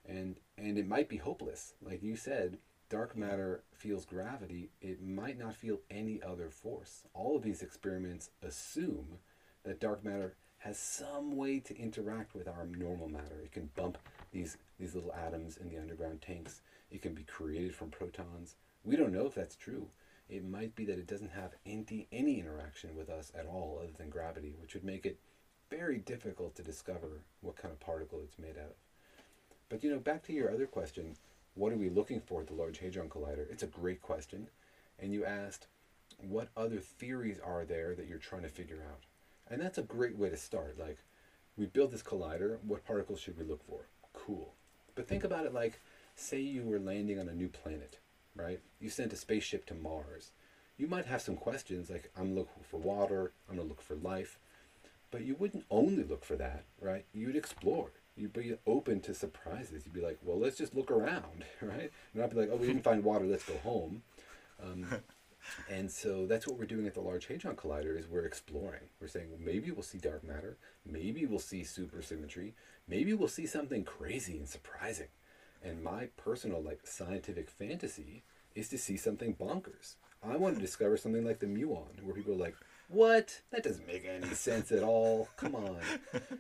And 0.08 0.38
and 0.58 0.78
it 0.78 0.88
might 0.88 1.10
be 1.10 1.18
hopeless. 1.18 1.74
Like 1.82 2.04
you 2.04 2.16
said, 2.16 2.58
dark 2.90 3.16
matter 3.16 3.64
feels 3.74 4.06
gravity. 4.06 4.70
It 4.82 5.02
might 5.02 5.38
not 5.38 5.56
feel 5.56 5.80
any 5.90 6.22
other 6.22 6.50
force. 6.50 7.04
All 7.14 7.36
of 7.36 7.44
these 7.44 7.62
experiments 7.62 8.32
assume 8.42 9.20
that 9.64 9.80
dark 9.80 10.04
matter 10.04 10.36
has 10.60 10.78
some 10.78 11.38
way 11.38 11.60
to 11.60 11.78
interact 11.78 12.36
with 12.36 12.48
our 12.48 12.66
normal 12.66 13.08
matter. 13.08 13.40
It 13.44 13.52
can 13.52 13.70
bump 13.76 13.98
these 14.32 14.58
these 14.80 14.96
little 14.96 15.14
atoms 15.14 15.58
in 15.58 15.70
the 15.70 15.78
underground 15.78 16.22
tanks. 16.22 16.62
It 16.92 17.02
can 17.02 17.14
be 17.14 17.24
created 17.24 17.76
from 17.76 17.92
protons. 17.92 18.56
We 18.84 18.96
don't 18.96 19.14
know 19.14 19.26
if 19.26 19.36
that's 19.36 19.56
true 19.56 19.88
it 20.30 20.48
might 20.48 20.76
be 20.76 20.86
that 20.86 21.00
it 21.00 21.08
doesn't 21.08 21.32
have 21.32 21.54
any, 21.66 22.08
any 22.12 22.40
interaction 22.40 22.96
with 22.96 23.10
us 23.10 23.32
at 23.38 23.48
all 23.48 23.80
other 23.82 23.92
than 23.98 24.10
gravity, 24.10 24.54
which 24.62 24.76
would 24.76 24.84
make 24.84 25.06
it 25.06 25.20
very 25.70 25.98
difficult 25.98 26.56
to 26.56 26.64
discover 26.64 27.22
what 27.42 27.56
kind 27.56 27.72
of 27.72 27.80
particle 27.80 28.22
it's 28.24 28.38
made 28.38 28.58
out 28.58 28.70
of. 28.70 28.76
But 29.70 29.84
you 29.84 29.90
know, 29.90 30.00
back 30.00 30.24
to 30.26 30.34
your 30.34 30.52
other 30.52 30.68
question, 30.68 31.16
what 31.56 31.74
are 31.74 31.78
we 31.78 31.90
looking 31.90 32.22
for 32.22 32.42
at 32.42 32.48
the 32.48 32.54
Large 32.54 32.80
Hadron 32.80 33.10
Collider? 33.10 33.52
It's 33.52 33.64
a 33.64 33.68
great 33.68 34.02
question. 34.02 34.48
And 35.00 35.14
you 35.14 35.26
asked, 35.26 35.68
what 36.18 36.50
other 36.56 36.80
theories 36.80 37.40
are 37.44 37.66
there 37.66 37.96
that 37.96 38.08
you're 38.08 38.18
trying 38.18 38.44
to 38.44 38.50
figure 38.50 38.84
out? 38.90 39.02
And 39.50 39.62
that's 39.62 39.78
a 39.78 39.84
great 39.84 40.18
way 40.18 40.30
to 40.30 40.38
start. 40.38 40.78
Like, 40.80 41.00
we 41.58 41.66
build 41.66 41.92
this 41.92 42.04
collider, 42.04 42.58
what 42.64 42.86
particles 42.86 43.20
should 43.20 43.38
we 43.38 43.46
look 43.46 43.66
for? 43.68 43.88
Cool. 44.14 44.54
But 44.96 45.08
think 45.08 45.24
about 45.24 45.46
it 45.46 45.54
like, 45.54 45.80
say 46.16 46.40
you 46.40 46.64
were 46.64 46.80
landing 46.80 47.20
on 47.20 47.30
a 47.30 47.34
new 47.34 47.48
planet 47.48 48.00
right? 48.36 48.60
You 48.80 48.90
sent 48.90 49.14
a 49.14 49.16
spaceship 49.16 49.66
to 49.68 49.74
Mars. 49.74 50.32
You 50.78 50.88
might 50.88 51.06
have 51.06 51.22
some 51.22 51.36
questions 51.36 51.90
like, 51.90 52.12
I'm 52.18 52.36
looking 52.36 52.64
for 52.64 52.78
water, 52.78 53.34
I'm 53.50 53.56
going 53.56 53.68
to 53.68 53.70
look 53.70 53.82
for 53.82 53.96
life. 53.96 54.40
But 55.12 55.22
you 55.22 55.36
wouldn't 55.36 55.66
only 55.70 56.04
look 56.04 56.24
for 56.24 56.36
that, 56.36 56.66
right? 56.80 57.06
You'd 57.14 57.36
explore. 57.36 57.92
You'd 58.16 58.34
be 58.34 58.56
open 58.68 59.00
to 59.02 59.14
surprises. 59.14 59.84
You'd 59.86 59.94
be 59.94 60.02
like, 60.02 60.20
well, 60.24 60.38
let's 60.38 60.58
just 60.58 60.76
look 60.76 60.92
around, 60.92 61.46
right? 61.62 61.92
And 62.14 62.24
I'd 62.24 62.30
be 62.30 62.36
like, 62.36 62.50
oh, 62.52 62.58
we 62.58 62.68
didn't 62.68 62.84
find 62.84 63.04
water, 63.04 63.26
let's 63.26 63.46
go 63.46 63.58
home. 63.64 64.04
Um, 64.62 64.86
and 65.70 65.90
so 65.90 66.26
that's 66.26 66.48
what 66.48 66.58
we're 66.58 66.66
doing 66.66 66.86
at 66.86 66.94
the 66.94 67.02
Large 67.02 67.28
Hadron 67.28 67.56
Collider 67.56 67.98
is 67.98 68.08
we're 68.08 68.26
exploring. 68.26 68.90
We're 69.02 69.08
saying 69.08 69.30
well, 69.30 69.40
maybe 69.44 69.72
we'll 69.72 69.84
see 69.84 69.98
dark 69.98 70.24
matter, 70.24 70.58
maybe 70.86 71.26
we'll 71.26 71.40
see 71.40 71.62
supersymmetry, 71.62 72.54
maybe 72.88 73.14
we'll 73.14 73.28
see 73.28 73.46
something 73.46 73.84
crazy 73.84 74.38
and 74.38 74.48
surprising. 74.48 75.08
And 75.64 75.84
my 75.84 76.08
personal 76.18 76.62
like 76.62 76.86
scientific 76.86 77.50
fantasy 77.50 78.24
is 78.56 78.70
to 78.70 78.78
see 78.78 78.98
something 78.98 79.36
bonkers. 79.36 79.96
I 80.22 80.36
want 80.36 80.56
to 80.56 80.62
discover 80.62 80.98
something 80.98 81.26
like 81.26 81.40
the 81.40 81.48
muon, 81.48 82.02
where 82.04 82.14
people 82.14 82.34
are 82.34 82.38
like, 82.38 82.56
"What? 82.90 83.42
That 83.52 83.64
doesn't 83.64 83.88
make 83.88 84.06
any 84.06 84.34
sense 84.34 84.72
at 84.72 84.84
all. 84.84 85.30
Come 85.38 85.56
on!" 85.56 85.80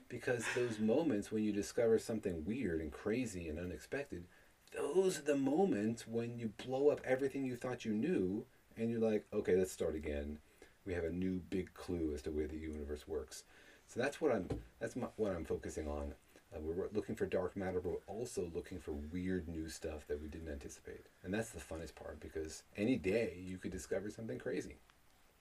Because 0.09 0.43
those 0.53 0.80
moments 0.80 1.32
when 1.32 1.43
you 1.43 1.53
discover 1.53 1.97
something 1.97 2.43
weird 2.43 2.82
and 2.82 2.91
crazy 2.91 3.47
and 3.47 3.57
unexpected, 3.57 4.26
those 4.74 5.20
are 5.20 5.24
the 5.24 5.38
moments 5.38 6.07
when 6.07 6.38
you 6.38 6.53
blow 6.65 6.89
up 6.89 7.01
everything 7.05 7.45
you 7.45 7.55
thought 7.55 7.86
you 7.86 7.93
knew, 7.93 8.45
and 8.76 8.91
you're 8.91 8.99
like, 8.99 9.26
"Okay, 9.34 9.55
let's 9.55 9.72
start 9.72 9.95
again." 9.95 10.39
We 10.86 10.93
have 10.93 11.05
a 11.05 11.11
new 11.11 11.41
big 11.49 11.74
clue 11.74 12.13
as 12.13 12.22
to 12.24 12.32
where 12.32 12.47
the 12.47 12.57
universe 12.57 13.07
works. 13.07 13.43
So 13.88 13.99
that's 13.99 14.20
what 14.20 14.32
I'm. 14.32 14.47
That's 14.80 14.95
my, 14.95 15.07
what 15.15 15.34
I'm 15.34 15.45
focusing 15.45 15.88
on 15.88 16.13
uh, 16.56 16.60
we're 16.62 16.88
looking 16.93 17.16
for 17.16 17.26
dark 17.26 17.56
matter, 17.56 17.80
but 17.80 17.91
we're 17.91 18.14
also 18.16 18.50
looking 18.56 18.80
for 18.80 18.93
weird 19.14 19.47
new 19.47 19.70
stuff 19.70 20.08
that 20.08 20.22
we 20.22 20.28
didn't 20.28 20.50
anticipate. 20.50 21.06
And 21.24 21.34
that's 21.34 21.50
the 21.52 21.60
funnest 21.60 21.95
part 21.95 22.20
because 22.20 22.64
any 22.76 22.95
day 22.95 23.38
you 23.45 23.58
could 23.58 23.72
discover 23.72 24.10
something 24.10 24.39
crazy. 24.39 24.76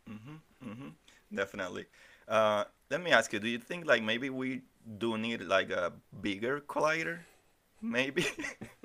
Mm-hmm, 0.08 0.68
mm-hmm. 0.70 0.88
Definitely. 1.34 1.86
Uh, 2.26 2.64
let 2.90 3.02
me 3.02 3.10
ask 3.10 3.32
you: 3.32 3.38
Do 3.38 3.48
you 3.48 3.58
think 3.58 3.86
like 3.86 4.02
maybe 4.02 4.30
we 4.30 4.62
do 4.98 5.16
need 5.16 5.42
like 5.42 5.70
a 5.70 5.92
bigger 6.20 6.60
collider? 6.60 7.20
Maybe. 7.80 8.26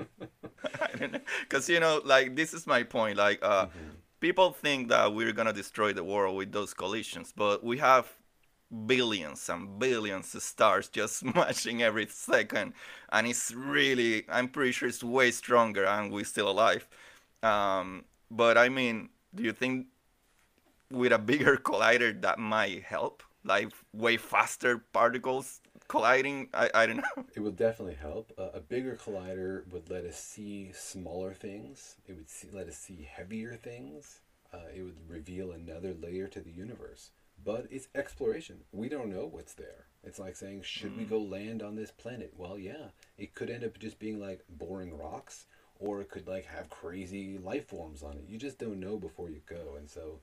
I 0.82 0.98
don't 0.98 1.14
know, 1.14 1.20
because 1.42 1.68
you 1.70 1.80
know, 1.80 2.02
like 2.06 2.36
this 2.36 2.54
is 2.54 2.68
my 2.68 2.84
point. 2.84 3.18
Like, 3.18 3.40
uh, 3.42 3.66
mm-hmm. 3.66 3.80
people 4.20 4.52
think 4.52 4.90
that 4.90 5.14
we're 5.14 5.34
gonna 5.34 5.54
destroy 5.54 5.94
the 5.94 6.04
world 6.04 6.38
with 6.38 6.52
those 6.52 6.74
collisions, 6.74 7.34
but 7.36 7.64
we 7.64 7.78
have 7.80 8.12
billions 8.88 9.50
and 9.50 9.80
billions 9.80 10.34
of 10.36 10.42
stars 10.44 10.90
just 10.90 11.18
smashing 11.20 11.84
every 11.84 12.08
second, 12.08 12.74
and 13.12 13.28
it's 13.28 13.52
really, 13.54 14.26
I'm 14.30 14.50
pretty 14.50 14.72
sure 14.72 14.90
it's 14.90 15.04
way 15.04 15.32
stronger, 15.32 15.86
and 15.86 16.12
we're 16.12 16.26
still 16.26 16.50
alive. 16.50 16.88
Um, 17.44 18.06
but 18.32 18.58
I 18.58 18.70
mean, 18.70 19.10
do 19.36 19.44
you 19.44 19.54
think 19.54 19.88
with 20.92 21.12
a 21.12 21.20
bigger 21.20 21.58
collider 21.64 22.20
that 22.22 22.40
might 22.40 22.84
help? 22.84 23.24
Like 23.46 23.74
way 23.94 24.18
faster 24.18 24.78
particles 24.80 25.60
colliding? 25.88 26.50
I, 26.54 26.70
I 26.74 26.86
don't 26.86 26.98
know. 26.98 27.26
It 27.36 27.42
would 27.42 27.58
definitely 27.58 27.96
help. 27.96 28.32
Uh, 28.38 28.50
a 28.54 28.60
bigger 28.62 28.96
collider 28.96 29.68
would 29.72 29.90
let 29.90 30.06
us 30.06 30.18
see 30.18 30.72
smaller 30.74 31.34
things. 31.34 31.98
It 32.08 32.14
would 32.16 32.30
see, 32.30 32.48
let 32.52 32.68
us 32.68 32.78
see 32.78 33.08
heavier 33.12 33.56
things. 33.56 34.22
Uh, 34.54 34.68
it 34.74 34.84
would 34.84 35.10
reveal 35.10 35.52
another 35.52 35.94
layer 35.94 36.28
to 36.28 36.40
the 36.40 36.52
universe. 36.52 37.10
But 37.44 37.68
it's 37.72 37.88
exploration. 37.96 38.60
We 38.72 38.90
don't 38.90 39.14
know 39.14 39.26
what's 39.26 39.54
there. 39.54 39.86
It's 40.04 40.20
like 40.20 40.36
saying, 40.36 40.62
should 40.64 40.94
mm. 40.94 41.00
we 41.00 41.04
go 41.06 41.20
land 41.20 41.62
on 41.64 41.76
this 41.76 41.92
planet? 41.92 42.34
Well, 42.38 42.58
yeah. 42.58 42.88
It 43.18 43.36
could 43.36 43.50
end 43.50 43.64
up 43.64 43.80
just 43.80 44.00
being 44.00 44.20
like 44.20 44.44
boring 44.50 44.98
rocks, 44.98 45.46
or 45.80 46.02
it 46.02 46.10
could 46.10 46.28
like 46.28 46.46
have 46.46 46.70
crazy 46.70 47.38
life 47.38 47.68
forms 47.68 48.04
on 48.04 48.14
it. 48.14 48.26
You 48.28 48.38
just 48.38 48.60
don't 48.60 48.80
know 48.80 48.98
before 48.98 49.30
you 49.30 49.42
go. 49.48 49.76
And 49.78 49.90
so 49.90 50.20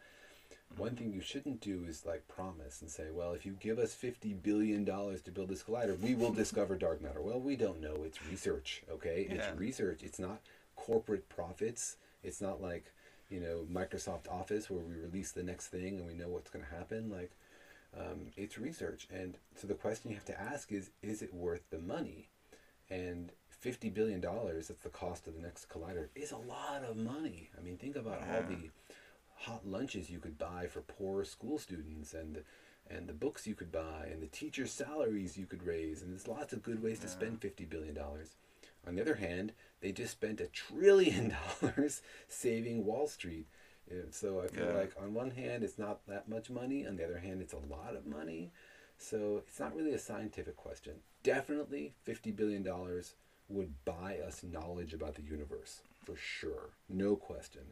one 0.77 0.95
thing 0.95 1.13
you 1.13 1.21
shouldn't 1.21 1.61
do 1.61 1.85
is 1.89 2.07
like 2.07 2.27
promise 2.29 2.81
and 2.81 2.91
say, 2.91 3.11
well, 3.13 3.33
if 3.33 3.45
you 3.45 3.57
give 3.61 3.79
us 3.79 3.95
$50 3.95 4.43
billion 4.43 4.85
to 4.85 5.31
build 5.33 5.49
this 5.49 5.63
collider, 5.63 5.99
we 6.01 6.15
will 6.15 6.33
discover 6.33 6.77
dark 6.77 7.03
matter. 7.03 7.21
Well, 7.21 7.41
we 7.41 7.57
don't 7.57 7.81
know. 7.81 7.97
It's 8.05 8.25
research, 8.27 8.83
okay? 8.91 9.27
Yeah. 9.29 9.37
It's 9.37 9.59
research. 9.59 10.03
It's 10.03 10.19
not 10.19 10.41
corporate 10.77 11.29
profits. 11.29 11.97
It's 12.23 12.41
not 12.41 12.63
like, 12.63 12.93
you 13.31 13.41
know, 13.41 13.65
Microsoft 13.73 14.29
Office 14.31 14.69
where 14.69 14.83
we 14.83 14.95
release 14.95 15.33
the 15.33 15.43
next 15.43 15.69
thing 15.69 15.99
and 15.99 16.07
we 16.07 16.15
know 16.15 16.29
what's 16.29 16.51
going 16.51 16.65
to 16.65 16.75
happen. 16.75 17.11
Like, 17.11 17.31
um, 17.97 18.27
it's 18.37 18.59
research. 18.59 19.09
And 19.13 19.37
so 19.55 19.67
the 19.67 19.75
question 19.75 20.11
you 20.11 20.17
have 20.17 20.25
to 20.27 20.41
ask 20.41 20.73
is, 20.73 20.91
is 21.03 21.23
it 21.23 21.35
worth 21.35 21.63
the 21.71 21.79
money? 21.79 22.29
And 22.89 23.33
$50 23.65 23.93
billion, 23.93 24.21
that's 24.21 24.69
the 24.69 24.89
cost 24.89 25.27
of 25.27 25.35
the 25.35 25.43
next 25.43 25.69
collider, 25.69 26.09
is 26.15 26.33
a 26.33 26.37
lot 26.37 26.83
of 26.89 26.97
money. 26.97 27.51
I 27.59 27.63
mean, 27.63 27.77
think 27.77 27.97
about 27.97 28.21
yeah. 28.21 28.37
all 28.37 28.43
the 28.43 28.71
hot 29.37 29.67
lunches 29.67 30.11
you 30.11 30.19
could 30.19 30.39
buy 30.39 30.67
for 30.67 30.81
poor 30.81 31.25
school 31.25 31.59
students 31.59 32.13
and 32.13 32.43
and 32.91 33.09
the 33.09 33.13
books 33.13 33.47
you 33.47 33.55
could 33.55 33.71
buy 33.71 34.09
and 34.11 34.21
the 34.21 34.27
teachers' 34.27 34.73
salaries 34.73 35.39
you 35.39 35.47
could 35.47 35.65
raise 35.65 36.03
and 36.03 36.11
there's 36.11 36.27
lots 36.27 36.53
of 36.53 36.63
good 36.63 36.83
ways 36.83 36.99
yeah. 36.99 37.05
to 37.05 37.09
spend 37.09 37.41
50 37.41 37.65
billion 37.67 37.95
dollars. 37.95 38.35
On 38.87 38.97
the 38.97 39.01
other 39.01 39.15
hand, 39.15 39.53
they 39.81 39.93
just 39.93 40.13
spent 40.13 40.41
a 40.41 40.47
trillion 40.47 41.35
dollars 41.63 42.03
saving 42.29 42.85
Wall 42.85 43.07
Street. 43.07 43.47
So 44.13 44.41
I 44.41 44.47
feel 44.47 44.67
yeah. 44.67 44.73
like 44.73 44.93
on 45.03 45.15
one 45.15 45.33
hand 45.33 45.65
it's 45.65 45.79
not 45.79 46.07
that 46.07 46.29
much 46.29 46.49
money, 46.49 46.87
on 46.87 46.97
the 46.97 47.05
other 47.05 47.19
hand 47.19 47.43
it's 47.43 47.53
a 47.53 47.59
lot 47.59 47.97
of 47.97 48.07
money. 48.07 48.53
So 48.99 49.43
it's 49.47 49.59
not 49.59 49.75
really 49.75 49.95
a 49.95 49.99
scientific 49.99 50.57
question. 50.57 50.95
Definitely 51.25 51.95
50 52.05 52.31
billion 52.31 52.63
dollars 52.63 53.15
would 53.49 53.85
buy 53.85 54.19
us 54.25 54.45
knowledge 54.45 54.95
about 54.95 55.17
the 55.17 55.23
universe 55.23 55.81
for 56.05 56.15
sure. 56.17 56.71
No 56.89 57.17
question 57.17 57.63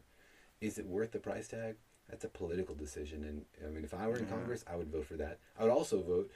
is 0.61 0.79
it 0.79 0.87
worth 0.87 1.13
the 1.13 1.19
price 1.19 1.49
tag? 1.49 1.77
That's 2.09 2.25
a 2.25 2.29
political 2.29 2.75
decision. 2.75 3.25
And 3.25 3.45
I 3.65 3.71
mean, 3.73 3.85
if 3.85 3.95
I 3.95 4.07
were 4.09 4.17
in 4.17 4.27
Congress, 4.27 4.65
I 4.71 4.77
would 4.77 4.91
vote 4.91 5.07
for 5.07 5.15
that. 5.15 5.39
I 5.59 5.63
would 5.63 5.73
also 5.73 6.03
vote 6.03 6.31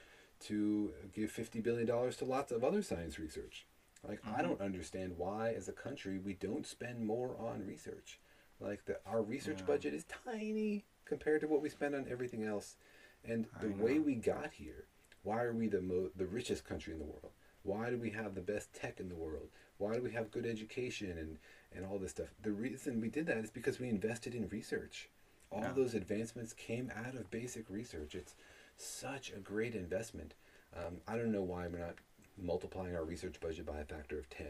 to 0.47 0.93
give 1.13 1.33
$50 1.33 1.63
billion 1.63 1.87
to 1.87 2.25
lots 2.25 2.53
of 2.53 2.63
other 2.63 2.83
science 2.83 3.19
research. 3.19 3.67
Like, 4.07 4.23
mm-hmm. 4.23 4.39
I 4.39 4.43
don't 4.43 4.61
understand 4.61 5.15
why, 5.17 5.55
as 5.57 5.69
a 5.69 5.73
country, 5.73 6.19
we 6.19 6.35
don't 6.35 6.67
spend 6.67 7.07
more 7.07 7.37
on 7.39 7.65
research. 7.67 8.19
Like, 8.61 8.85
the, 8.85 8.99
our 9.07 9.23
research 9.23 9.61
yeah. 9.61 9.67
budget 9.67 9.95
is 9.95 10.05
tiny 10.25 10.85
compared 11.05 11.41
to 11.43 11.49
what 11.49 11.63
we 11.63 11.69
spend 11.69 11.95
on 11.95 12.07
everything 12.11 12.45
else. 12.45 12.77
And 13.25 13.47
the 13.61 13.69
way 13.69 13.99
we 13.99 14.17
got 14.17 14.53
here, 14.53 14.87
why 15.23 15.43
are 15.43 15.53
we 15.53 15.69
the, 15.69 15.81
mo- 15.81 16.11
the 16.17 16.27
richest 16.27 16.65
country 16.65 16.93
in 16.93 16.99
the 16.99 17.05
world? 17.05 17.31
Why 17.63 17.91
do 17.91 17.97
we 17.97 18.11
have 18.11 18.35
the 18.35 18.41
best 18.41 18.73
tech 18.75 18.99
in 18.99 19.09
the 19.09 19.15
world? 19.15 19.49
Why 19.79 19.95
do 19.95 20.03
we 20.03 20.11
have 20.13 20.33
good 20.33 20.47
education 20.47 21.17
and 21.17 21.39
and 21.75 21.85
all 21.85 21.99
this 21.99 22.11
stuff. 22.11 22.29
The 22.43 22.53
reason 22.53 23.01
we 23.01 23.09
did 23.09 23.27
that 23.27 23.39
is 23.39 23.51
because 23.51 23.81
we 23.81 23.89
invested 23.89 24.35
in 24.35 24.49
research. 24.49 25.09
All 25.51 25.61
yeah. 25.61 25.73
those 25.75 25.95
advancements 25.95 26.53
came 26.53 26.91
out 26.97 27.15
of 27.15 27.31
basic 27.31 27.69
research. 27.69 28.15
It's 28.15 28.35
such 28.77 29.31
a 29.31 29.39
great 29.39 29.75
investment. 29.75 30.35
Um, 30.75 30.99
I 31.07 31.17
don't 31.17 31.33
know 31.33 31.43
why 31.43 31.67
we're 31.67 31.79
not 31.79 31.97
multiplying 32.41 32.95
our 32.95 33.05
research 33.05 33.41
budget 33.41 33.67
by 33.67 33.79
a 33.79 33.85
factor 33.85 34.19
of 34.19 34.29
10. 34.31 34.47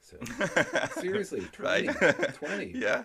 So, 0.00 0.16
seriously, 1.00 1.46
20. 1.52 1.88
right? 1.88 2.34
20. 2.34 2.72
Yeah. 2.74 3.04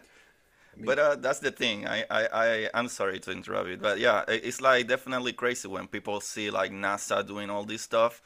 I 0.74 0.78
mean, 0.78 0.86
but 0.86 1.00
uh, 1.00 1.16
that's 1.16 1.40
the 1.40 1.52
thing. 1.52 1.88
I, 1.88 2.04
I, 2.10 2.28
I, 2.32 2.70
I'm 2.74 2.88
sorry 2.88 3.20
to 3.22 3.32
interrupt 3.32 3.70
you, 3.70 3.78
but 3.78 4.00
yeah, 4.00 4.24
it's 4.28 4.62
like 4.62 4.88
definitely 4.88 5.34
crazy 5.34 5.68
when 5.68 5.88
people 5.88 6.20
see 6.22 6.50
like 6.52 6.72
NASA 6.72 7.26
doing 7.26 7.50
all 7.50 7.64
this 7.64 7.82
stuff. 7.82 8.22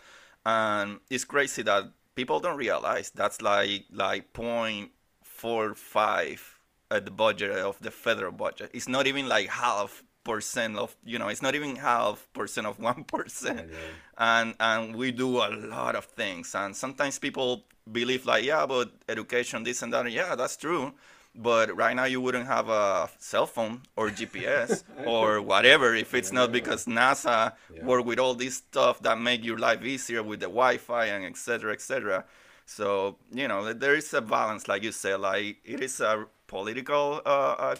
And 0.46 1.00
it's 1.10 1.24
crazy 1.24 1.62
that 1.64 1.92
people 2.16 2.40
don't 2.40 2.58
realize 2.58 3.10
that's 3.12 3.42
like 3.42 3.86
like 3.92 4.34
point 4.34 4.92
four 5.24 5.76
five 5.76 6.60
at 6.90 7.06
the 7.06 7.12
budget 7.12 7.52
of 7.52 7.80
the 7.80 7.92
federal 7.92 8.32
budget. 8.32 8.72
It's 8.74 8.88
not 8.88 9.08
even 9.08 9.28
like 9.28 9.48
half 9.50 10.04
percent 10.24 10.78
of 10.78 10.95
you 11.03 11.17
know 11.17 11.28
it's 11.28 11.41
not 11.41 11.55
even 11.55 11.76
half 11.76 12.28
percent 12.34 12.67
of 12.67 12.80
one 12.91 13.03
percent 13.03 13.69
and 14.17 14.55
and 14.59 14.95
we 14.95 15.11
do 15.11 15.38
a 15.38 15.49
lot 15.49 15.95
of 15.95 16.05
things 16.05 16.53
and 16.55 16.76
sometimes 16.76 17.19
people 17.19 17.65
believe 17.91 18.26
like 18.26 18.43
yeah 18.43 18.65
but 18.65 18.91
education 19.09 19.63
this 19.63 19.82
and 19.82 19.93
that 19.93 20.09
yeah 20.11 20.36
that's 20.36 20.57
true 20.57 20.93
but 21.34 21.76
right 21.76 21.95
now 21.95 22.03
you 22.03 22.19
wouldn't 22.19 22.45
have 22.45 22.69
a 22.69 23.09
cell 23.17 23.45
phone 23.45 23.82
or 23.95 24.09
gps 24.19 24.84
or 25.05 25.41
whatever 25.41 25.95
if 25.95 26.13
it's 26.13 26.32
yeah. 26.32 26.39
not 26.39 26.51
because 26.51 26.86
nasa 26.86 27.53
yeah. 27.74 27.84
work 27.84 28.05
with 28.05 28.19
all 28.19 28.34
this 28.34 28.55
stuff 28.55 28.99
that 29.01 29.19
make 29.19 29.43
your 29.43 29.57
life 29.57 29.84
easier 29.84 30.22
with 30.22 30.39
the 30.39 30.45
wi-fi 30.45 31.05
and 31.05 31.26
etc 31.26 31.74
etc 31.74 32.26
so 32.72 33.17
you 33.34 33.49
know 33.49 33.74
there 33.74 33.95
is 33.95 34.13
a 34.13 34.22
balance, 34.22 34.67
like 34.67 34.84
you 34.84 34.93
said. 34.93 35.19
Like 35.19 35.57
it 35.65 35.82
is 35.82 35.99
a 35.99 36.26
political 36.47 37.22
uh, 37.26 37.55
uh, 37.59 37.76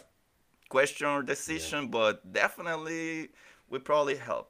question 0.72 1.06
or 1.06 1.22
decision, 1.22 1.82
yeah. 1.82 1.96
but 1.98 2.32
definitely 2.32 3.28
would 3.68 3.84
probably 3.84 4.16
help. 4.16 4.46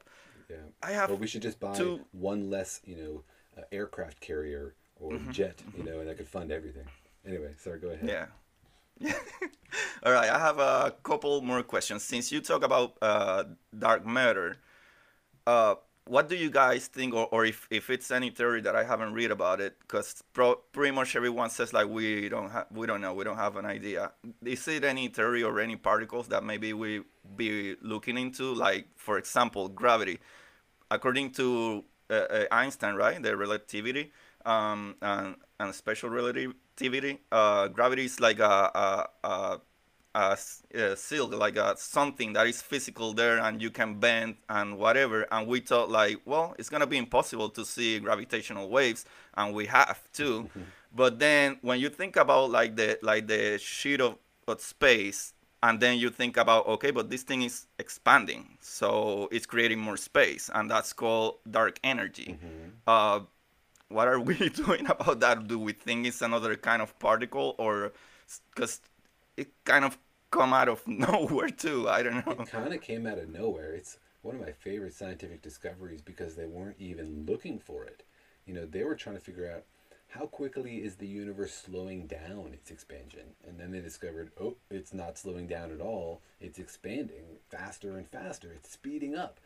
Yeah, 0.49 0.55
I 0.81 0.91
have. 0.91 1.11
Or 1.11 1.15
we 1.15 1.27
should 1.27 1.41
just 1.41 1.59
buy 1.59 1.73
two... 1.73 1.99
one 2.13 2.49
less, 2.49 2.79
you 2.85 2.95
know, 3.01 3.23
uh, 3.57 3.65
aircraft 3.71 4.21
carrier 4.21 4.73
or 4.99 5.11
mm-hmm. 5.11 5.31
jet, 5.31 5.61
you 5.61 5.65
mm-hmm. 5.65 5.85
know, 5.85 5.99
and 5.99 6.07
that 6.07 6.17
could 6.17 6.27
fund 6.27 6.49
everything. 6.51 6.87
Anyway, 7.27 7.51
sorry, 7.57 7.79
go 7.79 7.89
ahead. 7.89 8.07
Yeah. 8.15 8.27
All 10.03 10.13
right, 10.13 10.29
I 10.29 10.39
have 10.39 10.59
a 10.59 10.95
couple 11.03 11.41
more 11.41 11.63
questions. 11.63 12.03
Since 12.03 12.31
you 12.31 12.39
talk 12.39 12.63
about 12.63 12.97
uh, 13.01 13.43
dark 13.77 14.05
matter, 14.05 14.57
uh, 15.45 15.75
what 16.05 16.27
do 16.27 16.35
you 16.35 16.49
guys 16.49 16.87
think 16.87 17.13
or, 17.13 17.27
or 17.31 17.45
if, 17.45 17.67
if 17.71 17.89
it's 17.89 18.11
any 18.11 18.29
theory 18.29 18.61
that 18.61 18.75
i 18.75 18.83
haven't 18.83 19.13
read 19.13 19.31
about 19.31 19.61
it 19.61 19.77
because 19.79 20.23
pretty 20.73 20.91
much 20.91 21.15
everyone 21.15 21.49
says 21.49 21.73
like 21.73 21.87
we 21.87 22.27
don't 22.29 22.49
have 22.49 22.67
we 22.71 22.85
don't 22.85 23.01
know 23.01 23.13
we 23.13 23.23
don't 23.23 23.37
have 23.37 23.55
an 23.55 23.65
idea. 23.65 24.11
Is 24.43 24.67
it 24.67 24.83
any 24.83 25.07
theory 25.07 25.43
or 25.43 25.59
any 25.59 25.75
particles 25.75 26.27
that 26.27 26.43
maybe 26.43 26.73
we 26.73 27.03
be 27.35 27.75
looking 27.81 28.17
into? 28.17 28.53
Like 28.53 28.87
for 28.95 29.17
example 29.17 29.69
gravity. 29.69 30.19
According 30.91 31.31
to 31.31 31.83
uh, 32.09 32.13
uh, 32.13 32.45
einstein 32.51 32.95
right 32.95 33.21
the 33.21 33.35
relativity 33.35 34.11
um, 34.45 34.95
and, 35.01 35.35
and 35.59 35.73
special 35.73 36.09
relativity 36.09 37.19
uh, 37.31 37.67
gravity 37.69 38.05
is 38.05 38.19
like 38.19 38.39
a, 38.39 38.43
a, 38.43 39.07
a 39.23 39.61
a, 40.15 40.37
a 40.73 40.95
silk, 40.95 41.33
like 41.33 41.55
a, 41.57 41.75
something 41.77 42.33
that 42.33 42.47
is 42.47 42.61
physical 42.61 43.13
there 43.13 43.39
and 43.39 43.61
you 43.61 43.69
can 43.69 43.99
bend 43.99 44.35
and 44.49 44.77
whatever. 44.77 45.25
And 45.31 45.47
we 45.47 45.59
thought 45.59 45.89
like, 45.89 46.21
well, 46.25 46.55
it's 46.59 46.69
gonna 46.69 46.87
be 46.87 46.97
impossible 46.97 47.49
to 47.49 47.65
see 47.65 47.99
gravitational 47.99 48.69
waves, 48.69 49.05
and 49.35 49.53
we 49.53 49.65
have 49.67 50.01
to. 50.13 50.49
but 50.95 51.19
then 51.19 51.57
when 51.61 51.79
you 51.79 51.89
think 51.89 52.15
about 52.15 52.51
like 52.51 52.75
the 52.75 52.99
like 53.01 53.27
the 53.27 53.57
sheet 53.57 54.01
of, 54.01 54.17
of 54.47 54.61
space, 54.61 55.33
and 55.63 55.79
then 55.79 55.97
you 55.97 56.09
think 56.09 56.37
about 56.37 56.67
okay, 56.67 56.91
but 56.91 57.09
this 57.09 57.23
thing 57.23 57.41
is 57.41 57.67
expanding, 57.79 58.57
so 58.61 59.29
it's 59.31 59.45
creating 59.45 59.79
more 59.79 59.97
space, 59.97 60.49
and 60.53 60.69
that's 60.69 60.93
called 60.93 61.37
dark 61.49 61.79
energy. 61.83 62.37
Mm-hmm. 62.37 62.69
Uh, 62.85 63.21
what 63.87 64.07
are 64.07 64.19
we 64.19 64.49
doing 64.49 64.87
about 64.87 65.19
that? 65.21 65.47
Do 65.47 65.57
we 65.57 65.73
think 65.73 66.05
it's 66.05 66.21
another 66.21 66.55
kind 66.55 66.81
of 66.81 66.97
particle, 66.99 67.55
or 67.57 67.93
because 68.53 68.81
it 69.37 69.51
kind 69.65 69.85
of 69.85 69.97
come 70.31 70.53
out 70.53 70.69
of 70.69 70.81
nowhere 70.87 71.49
too. 71.49 71.87
I 71.89 72.03
don't 72.03 72.25
know. 72.25 72.33
It 72.33 72.49
kind 72.49 72.73
of 72.73 72.81
came 72.81 73.05
out 73.05 73.17
of 73.17 73.29
nowhere. 73.29 73.73
It's 73.73 73.97
one 74.21 74.35
of 74.35 74.41
my 74.41 74.51
favorite 74.51 74.93
scientific 74.93 75.41
discoveries 75.41 76.01
because 76.01 76.35
they 76.35 76.45
weren't 76.45 76.77
even 76.79 77.25
looking 77.27 77.59
for 77.59 77.83
it. 77.83 78.03
You 78.45 78.53
know, 78.53 78.65
they 78.65 78.83
were 78.83 78.95
trying 78.95 79.15
to 79.15 79.21
figure 79.21 79.51
out 79.51 79.63
how 80.13 80.27
quickly 80.27 80.77
is 80.77 80.95
the 80.95 81.07
universe 81.07 81.53
slowing 81.53 82.05
down 82.05 82.51
its 82.53 82.69
expansion? 82.69 83.33
And 83.47 83.59
then 83.59 83.71
they 83.71 83.79
discovered, 83.81 84.31
oh, 84.39 84.55
it's 84.69 84.93
not 84.93 85.17
slowing 85.17 85.47
down 85.47 85.71
at 85.71 85.81
all. 85.81 86.21
It's 86.39 86.59
expanding 86.59 87.39
faster 87.49 87.97
and 87.97 88.07
faster. 88.07 88.51
It's 88.53 88.71
speeding 88.71 89.15
up. 89.15 89.39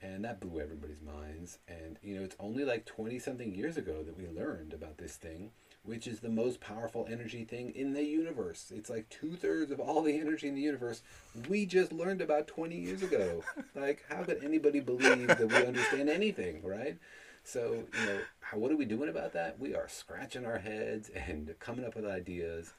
And 0.00 0.24
that 0.24 0.40
blew 0.40 0.60
everybody's 0.60 1.02
minds. 1.02 1.58
And, 1.68 1.98
you 2.02 2.16
know, 2.16 2.22
it's 2.22 2.36
only 2.40 2.64
like 2.64 2.86
20 2.86 3.18
something 3.18 3.54
years 3.54 3.76
ago 3.76 4.02
that 4.02 4.16
we 4.16 4.26
learned 4.28 4.72
about 4.72 4.96
this 4.96 5.16
thing, 5.16 5.50
which 5.88 6.06
is 6.06 6.20
the 6.20 6.28
most 6.28 6.60
powerful 6.60 7.08
energy 7.10 7.44
thing 7.44 7.72
in 7.74 7.94
the 7.94 8.04
universe. 8.04 8.70
It's 8.76 8.90
like 8.90 9.08
two 9.08 9.36
thirds 9.36 9.70
of 9.70 9.80
all 9.80 10.02
the 10.02 10.18
energy 10.20 10.46
in 10.46 10.54
the 10.54 10.60
universe. 10.60 11.00
We 11.48 11.64
just 11.64 11.92
learned 11.92 12.20
about 12.20 12.46
20 12.46 12.76
years 12.76 13.02
ago. 13.02 13.42
like, 13.74 14.04
how 14.10 14.22
could 14.22 14.44
anybody 14.44 14.80
believe 14.80 15.28
that 15.28 15.48
we 15.48 15.66
understand 15.66 16.10
anything, 16.10 16.62
right? 16.62 16.98
So, 17.42 17.84
you 17.98 18.06
know, 18.06 18.18
how, 18.40 18.58
what 18.58 18.70
are 18.70 18.76
we 18.76 18.84
doing 18.84 19.08
about 19.08 19.32
that? 19.32 19.58
We 19.58 19.74
are 19.74 19.88
scratching 19.88 20.44
our 20.44 20.58
heads 20.58 21.08
and 21.08 21.54
coming 21.58 21.86
up 21.86 21.96
with 21.96 22.04
ideas, 22.04 22.74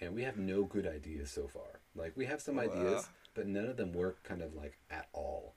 and 0.00 0.14
we 0.14 0.22
have 0.22 0.36
no 0.36 0.62
good 0.62 0.86
ideas 0.86 1.32
so 1.32 1.48
far. 1.48 1.80
Like, 1.96 2.12
we 2.16 2.24
have 2.26 2.40
some 2.40 2.60
ideas, 2.60 3.08
but 3.34 3.48
none 3.48 3.64
of 3.66 3.76
them 3.76 3.92
work 3.92 4.22
kind 4.22 4.42
of 4.42 4.54
like 4.54 4.78
at 4.92 5.08
all. 5.12 5.54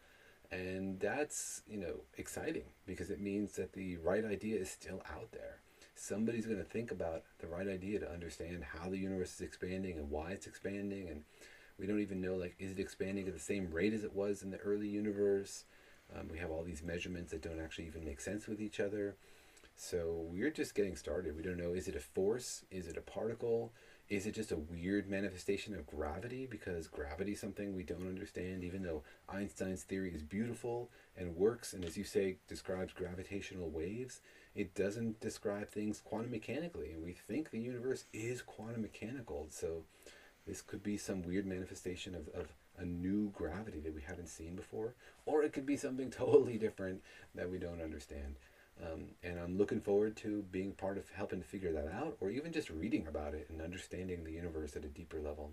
And 0.51 0.99
that's, 0.99 1.61
you 1.69 1.77
know, 1.77 2.01
exciting 2.17 2.63
because 2.87 3.11
it 3.11 3.21
means 3.21 3.51
that 3.53 3.73
the 3.73 3.97
right 3.97 4.25
idea 4.25 4.59
is 4.59 4.71
still 4.71 5.03
out 5.11 5.31
there. 5.31 5.59
Somebody's 5.99 6.45
going 6.45 6.59
to 6.59 6.63
think 6.63 6.91
about 6.91 7.23
the 7.39 7.47
right 7.47 7.67
idea 7.67 7.99
to 7.99 8.11
understand 8.11 8.63
how 8.63 8.87
the 8.87 8.99
universe 8.99 9.33
is 9.33 9.41
expanding 9.41 9.97
and 9.97 10.11
why 10.11 10.31
it's 10.31 10.45
expanding. 10.45 11.09
And 11.09 11.23
we 11.79 11.87
don't 11.87 11.99
even 11.99 12.21
know, 12.21 12.35
like, 12.35 12.55
is 12.59 12.71
it 12.71 12.79
expanding 12.79 13.27
at 13.27 13.33
the 13.33 13.39
same 13.39 13.71
rate 13.71 13.93
as 13.93 14.03
it 14.03 14.15
was 14.15 14.43
in 14.43 14.51
the 14.51 14.59
early 14.59 14.87
universe? 14.87 15.65
Um, 16.15 16.29
we 16.31 16.37
have 16.37 16.51
all 16.51 16.63
these 16.63 16.83
measurements 16.83 17.31
that 17.31 17.41
don't 17.41 17.59
actually 17.59 17.87
even 17.87 18.05
make 18.05 18.21
sense 18.21 18.47
with 18.47 18.61
each 18.61 18.79
other. 18.79 19.15
So 19.75 20.25
we're 20.29 20.51
just 20.51 20.75
getting 20.75 20.95
started. 20.95 21.35
We 21.35 21.43
don't 21.43 21.57
know 21.57 21.73
is 21.73 21.87
it 21.87 21.95
a 21.95 21.99
force? 21.99 22.63
Is 22.71 22.87
it 22.87 22.97
a 22.97 23.01
particle? 23.01 23.73
Is 24.09 24.25
it 24.25 24.35
just 24.35 24.51
a 24.51 24.57
weird 24.57 25.09
manifestation 25.09 25.75
of 25.75 25.85
gravity? 25.85 26.47
Because 26.49 26.87
gravity 26.87 27.33
is 27.33 27.41
something 27.41 27.75
we 27.75 27.83
don't 27.83 28.07
understand, 28.07 28.63
even 28.63 28.81
though 28.81 29.03
Einstein's 29.27 29.83
theory 29.83 30.13
is 30.13 30.23
beautiful 30.23 30.89
and 31.17 31.35
works, 31.35 31.73
and 31.73 31.83
as 31.83 31.97
you 31.97 32.05
say, 32.05 32.37
describes 32.47 32.93
gravitational 32.93 33.69
waves, 33.69 34.21
it 34.57 34.73
doesn't 34.73 35.19
describe 35.19 35.69
things 35.69 36.01
quantum 36.03 36.31
mechanically. 36.31 36.91
And 36.91 37.03
we 37.03 37.13
think 37.13 37.51
the 37.51 37.59
universe 37.59 38.05
is 38.11 38.41
quantum 38.41 38.81
mechanical. 38.81 39.45
So 39.51 39.83
this 40.47 40.63
could 40.63 40.81
be 40.81 40.97
some 40.97 41.21
weird 41.21 41.45
manifestation 41.45 42.15
of, 42.15 42.27
of 42.29 42.47
a 42.79 42.83
new 42.83 43.29
gravity 43.29 43.79
that 43.81 43.93
we 43.93 44.01
haven't 44.01 44.29
seen 44.29 44.55
before, 44.55 44.95
or 45.27 45.43
it 45.43 45.53
could 45.53 45.67
be 45.67 45.77
something 45.77 46.09
totally 46.11 46.57
different 46.57 47.01
that 47.35 47.51
we 47.51 47.59
don't 47.59 47.81
understand. 47.81 48.35
Um, 48.83 49.09
and 49.23 49.39
I'm 49.39 49.57
looking 49.59 49.79
forward 49.79 50.15
to 50.17 50.43
being 50.51 50.71
part 50.71 50.97
of 50.97 51.09
helping 51.11 51.41
to 51.41 51.47
figure 51.47 51.71
that 51.73 51.91
out, 51.93 52.17
or 52.19 52.31
even 52.31 52.51
just 52.51 52.71
reading 52.71 53.05
about 53.07 53.35
it 53.35 53.47
and 53.49 53.61
understanding 53.61 54.23
the 54.23 54.31
universe 54.31 54.75
at 54.75 54.85
a 54.85 54.89
deeper 54.89 55.19
level. 55.19 55.51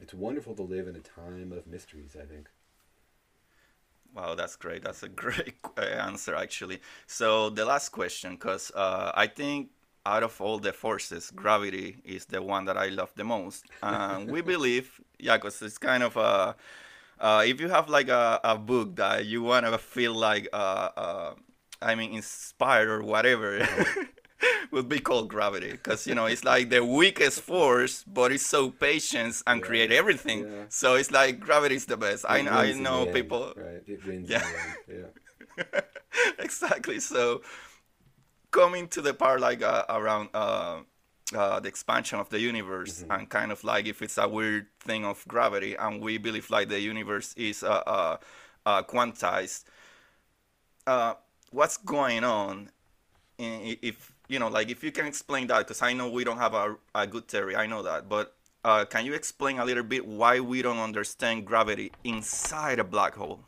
It's 0.00 0.14
wonderful 0.14 0.54
to 0.56 0.62
live 0.62 0.86
in 0.86 0.96
a 0.96 1.00
time 1.00 1.52
of 1.52 1.66
mysteries, 1.66 2.16
I 2.20 2.24
think. 2.24 2.48
Wow, 4.14 4.34
that's 4.34 4.56
great. 4.56 4.84
That's 4.84 5.02
a 5.02 5.08
great 5.24 5.56
answer, 5.76 6.34
actually. 6.34 6.80
So, 7.06 7.50
the 7.50 7.64
last 7.64 7.90
question, 7.90 8.32
because 8.32 8.70
uh, 8.74 9.12
I 9.14 9.26
think 9.26 9.70
out 10.06 10.22
of 10.22 10.40
all 10.40 10.58
the 10.58 10.72
forces, 10.72 11.30
gravity 11.34 11.96
is 12.04 12.26
the 12.26 12.42
one 12.42 12.66
that 12.66 12.76
I 12.76 12.88
love 12.88 13.12
the 13.16 13.24
most. 13.24 13.64
And 13.82 14.30
we 14.30 14.40
believe, 14.54 15.00
yeah, 15.18 15.36
because 15.36 15.60
it's 15.62 15.78
kind 15.78 16.02
of 16.02 16.16
a, 16.16 16.54
uh, 17.18 17.44
if 17.46 17.60
you 17.60 17.68
have 17.68 17.88
like 17.88 18.08
a, 18.08 18.40
a 18.44 18.58
book 18.58 18.96
that 18.96 19.24
you 19.26 19.42
want 19.42 19.66
to 19.66 19.78
feel 19.78 20.14
like, 20.14 20.48
uh, 20.52 20.88
uh, 20.96 21.34
I 21.80 21.94
mean, 21.94 22.12
inspired 22.12 22.88
or 22.88 23.02
whatever, 23.02 23.66
would 24.70 24.88
be 24.88 24.98
called 24.98 25.28
gravity. 25.28 25.72
Because, 25.72 26.06
you 26.06 26.14
know, 26.14 26.26
it's 26.26 26.44
like 26.44 26.70
the 26.70 26.84
weakest 26.84 27.40
force, 27.40 28.04
but 28.04 28.32
it's 28.32 28.46
so 28.46 28.70
patient 28.70 29.42
and 29.46 29.60
yeah. 29.60 29.66
create 29.66 29.92
everything. 29.92 30.40
Yeah. 30.40 30.64
So 30.68 30.94
it's 30.94 31.10
like 31.10 31.40
gravity 31.40 31.76
is 31.76 31.86
the 31.86 31.96
best. 31.96 32.24
I, 32.28 32.38
I 32.40 32.72
know 32.72 33.06
people. 33.06 33.52
Right, 33.56 33.82
it 33.86 34.06
wins 34.06 34.30
yeah. 34.30 34.44
Yeah. 34.88 35.80
exactly. 36.38 37.00
So, 37.00 37.42
coming 38.50 38.88
to 38.88 39.02
the 39.02 39.14
part 39.14 39.40
like 39.40 39.62
uh, 39.62 39.84
around 39.88 40.28
uh, 40.32 40.80
uh, 41.34 41.60
the 41.60 41.68
expansion 41.68 42.18
of 42.18 42.28
the 42.30 42.40
universe 42.40 43.02
mm-hmm. 43.02 43.12
and 43.12 43.28
kind 43.28 43.50
of 43.50 43.64
like 43.64 43.86
if 43.86 44.02
it's 44.02 44.18
a 44.18 44.28
weird 44.28 44.66
thing 44.80 45.04
of 45.04 45.26
gravity 45.26 45.74
and 45.74 46.00
we 46.00 46.18
believe 46.18 46.50
like 46.50 46.68
the 46.68 46.80
universe 46.80 47.34
is 47.34 47.62
uh, 47.62 47.82
uh, 47.86 48.16
uh, 48.66 48.82
quantized 48.82 49.64
what's 51.50 51.76
going 51.76 52.24
on 52.24 52.68
in, 53.38 53.76
if 53.80 54.13
you 54.28 54.38
know 54.38 54.48
like 54.48 54.70
if 54.70 54.82
you 54.82 54.92
can 54.92 55.06
explain 55.06 55.46
that 55.46 55.58
because 55.58 55.82
i 55.82 55.92
know 55.92 56.08
we 56.08 56.24
don't 56.24 56.38
have 56.38 56.54
a, 56.54 56.76
a 56.94 57.06
good 57.06 57.26
theory 57.28 57.56
i 57.56 57.66
know 57.66 57.82
that 57.82 58.08
but 58.08 58.34
can 58.90 59.04
you 59.04 59.12
explain 59.12 59.58
a 59.58 59.64
little 59.64 59.82
bit 59.82 60.06
why 60.06 60.40
we 60.40 60.62
don't 60.62 60.78
understand 60.78 61.44
gravity 61.44 61.92
inside 62.04 62.78
a 62.78 62.84
black 62.84 63.14
hole 63.14 63.40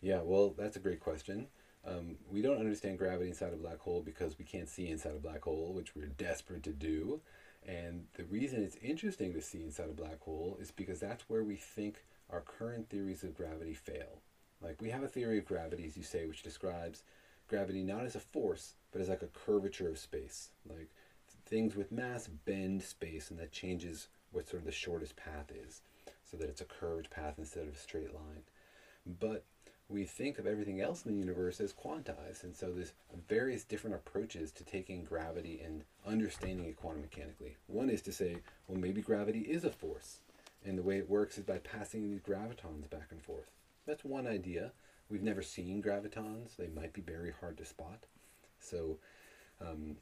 yeah 0.00 0.20
well 0.22 0.54
that's 0.56 0.76
a 0.76 0.80
great 0.80 1.00
question 1.00 1.46
um, 1.86 2.16
we 2.30 2.42
don't 2.42 2.58
understand 2.58 2.98
gravity 2.98 3.28
inside 3.28 3.52
a 3.52 3.56
black 3.56 3.78
hole 3.78 4.02
because 4.04 4.38
we 4.38 4.44
can't 4.44 4.68
see 4.68 4.88
inside 4.88 5.14
a 5.14 5.20
black 5.20 5.42
hole, 5.42 5.72
which 5.72 5.94
we're 5.94 6.06
desperate 6.06 6.64
to 6.64 6.72
do. 6.72 7.20
And 7.66 8.06
the 8.14 8.24
reason 8.24 8.62
it's 8.62 8.76
interesting 8.82 9.32
to 9.34 9.40
see 9.40 9.62
inside 9.62 9.90
a 9.90 9.94
black 9.94 10.20
hole 10.20 10.56
is 10.60 10.70
because 10.70 11.00
that's 11.00 11.28
where 11.28 11.44
we 11.44 11.56
think 11.56 12.04
our 12.30 12.40
current 12.40 12.88
theories 12.88 13.22
of 13.22 13.36
gravity 13.36 13.74
fail. 13.74 14.20
Like 14.60 14.80
we 14.80 14.90
have 14.90 15.02
a 15.02 15.08
theory 15.08 15.38
of 15.38 15.44
gravity, 15.44 15.84
as 15.86 15.96
you 15.96 16.02
say, 16.02 16.26
which 16.26 16.42
describes 16.42 17.02
gravity 17.48 17.82
not 17.82 18.04
as 18.04 18.14
a 18.14 18.20
force, 18.20 18.74
but 18.92 19.00
as 19.00 19.08
like 19.08 19.22
a 19.22 19.26
curvature 19.26 19.88
of 19.88 19.98
space. 19.98 20.50
Like 20.68 20.90
things 21.46 21.76
with 21.76 21.92
mass 21.92 22.28
bend 22.28 22.82
space, 22.82 23.30
and 23.30 23.38
that 23.38 23.52
changes 23.52 24.08
what 24.32 24.48
sort 24.48 24.62
of 24.62 24.66
the 24.66 24.72
shortest 24.72 25.16
path 25.16 25.50
is, 25.50 25.80
so 26.30 26.36
that 26.36 26.48
it's 26.48 26.60
a 26.60 26.66
curved 26.66 27.10
path 27.10 27.34
instead 27.38 27.68
of 27.68 27.74
a 27.74 27.78
straight 27.78 28.14
line. 28.14 28.42
But 29.20 29.44
we 29.88 30.04
think 30.04 30.38
of 30.38 30.46
everything 30.46 30.80
else 30.80 31.04
in 31.04 31.12
the 31.12 31.18
universe 31.18 31.60
as 31.60 31.72
quantized. 31.72 32.42
And 32.42 32.56
so 32.56 32.72
there's 32.72 32.92
various 33.28 33.62
different 33.62 33.94
approaches 33.96 34.50
to 34.52 34.64
taking 34.64 35.04
gravity 35.04 35.60
and 35.64 35.84
understanding 36.04 36.66
it 36.66 36.76
quantum 36.76 37.02
mechanically. 37.02 37.56
One 37.68 37.88
is 37.88 38.02
to 38.02 38.12
say, 38.12 38.38
well, 38.66 38.78
maybe 38.78 39.00
gravity 39.00 39.40
is 39.40 39.64
a 39.64 39.70
force. 39.70 40.18
And 40.64 40.76
the 40.76 40.82
way 40.82 40.98
it 40.98 41.08
works 41.08 41.38
is 41.38 41.44
by 41.44 41.58
passing 41.58 42.02
these 42.02 42.20
gravitons 42.20 42.90
back 42.90 43.08
and 43.12 43.22
forth. 43.22 43.52
That's 43.86 44.04
one 44.04 44.26
idea. 44.26 44.72
We've 45.08 45.22
never 45.22 45.42
seen 45.42 45.82
gravitons. 45.82 46.56
They 46.56 46.68
might 46.68 46.92
be 46.92 47.00
very 47.00 47.32
hard 47.40 47.58
to 47.58 47.64
spot. 47.64 48.04
So 48.58 48.98
um, 49.60 49.96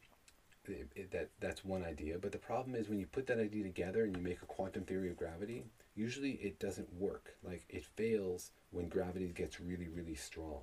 it, 0.67 0.89
it, 0.95 1.11
that 1.13 1.31
that's 1.41 1.65
one 1.65 1.85
idea. 1.85 2.19
But 2.19 2.33
the 2.33 2.39
problem 2.39 2.75
is 2.75 2.89
when 2.89 2.99
you 2.99 3.07
put 3.07 3.27
that 3.27 3.39
idea 3.39 3.63
together 3.63 4.05
and 4.05 4.17
you 4.17 4.23
make 4.23 4.43
a 4.43 4.47
quantum 4.47 4.85
theory 4.85 5.11
of 5.11 5.17
gravity, 5.17 5.65
usually 5.95 6.33
it 6.33 6.59
doesn't 6.59 6.93
work. 6.95 7.35
Like 7.43 7.65
it 7.69 7.85
fails 7.85 8.53
when 8.71 8.89
gravity 8.89 9.29
gets 9.29 9.61
really, 9.61 9.89
really 9.89 10.15
strong. 10.15 10.63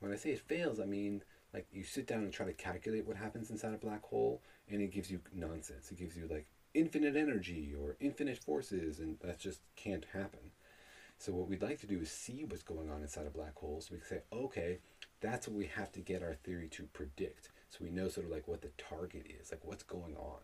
When 0.00 0.12
I 0.12 0.16
say 0.16 0.30
it 0.30 0.40
fails, 0.40 0.80
I 0.80 0.84
mean 0.84 1.22
like 1.54 1.66
you 1.72 1.84
sit 1.84 2.06
down 2.06 2.20
and 2.22 2.32
try 2.32 2.46
to 2.46 2.52
calculate 2.52 3.06
what 3.06 3.16
happens 3.16 3.50
inside 3.50 3.72
a 3.72 3.78
black 3.78 4.04
hole 4.04 4.42
and 4.68 4.82
it 4.82 4.92
gives 4.92 5.10
you 5.10 5.20
nonsense. 5.32 5.90
It 5.90 5.98
gives 5.98 6.16
you 6.16 6.26
like 6.28 6.46
infinite 6.74 7.16
energy 7.16 7.72
or 7.78 7.96
infinite 8.00 8.38
forces 8.38 8.98
and 8.98 9.18
that 9.20 9.38
just 9.38 9.60
can't 9.76 10.04
happen. 10.12 10.50
So 11.18 11.32
what 11.32 11.48
we'd 11.48 11.62
like 11.62 11.80
to 11.80 11.86
do 11.86 12.00
is 12.00 12.10
see 12.10 12.44
what's 12.46 12.62
going 12.62 12.90
on 12.90 13.02
inside 13.02 13.26
a 13.26 13.30
black 13.30 13.56
hole 13.56 13.80
so 13.80 13.88
we 13.92 13.98
can 13.98 14.08
say, 14.08 14.20
okay, 14.32 14.78
that's 15.20 15.48
what 15.48 15.56
we 15.56 15.66
have 15.66 15.90
to 15.92 16.00
get 16.00 16.22
our 16.22 16.34
theory 16.34 16.68
to 16.68 16.84
predict. 16.92 17.50
So 17.70 17.78
we 17.82 17.90
know 17.90 18.08
sort 18.08 18.26
of 18.26 18.32
like 18.32 18.46
what 18.46 18.62
the 18.62 18.70
target 18.76 19.26
is, 19.40 19.50
like 19.50 19.64
what's 19.64 19.82
going 19.82 20.14
on. 20.16 20.40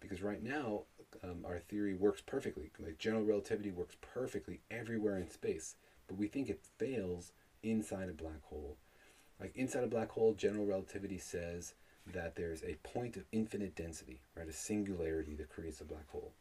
Because 0.00 0.22
right 0.22 0.42
now, 0.42 0.82
um, 1.22 1.44
our 1.46 1.60
theory 1.60 1.94
works 1.94 2.20
perfectly. 2.20 2.70
Like 2.78 2.98
general 2.98 3.22
relativity 3.22 3.70
works 3.70 3.96
perfectly 4.00 4.60
everywhere 4.70 5.16
in 5.18 5.30
space, 5.30 5.76
but 6.08 6.18
we 6.18 6.26
think 6.26 6.48
it 6.48 6.60
fails 6.78 7.32
inside 7.62 8.08
a 8.08 8.12
black 8.12 8.42
hole. 8.42 8.76
Like 9.40 9.56
inside 9.56 9.84
a 9.84 9.88
black 9.88 10.10
hole, 10.10 10.34
general 10.34 10.66
relativity 10.66 11.18
says 11.18 11.74
that 12.12 12.34
there's 12.34 12.64
a 12.64 12.76
point 12.82 13.16
of 13.16 13.24
infinite 13.30 13.76
density, 13.76 14.20
right? 14.36 14.48
A 14.48 14.52
singularity 14.52 15.34
that 15.34 15.48
creates 15.48 15.80
a 15.80 15.84
black 15.84 16.08
hole. 16.10 16.32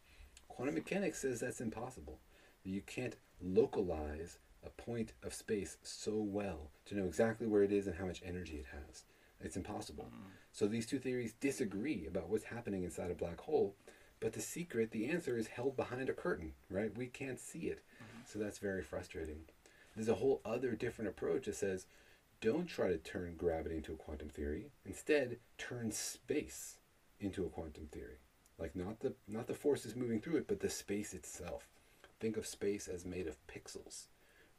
Quantum 0.47 0.76
mechanics 0.76 1.22
says 1.22 1.39
that's 1.39 1.62
impossible. 1.62 2.20
You 2.64 2.82
can't 2.82 3.16
localize 3.41 4.38
a 4.66 4.70
point 4.70 5.14
of 5.24 5.34
space 5.34 5.78
so 5.82 6.14
well 6.16 6.70
to 6.86 6.95
know 6.95 7.05
exactly 7.05 7.47
where 7.47 7.64
it 7.64 7.72
is 7.72 7.88
and 7.88 7.95
how 7.95 8.05
much 8.05 8.22
energy 8.24 8.57
it 8.57 8.68
has. 8.72 9.05
It's 9.43 9.57
impossible. 9.57 10.09
Mm. 10.14 10.30
So 10.51 10.68
these 10.68 10.86
two 10.86 10.99
theories 10.99 11.34
disagree 11.34 12.05
about 12.05 12.30
what's 12.30 12.43
happening 12.43 12.84
inside 12.84 13.09
a 13.09 13.16
black 13.16 13.41
hole, 13.41 13.76
but 14.20 14.34
the 14.34 14.41
secret, 14.41 14.91
the 14.91 15.09
answer 15.09 15.38
is 15.38 15.47
held 15.47 15.76
behind 15.76 16.09
a 16.09 16.14
curtain, 16.14 16.53
right? 16.70 16.95
We 16.95 17.07
can't 17.07 17.39
see 17.39 17.62
it. 17.62 17.80
Mm-hmm. 17.95 18.22
So 18.26 18.38
that's 18.38 18.59
very 18.59 18.84
frustrating. 18.84 19.41
There's 19.95 20.09
a 20.09 20.16
whole 20.16 20.41
other 20.45 20.74
different 20.74 21.09
approach 21.09 21.45
that 21.45 21.55
says 21.55 21.88
don't 22.39 22.68
try 22.68 22.88
to 22.89 22.97
turn 22.97 23.36
gravity 23.38 23.78
into 23.78 23.93
a 23.93 23.97
quantum 23.97 24.30
theory. 24.30 24.72
Instead, 24.86 25.38
turn 25.57 25.91
space 25.91 26.78
into 27.20 27.45
a 27.45 27.49
quantum 27.49 27.88
theory. 27.88 28.18
Like 28.57 28.76
not 28.76 28.99
the 28.99 29.14
not 29.28 29.47
the 29.47 29.53
forces 29.53 29.95
moving 29.95 30.20
through 30.22 30.38
it, 30.38 30.47
but 30.47 30.59
the 30.59 30.70
space 30.70 31.14
itself. 31.14 31.68
Think 32.22 32.38
of 32.38 32.47
space 32.47 32.88
as 32.88 33.05
made 33.05 33.28
of 33.28 33.36
pixels, 33.47 34.05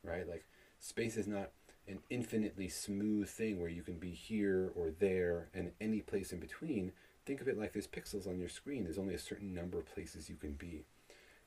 right? 0.05 0.29
Like 0.29 0.45
space 0.79 1.17
is 1.17 1.27
not 1.27 1.53
an 1.89 2.01
infinitely 2.11 2.69
smooth 2.69 3.29
thing 3.29 3.59
where 3.59 3.71
you 3.71 3.83
can 3.83 3.95
be 3.95 4.11
here 4.11 4.71
or 4.77 4.91
there 4.91 5.49
and 5.55 5.73
any 5.81 6.01
place 6.01 6.33
in 6.33 6.39
between 6.39 6.93
think 7.25 7.41
of 7.41 7.49
it 7.49 7.59
like 7.59 7.73
there's 7.73 7.87
pixels 7.87 8.27
on 8.27 8.39
your 8.39 8.49
screen. 8.49 8.85
There's 8.85 8.99
only 8.99 9.15
a 9.15 9.19
certain 9.19 9.55
number 9.55 9.79
of 9.79 9.93
places 9.95 10.29
you 10.29 10.37
can 10.37 10.53
be. 10.53 10.85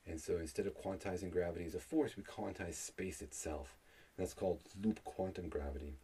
And 0.08 0.20
so 0.20 0.38
instead 0.38 0.68
of 0.68 0.80
quantizing 0.80 1.32
gravity 1.32 1.66
as 1.66 1.76
a 1.76 1.80
force, 1.80 2.16
we 2.16 2.24
quantize 2.24 2.76
space 2.76 3.22
itself. 3.22 3.76
And 4.18 4.26
that's 4.26 4.34
called 4.34 4.60
loop 4.84 5.04
quantum 5.04 5.50
gravity. 5.50 5.96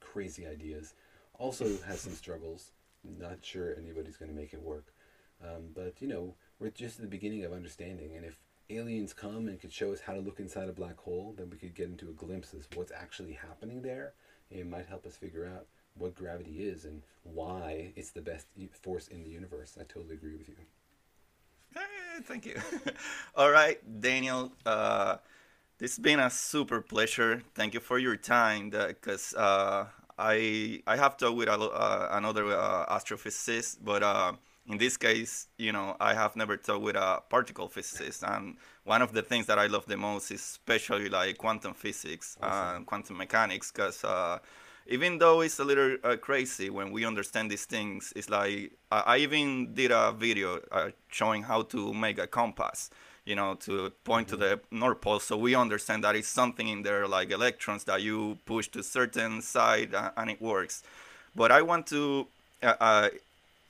Crazy 0.00 0.46
ideas. 0.46 0.94
Also 1.38 1.64
has 1.86 2.00
some 2.00 2.14
struggles. 2.14 2.72
Not 3.18 3.38
sure 3.42 3.76
anybody's 3.78 4.16
going 4.16 4.30
to 4.30 4.36
make 4.36 4.52
it 4.52 4.62
work. 4.62 4.86
Um, 5.42 5.68
but, 5.74 5.94
you 6.00 6.08
know, 6.08 6.34
we're 6.58 6.70
just 6.70 6.96
at 6.96 7.02
the 7.02 7.08
beginning 7.08 7.44
of 7.44 7.52
understanding. 7.52 8.16
And 8.16 8.24
if 8.24 8.38
aliens 8.70 9.12
come 9.12 9.48
and 9.48 9.60
could 9.60 9.72
show 9.72 9.92
us 9.92 10.00
how 10.00 10.14
to 10.14 10.20
look 10.20 10.40
inside 10.40 10.68
a 10.68 10.72
black 10.72 10.98
hole, 10.98 11.34
then 11.36 11.50
we 11.50 11.56
could 11.56 11.74
get 11.74 11.88
into 11.88 12.08
a 12.08 12.12
glimpse 12.12 12.52
of 12.52 12.66
what's 12.74 12.92
actually 12.92 13.32
happening 13.32 13.82
there. 13.82 14.14
It 14.50 14.66
might 14.66 14.86
help 14.86 15.06
us 15.06 15.16
figure 15.16 15.46
out 15.46 15.66
what 15.94 16.14
gravity 16.14 16.62
is 16.62 16.84
and 16.84 17.02
why 17.22 17.92
it's 17.96 18.10
the 18.10 18.20
best 18.20 18.46
force 18.72 19.08
in 19.08 19.22
the 19.22 19.30
universe. 19.30 19.76
I 19.80 19.84
totally 19.84 20.14
agree 20.14 20.36
with 20.36 20.48
you. 20.48 20.56
Hey, 21.74 22.22
thank 22.22 22.46
you. 22.46 22.56
All 23.34 23.50
right, 23.50 23.78
Daniel. 24.00 24.52
Uh, 24.64 25.16
this 25.78 25.96
has 25.96 26.02
been 26.02 26.20
a 26.20 26.30
super 26.30 26.80
pleasure. 26.80 27.42
Thank 27.54 27.74
you 27.74 27.80
for 27.80 27.98
your 27.98 28.16
time, 28.16 28.70
because 28.70 29.34
uh, 29.34 29.86
I 30.18 30.82
I 30.86 30.96
have 30.96 31.16
talked 31.16 31.36
with 31.36 31.48
a, 31.48 31.52
uh, 31.52 32.08
another 32.12 32.46
uh, 32.46 32.86
astrophysicist, 32.86 33.78
but 33.84 34.02
uh, 34.02 34.32
in 34.68 34.78
this 34.78 34.96
case, 34.96 35.46
you 35.58 35.72
know, 35.72 35.96
I 36.00 36.14
have 36.14 36.36
never 36.36 36.56
talked 36.56 36.82
with 36.82 36.96
a 36.96 37.22
particle 37.28 37.68
physicist, 37.68 38.24
and 38.24 38.56
one 38.84 39.02
of 39.02 39.12
the 39.12 39.22
things 39.22 39.46
that 39.46 39.58
I 39.58 39.66
love 39.66 39.86
the 39.86 39.96
most 39.96 40.30
is 40.30 40.40
especially 40.40 41.08
like 41.08 41.38
quantum 41.38 41.74
physics 41.74 42.36
awesome. 42.42 42.76
and 42.76 42.86
quantum 42.86 43.16
mechanics, 43.16 43.70
because 43.70 44.02
uh, 44.04 44.38
even 44.88 45.18
though 45.18 45.40
it's 45.40 45.58
a 45.58 45.64
little 45.64 45.96
uh, 46.04 46.16
crazy 46.16 46.70
when 46.70 46.90
we 46.90 47.04
understand 47.04 47.50
these 47.50 47.64
things, 47.64 48.12
it's 48.16 48.28
like 48.28 48.72
I, 48.90 49.00
I 49.00 49.16
even 49.18 49.74
did 49.74 49.90
a 49.92 50.12
video 50.12 50.60
uh, 50.72 50.90
showing 51.08 51.42
how 51.42 51.62
to 51.62 51.92
make 51.94 52.18
a 52.18 52.26
compass, 52.26 52.90
you 53.24 53.36
know, 53.36 53.54
to 53.54 53.90
point 54.04 54.28
mm-hmm. 54.28 54.40
to 54.40 54.56
the 54.56 54.60
North 54.70 55.00
Pole, 55.00 55.20
so 55.20 55.36
we 55.36 55.54
understand 55.54 56.02
that 56.04 56.16
it's 56.16 56.28
something 56.28 56.68
in 56.68 56.82
there 56.82 57.06
like 57.06 57.30
electrons 57.30 57.84
that 57.84 58.02
you 58.02 58.38
push 58.46 58.68
to 58.68 58.82
certain 58.82 59.42
side 59.42 59.94
uh, 59.94 60.10
and 60.16 60.30
it 60.30 60.40
works. 60.40 60.82
But 61.34 61.52
I 61.52 61.62
want 61.62 61.86
to 61.88 62.26
uh, 62.62 62.74
uh, 62.80 63.08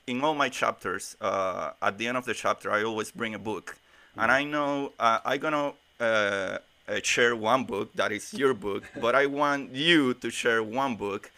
in 0.07 0.23
all 0.23 0.35
my 0.35 0.49
chapters, 0.49 1.17
uh, 1.21 1.71
at 1.83 1.99
the 1.99 2.07
end 2.07 2.17
of 2.17 2.25
the 2.25 2.35
chapter, 2.35 2.71
I 2.71 2.85
always 2.85 3.11
bring 3.11 3.35
a 3.35 3.39
book, 3.39 3.77
mm. 4.17 4.23
and 4.23 4.31
I 4.31 4.45
know 4.45 4.93
uh, 4.99 5.19
I'm 5.25 5.41
gonna 5.41 5.73
uh, 6.01 6.05
uh, 6.05 6.59
share 7.03 7.35
one 7.35 7.65
book 7.65 7.93
that 7.95 8.13
is 8.13 8.33
your 8.33 8.55
book, 8.55 8.85
but 9.01 9.15
I 9.15 9.27
want 9.27 9.75
you 9.75 10.15
to 10.15 10.31
share 10.31 10.63
one 10.63 10.95
book 10.95 11.31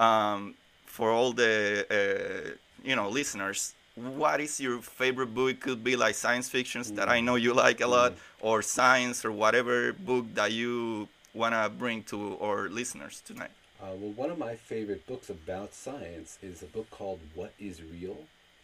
um, 0.00 0.54
for 0.86 1.10
all 1.10 1.32
the 1.32 1.86
uh, 1.90 2.50
you 2.82 2.96
know 2.96 3.08
listeners. 3.08 3.74
What 3.94 4.40
is 4.42 4.60
your 4.60 4.82
favorite 4.82 5.34
book? 5.34 5.50
It 5.50 5.60
could 5.60 5.82
be 5.82 5.96
like 5.96 6.14
science 6.14 6.48
fictions 6.48 6.90
mm. 6.90 6.96
that 6.96 7.08
I 7.08 7.20
mm. 7.20 7.24
know 7.24 7.36
you 7.36 7.54
like 7.54 7.80
a 7.80 7.86
lot, 7.86 8.12
mm. 8.12 8.18
or 8.40 8.60
science, 8.60 9.24
or 9.24 9.30
whatever 9.30 9.92
book 9.92 10.26
that 10.34 10.52
you 10.52 11.08
wanna 11.32 11.68
bring 11.68 12.02
to 12.02 12.38
our 12.40 12.68
listeners 12.68 13.22
tonight. 13.24 13.52
Uh, 13.78 13.92
well, 14.00 14.12
one 14.12 14.30
of 14.30 14.38
my 14.38 14.54
favorite 14.54 15.06
books 15.06 15.28
about 15.28 15.74
science 15.74 16.38
is 16.42 16.62
a 16.62 16.66
book 16.66 16.88
called 16.90 17.20
What 17.34 17.52
is 17.60 17.82
Real? 17.82 18.16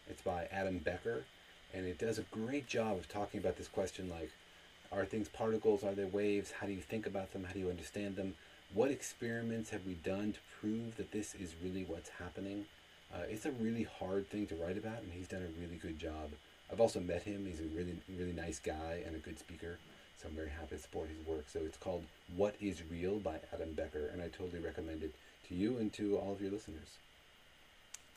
It's 0.08 0.22
by 0.22 0.48
Adam 0.50 0.78
Becker, 0.78 1.24
and 1.74 1.84
it 1.84 1.98
does 1.98 2.18
a 2.18 2.24
great 2.30 2.66
job 2.66 2.96
of 2.96 3.10
talking 3.10 3.38
about 3.38 3.58
this 3.58 3.68
question 3.68 4.08
like, 4.08 4.30
are 4.90 5.04
things 5.04 5.28
particles? 5.28 5.84
Are 5.84 5.92
they 5.94 6.04
waves? 6.04 6.52
How 6.52 6.66
do 6.66 6.72
you 6.72 6.80
think 6.80 7.06
about 7.06 7.32
them? 7.32 7.44
How 7.44 7.52
do 7.52 7.58
you 7.58 7.68
understand 7.68 8.16
them? 8.16 8.34
What 8.72 8.90
experiments 8.90 9.68
have 9.68 9.84
we 9.84 9.94
done 9.94 10.32
to 10.32 10.38
prove 10.58 10.96
that 10.96 11.12
this 11.12 11.34
is 11.34 11.54
really 11.62 11.84
what's 11.84 12.08
happening? 12.08 12.64
Uh, 13.14 13.24
it's 13.28 13.44
a 13.44 13.52
really 13.52 13.82
hard 13.82 14.30
thing 14.30 14.46
to 14.46 14.54
write 14.54 14.78
about, 14.78 15.02
and 15.02 15.12
he's 15.12 15.28
done 15.28 15.42
a 15.42 15.60
really 15.60 15.76
good 15.76 15.98
job. 15.98 16.30
I've 16.72 16.80
also 16.80 17.00
met 17.00 17.24
him. 17.24 17.44
He's 17.44 17.60
a 17.60 17.76
really, 17.76 17.96
really 18.18 18.32
nice 18.32 18.58
guy 18.58 19.02
and 19.06 19.14
a 19.14 19.18
good 19.18 19.38
speaker. 19.38 19.76
So 20.22 20.28
I'm 20.28 20.36
very 20.36 20.50
happy 20.50 20.76
to 20.76 20.82
support 20.82 21.08
his 21.08 21.26
work. 21.26 21.44
So 21.52 21.60
it's 21.60 21.76
called 21.76 22.04
What 22.36 22.54
is 22.60 22.82
Real 22.90 23.18
by 23.18 23.40
Adam 23.52 23.72
Becker, 23.72 24.06
and 24.12 24.22
I 24.22 24.28
totally 24.28 24.60
recommend 24.60 25.02
it 25.02 25.14
to 25.48 25.54
you 25.54 25.78
and 25.78 25.92
to 25.94 26.16
all 26.16 26.32
of 26.32 26.40
your 26.40 26.52
listeners. 26.52 26.86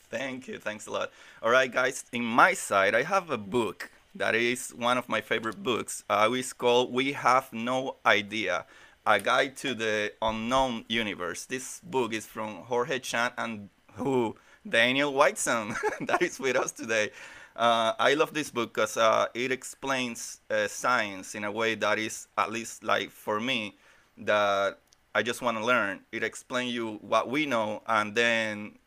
Thank 0.10 0.48
you. 0.48 0.60
Thanks 0.60 0.86
a 0.86 0.92
lot. 0.92 1.12
All 1.42 1.50
right, 1.50 1.72
guys. 1.72 2.06
In 2.12 2.24
my 2.24 2.54
side, 2.54 2.94
I 2.94 3.02
have 3.02 3.32
a 3.32 3.38
book 3.38 3.90
that 4.14 4.36
is 4.36 4.70
one 4.70 4.98
of 4.98 5.10
my 5.10 5.22
favorite 5.22 5.64
books. 5.64 6.04
Uh, 6.10 6.30
it's 6.32 6.54
called 6.54 6.94
We 6.94 7.14
Have 7.14 7.52
No 7.52 7.96
Idea 8.06 8.66
A 9.06 9.20
Guide 9.20 9.58
to 9.58 9.74
the 9.74 10.14
Unknown 10.22 10.86
Universe. 10.88 11.46
This 11.46 11.82
book 11.84 12.14
is 12.14 12.26
from 12.28 12.58
Jorge 12.70 13.00
Cham 13.00 13.32
and 13.38 13.70
who? 13.96 14.36
Daniel 14.68 15.14
Whiteson, 15.14 15.76
that 16.02 16.22
is 16.22 16.40
with 16.40 16.56
us 16.56 16.72
today. 16.72 17.12
Uh, 17.56 17.94
I 17.98 18.16
love 18.16 18.34
this 18.34 18.52
book 18.52 18.74
because 18.74 18.98
uh, 18.98 19.28
it 19.34 19.52
explains 19.52 20.42
uh, 20.50 20.68
science 20.68 21.36
in 21.36 21.44
a 21.46 21.52
way 21.52 21.76
that 21.76 21.98
is, 21.98 22.28
at 22.38 22.52
least 22.52 22.84
like 22.84 23.12
for 23.12 23.40
me, 23.40 23.76
that 24.18 24.80
I 25.14 25.24
just 25.24 25.42
want 25.42 25.58
to 25.58 25.66
learn. 25.66 26.02
It 26.12 26.24
explains 26.24 26.74
you 26.74 27.00
what 27.02 27.30
we 27.30 27.46
know, 27.46 27.82
and 27.88 28.14
then 28.14 28.78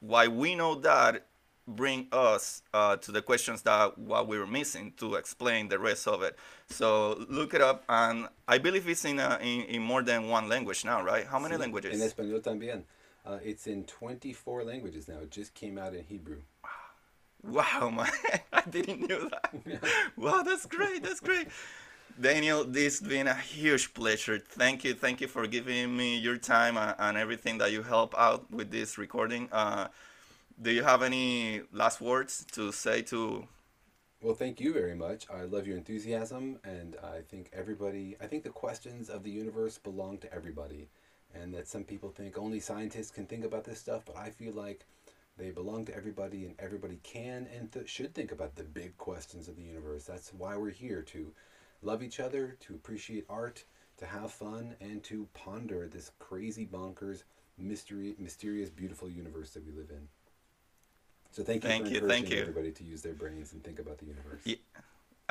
why 0.00 0.28
we 0.28 0.54
know 0.54 0.74
that 0.76 1.26
bring 1.66 2.08
us 2.12 2.62
uh, 2.74 2.96
to 2.96 3.12
the 3.12 3.22
questions 3.22 3.62
that 3.62 3.96
what 3.96 4.26
we 4.26 4.38
were 4.38 4.46
missing 4.46 4.92
to 4.98 5.14
explain 5.14 5.68
the 5.68 5.78
rest 5.78 6.06
of 6.06 6.22
it. 6.22 6.36
So 6.68 7.24
look 7.28 7.54
it 7.54 7.62
up, 7.62 7.84
and 7.88 8.28
I 8.46 8.58
believe 8.58 8.88
it's 8.88 9.04
in, 9.04 9.18
a, 9.18 9.38
in, 9.40 9.62
in 9.62 9.82
more 9.82 10.02
than 10.02 10.28
one 10.28 10.48
language 10.48 10.84
now, 10.84 11.02
right? 11.02 11.26
How 11.26 11.38
many 11.38 11.56
sí, 11.56 11.60
languages? 11.60 12.00
En 12.00 12.06
español 12.06 12.42
también. 12.42 12.82
Uh, 13.24 13.38
it's 13.44 13.66
in 13.66 13.84
24 13.84 14.64
languages 14.64 15.08
now. 15.08 15.18
It 15.22 15.30
just 15.30 15.54
came 15.54 15.78
out 15.78 15.94
in 15.94 16.04
Hebrew. 16.04 16.42
Wow, 17.42 17.90
man. 17.96 18.40
I 18.52 18.62
didn't 18.68 19.08
know 19.08 19.28
that. 19.28 19.54
wow, 20.16 20.42
that's 20.42 20.66
great. 20.66 21.02
That's 21.02 21.20
great. 21.20 21.48
Daniel, 22.20 22.64
this 22.64 23.00
has 23.00 23.08
been 23.08 23.26
a 23.26 23.34
huge 23.34 23.94
pleasure. 23.94 24.38
Thank 24.38 24.84
you. 24.84 24.94
Thank 24.94 25.20
you 25.20 25.28
for 25.28 25.46
giving 25.46 25.96
me 25.96 26.18
your 26.18 26.36
time 26.36 26.76
and, 26.76 26.94
and 26.98 27.16
everything 27.16 27.58
that 27.58 27.72
you 27.72 27.82
help 27.82 28.14
out 28.18 28.50
with 28.50 28.70
this 28.70 28.98
recording. 28.98 29.48
Uh, 29.50 29.88
do 30.60 30.70
you 30.70 30.82
have 30.82 31.02
any 31.02 31.62
last 31.72 32.00
words 32.00 32.44
to 32.52 32.72
say 32.72 33.00
to 33.02 33.48
well, 34.22 34.34
thank 34.34 34.60
you 34.60 34.74
very 34.74 34.94
much. 34.94 35.26
I 35.30 35.44
love 35.44 35.66
your 35.66 35.78
enthusiasm, 35.78 36.58
and 36.62 36.94
I 37.02 37.22
think 37.26 37.48
everybody, 37.54 38.16
I 38.20 38.26
think 38.26 38.44
the 38.44 38.50
questions 38.50 39.08
of 39.08 39.22
the 39.22 39.30
universe 39.30 39.78
belong 39.78 40.18
to 40.18 40.34
everybody. 40.34 40.90
And 41.34 41.54
that 41.54 41.68
some 41.68 41.84
people 41.84 42.10
think 42.10 42.36
only 42.36 42.60
scientists 42.60 43.10
can 43.10 43.24
think 43.24 43.44
about 43.44 43.64
this 43.64 43.78
stuff, 43.78 44.02
but 44.04 44.18
I 44.18 44.28
feel 44.30 44.52
like 44.52 44.84
they 45.40 45.50
belong 45.50 45.86
to 45.86 45.96
everybody, 45.96 46.44
and 46.44 46.54
everybody 46.58 46.98
can 47.02 47.48
and 47.56 47.72
th- 47.72 47.88
should 47.88 48.14
think 48.14 48.30
about 48.30 48.54
the 48.56 48.62
big 48.62 48.96
questions 48.98 49.48
of 49.48 49.56
the 49.56 49.62
universe. 49.62 50.04
That's 50.04 50.34
why 50.34 50.56
we're 50.56 50.70
here 50.70 51.02
to 51.02 51.32
love 51.82 52.02
each 52.02 52.20
other, 52.20 52.56
to 52.60 52.74
appreciate 52.74 53.24
art, 53.28 53.64
to 53.96 54.06
have 54.06 54.30
fun, 54.30 54.74
and 54.80 55.02
to 55.04 55.26
ponder 55.32 55.88
this 55.88 56.12
crazy, 56.18 56.66
bonkers, 56.66 57.22
mystery, 57.56 58.14
mysterious, 58.18 58.68
beautiful 58.68 59.08
universe 59.08 59.50
that 59.50 59.64
we 59.66 59.72
live 59.72 59.90
in. 59.90 60.08
So 61.30 61.42
thank 61.42 61.64
you 61.64 61.70
thank 61.70 61.86
for 61.86 61.88
you, 61.90 61.96
encouraging 61.96 62.22
thank 62.22 62.34
you. 62.34 62.40
everybody 62.42 62.72
to 62.72 62.84
use 62.84 63.02
their 63.02 63.14
brains 63.14 63.52
and 63.54 63.64
think 63.64 63.78
about 63.78 63.98
the 63.98 64.06
universe. 64.06 64.42
Yeah. 64.44 64.56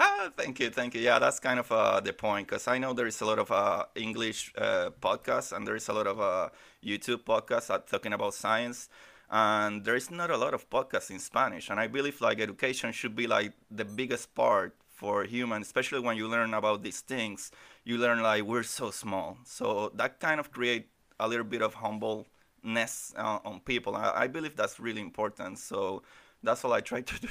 Ah, 0.02 0.30
thank 0.36 0.62
you, 0.62 0.70
thank 0.70 0.96
you. 0.96 1.02
Yeah, 1.02 1.20
that's 1.20 1.42
kind 1.42 1.60
of 1.60 1.70
uh, 1.72 2.00
the 2.00 2.14
point 2.14 2.48
because 2.48 2.70
I 2.70 2.78
know 2.78 2.94
there 2.94 3.08
is 3.08 3.20
a 3.20 3.26
lot 3.26 3.38
of 3.38 3.52
uh, 3.52 3.84
English 3.96 4.54
uh, 4.58 4.92
podcasts 5.02 5.52
and 5.52 5.68
there 5.68 5.76
is 5.76 5.90
a 5.90 5.94
lot 5.94 6.08
of 6.08 6.22
uh, 6.22 6.50
YouTube 6.82 7.26
podcasts 7.26 7.86
talking 7.86 8.14
about 8.14 8.34
science 8.34 8.88
and 9.30 9.84
there 9.86 9.96
is 9.96 10.10
not 10.10 10.32
a 10.32 10.38
lot 10.38 10.54
of 10.54 10.70
podcasts 10.70 11.12
in 11.12 11.20
Spanish. 11.20 11.70
And 11.70 11.80
I 11.80 11.88
believe 11.88 12.22
like 12.22 12.40
education 12.40 12.92
should 12.92 13.16
be 13.16 13.28
like 13.28 13.54
the 13.70 13.86
biggest 13.86 14.34
part 14.34 14.76
for 14.88 15.24
humans, 15.24 15.68
especially 15.68 16.00
when 16.00 16.18
you 16.18 16.28
learn 16.28 16.54
about 16.54 16.84
these 16.84 17.02
things. 17.02 17.52
You 17.84 17.98
learn 17.98 18.22
like 18.22 18.44
we're 18.44 18.64
so 18.64 18.92
small, 18.92 19.38
so 19.46 19.92
that 19.96 20.20
kind 20.20 20.40
of 20.40 20.52
create 20.52 20.90
a 21.20 21.28
little 21.28 21.46
bit 21.46 21.62
of 21.62 21.74
humbleness 21.76 23.14
uh, 23.18 23.40
on 23.46 23.62
people. 23.62 23.96
I, 23.96 24.12
I 24.16 24.28
believe 24.28 24.56
that's 24.56 24.80
really 24.80 25.02
important. 25.02 25.58
So 25.60 26.04
that's 26.44 26.64
all 26.66 26.74
I 26.74 26.82
try 26.82 27.02
to 27.02 27.20
do. 27.28 27.30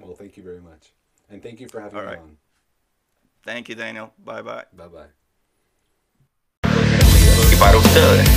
Well, 0.00 0.14
thank 0.14 0.36
you 0.36 0.42
very 0.42 0.60
much, 0.60 0.92
and 1.30 1.42
thank 1.42 1.60
you 1.60 1.68
for 1.68 1.80
having 1.80 1.98
all 1.98 2.04
me 2.04 2.10
right. 2.10 2.18
on. 2.18 2.36
Thank 3.44 3.68
you, 3.68 3.74
Daniel. 3.74 4.12
Bye 4.18 4.42
bye. 4.42 4.64
Bye 4.76 4.88
bye. 4.88 5.06
Y 6.64 7.56
para 7.58 7.78
ustedes, 7.78 8.28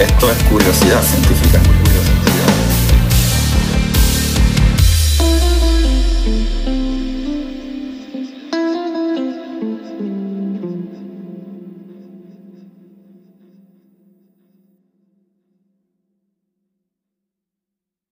esto 0.00 0.30
es 0.30 0.42
curiosidad 0.44 1.02
científica. 1.02 1.67
Thank 6.28 6.68
you. 6.68 6.87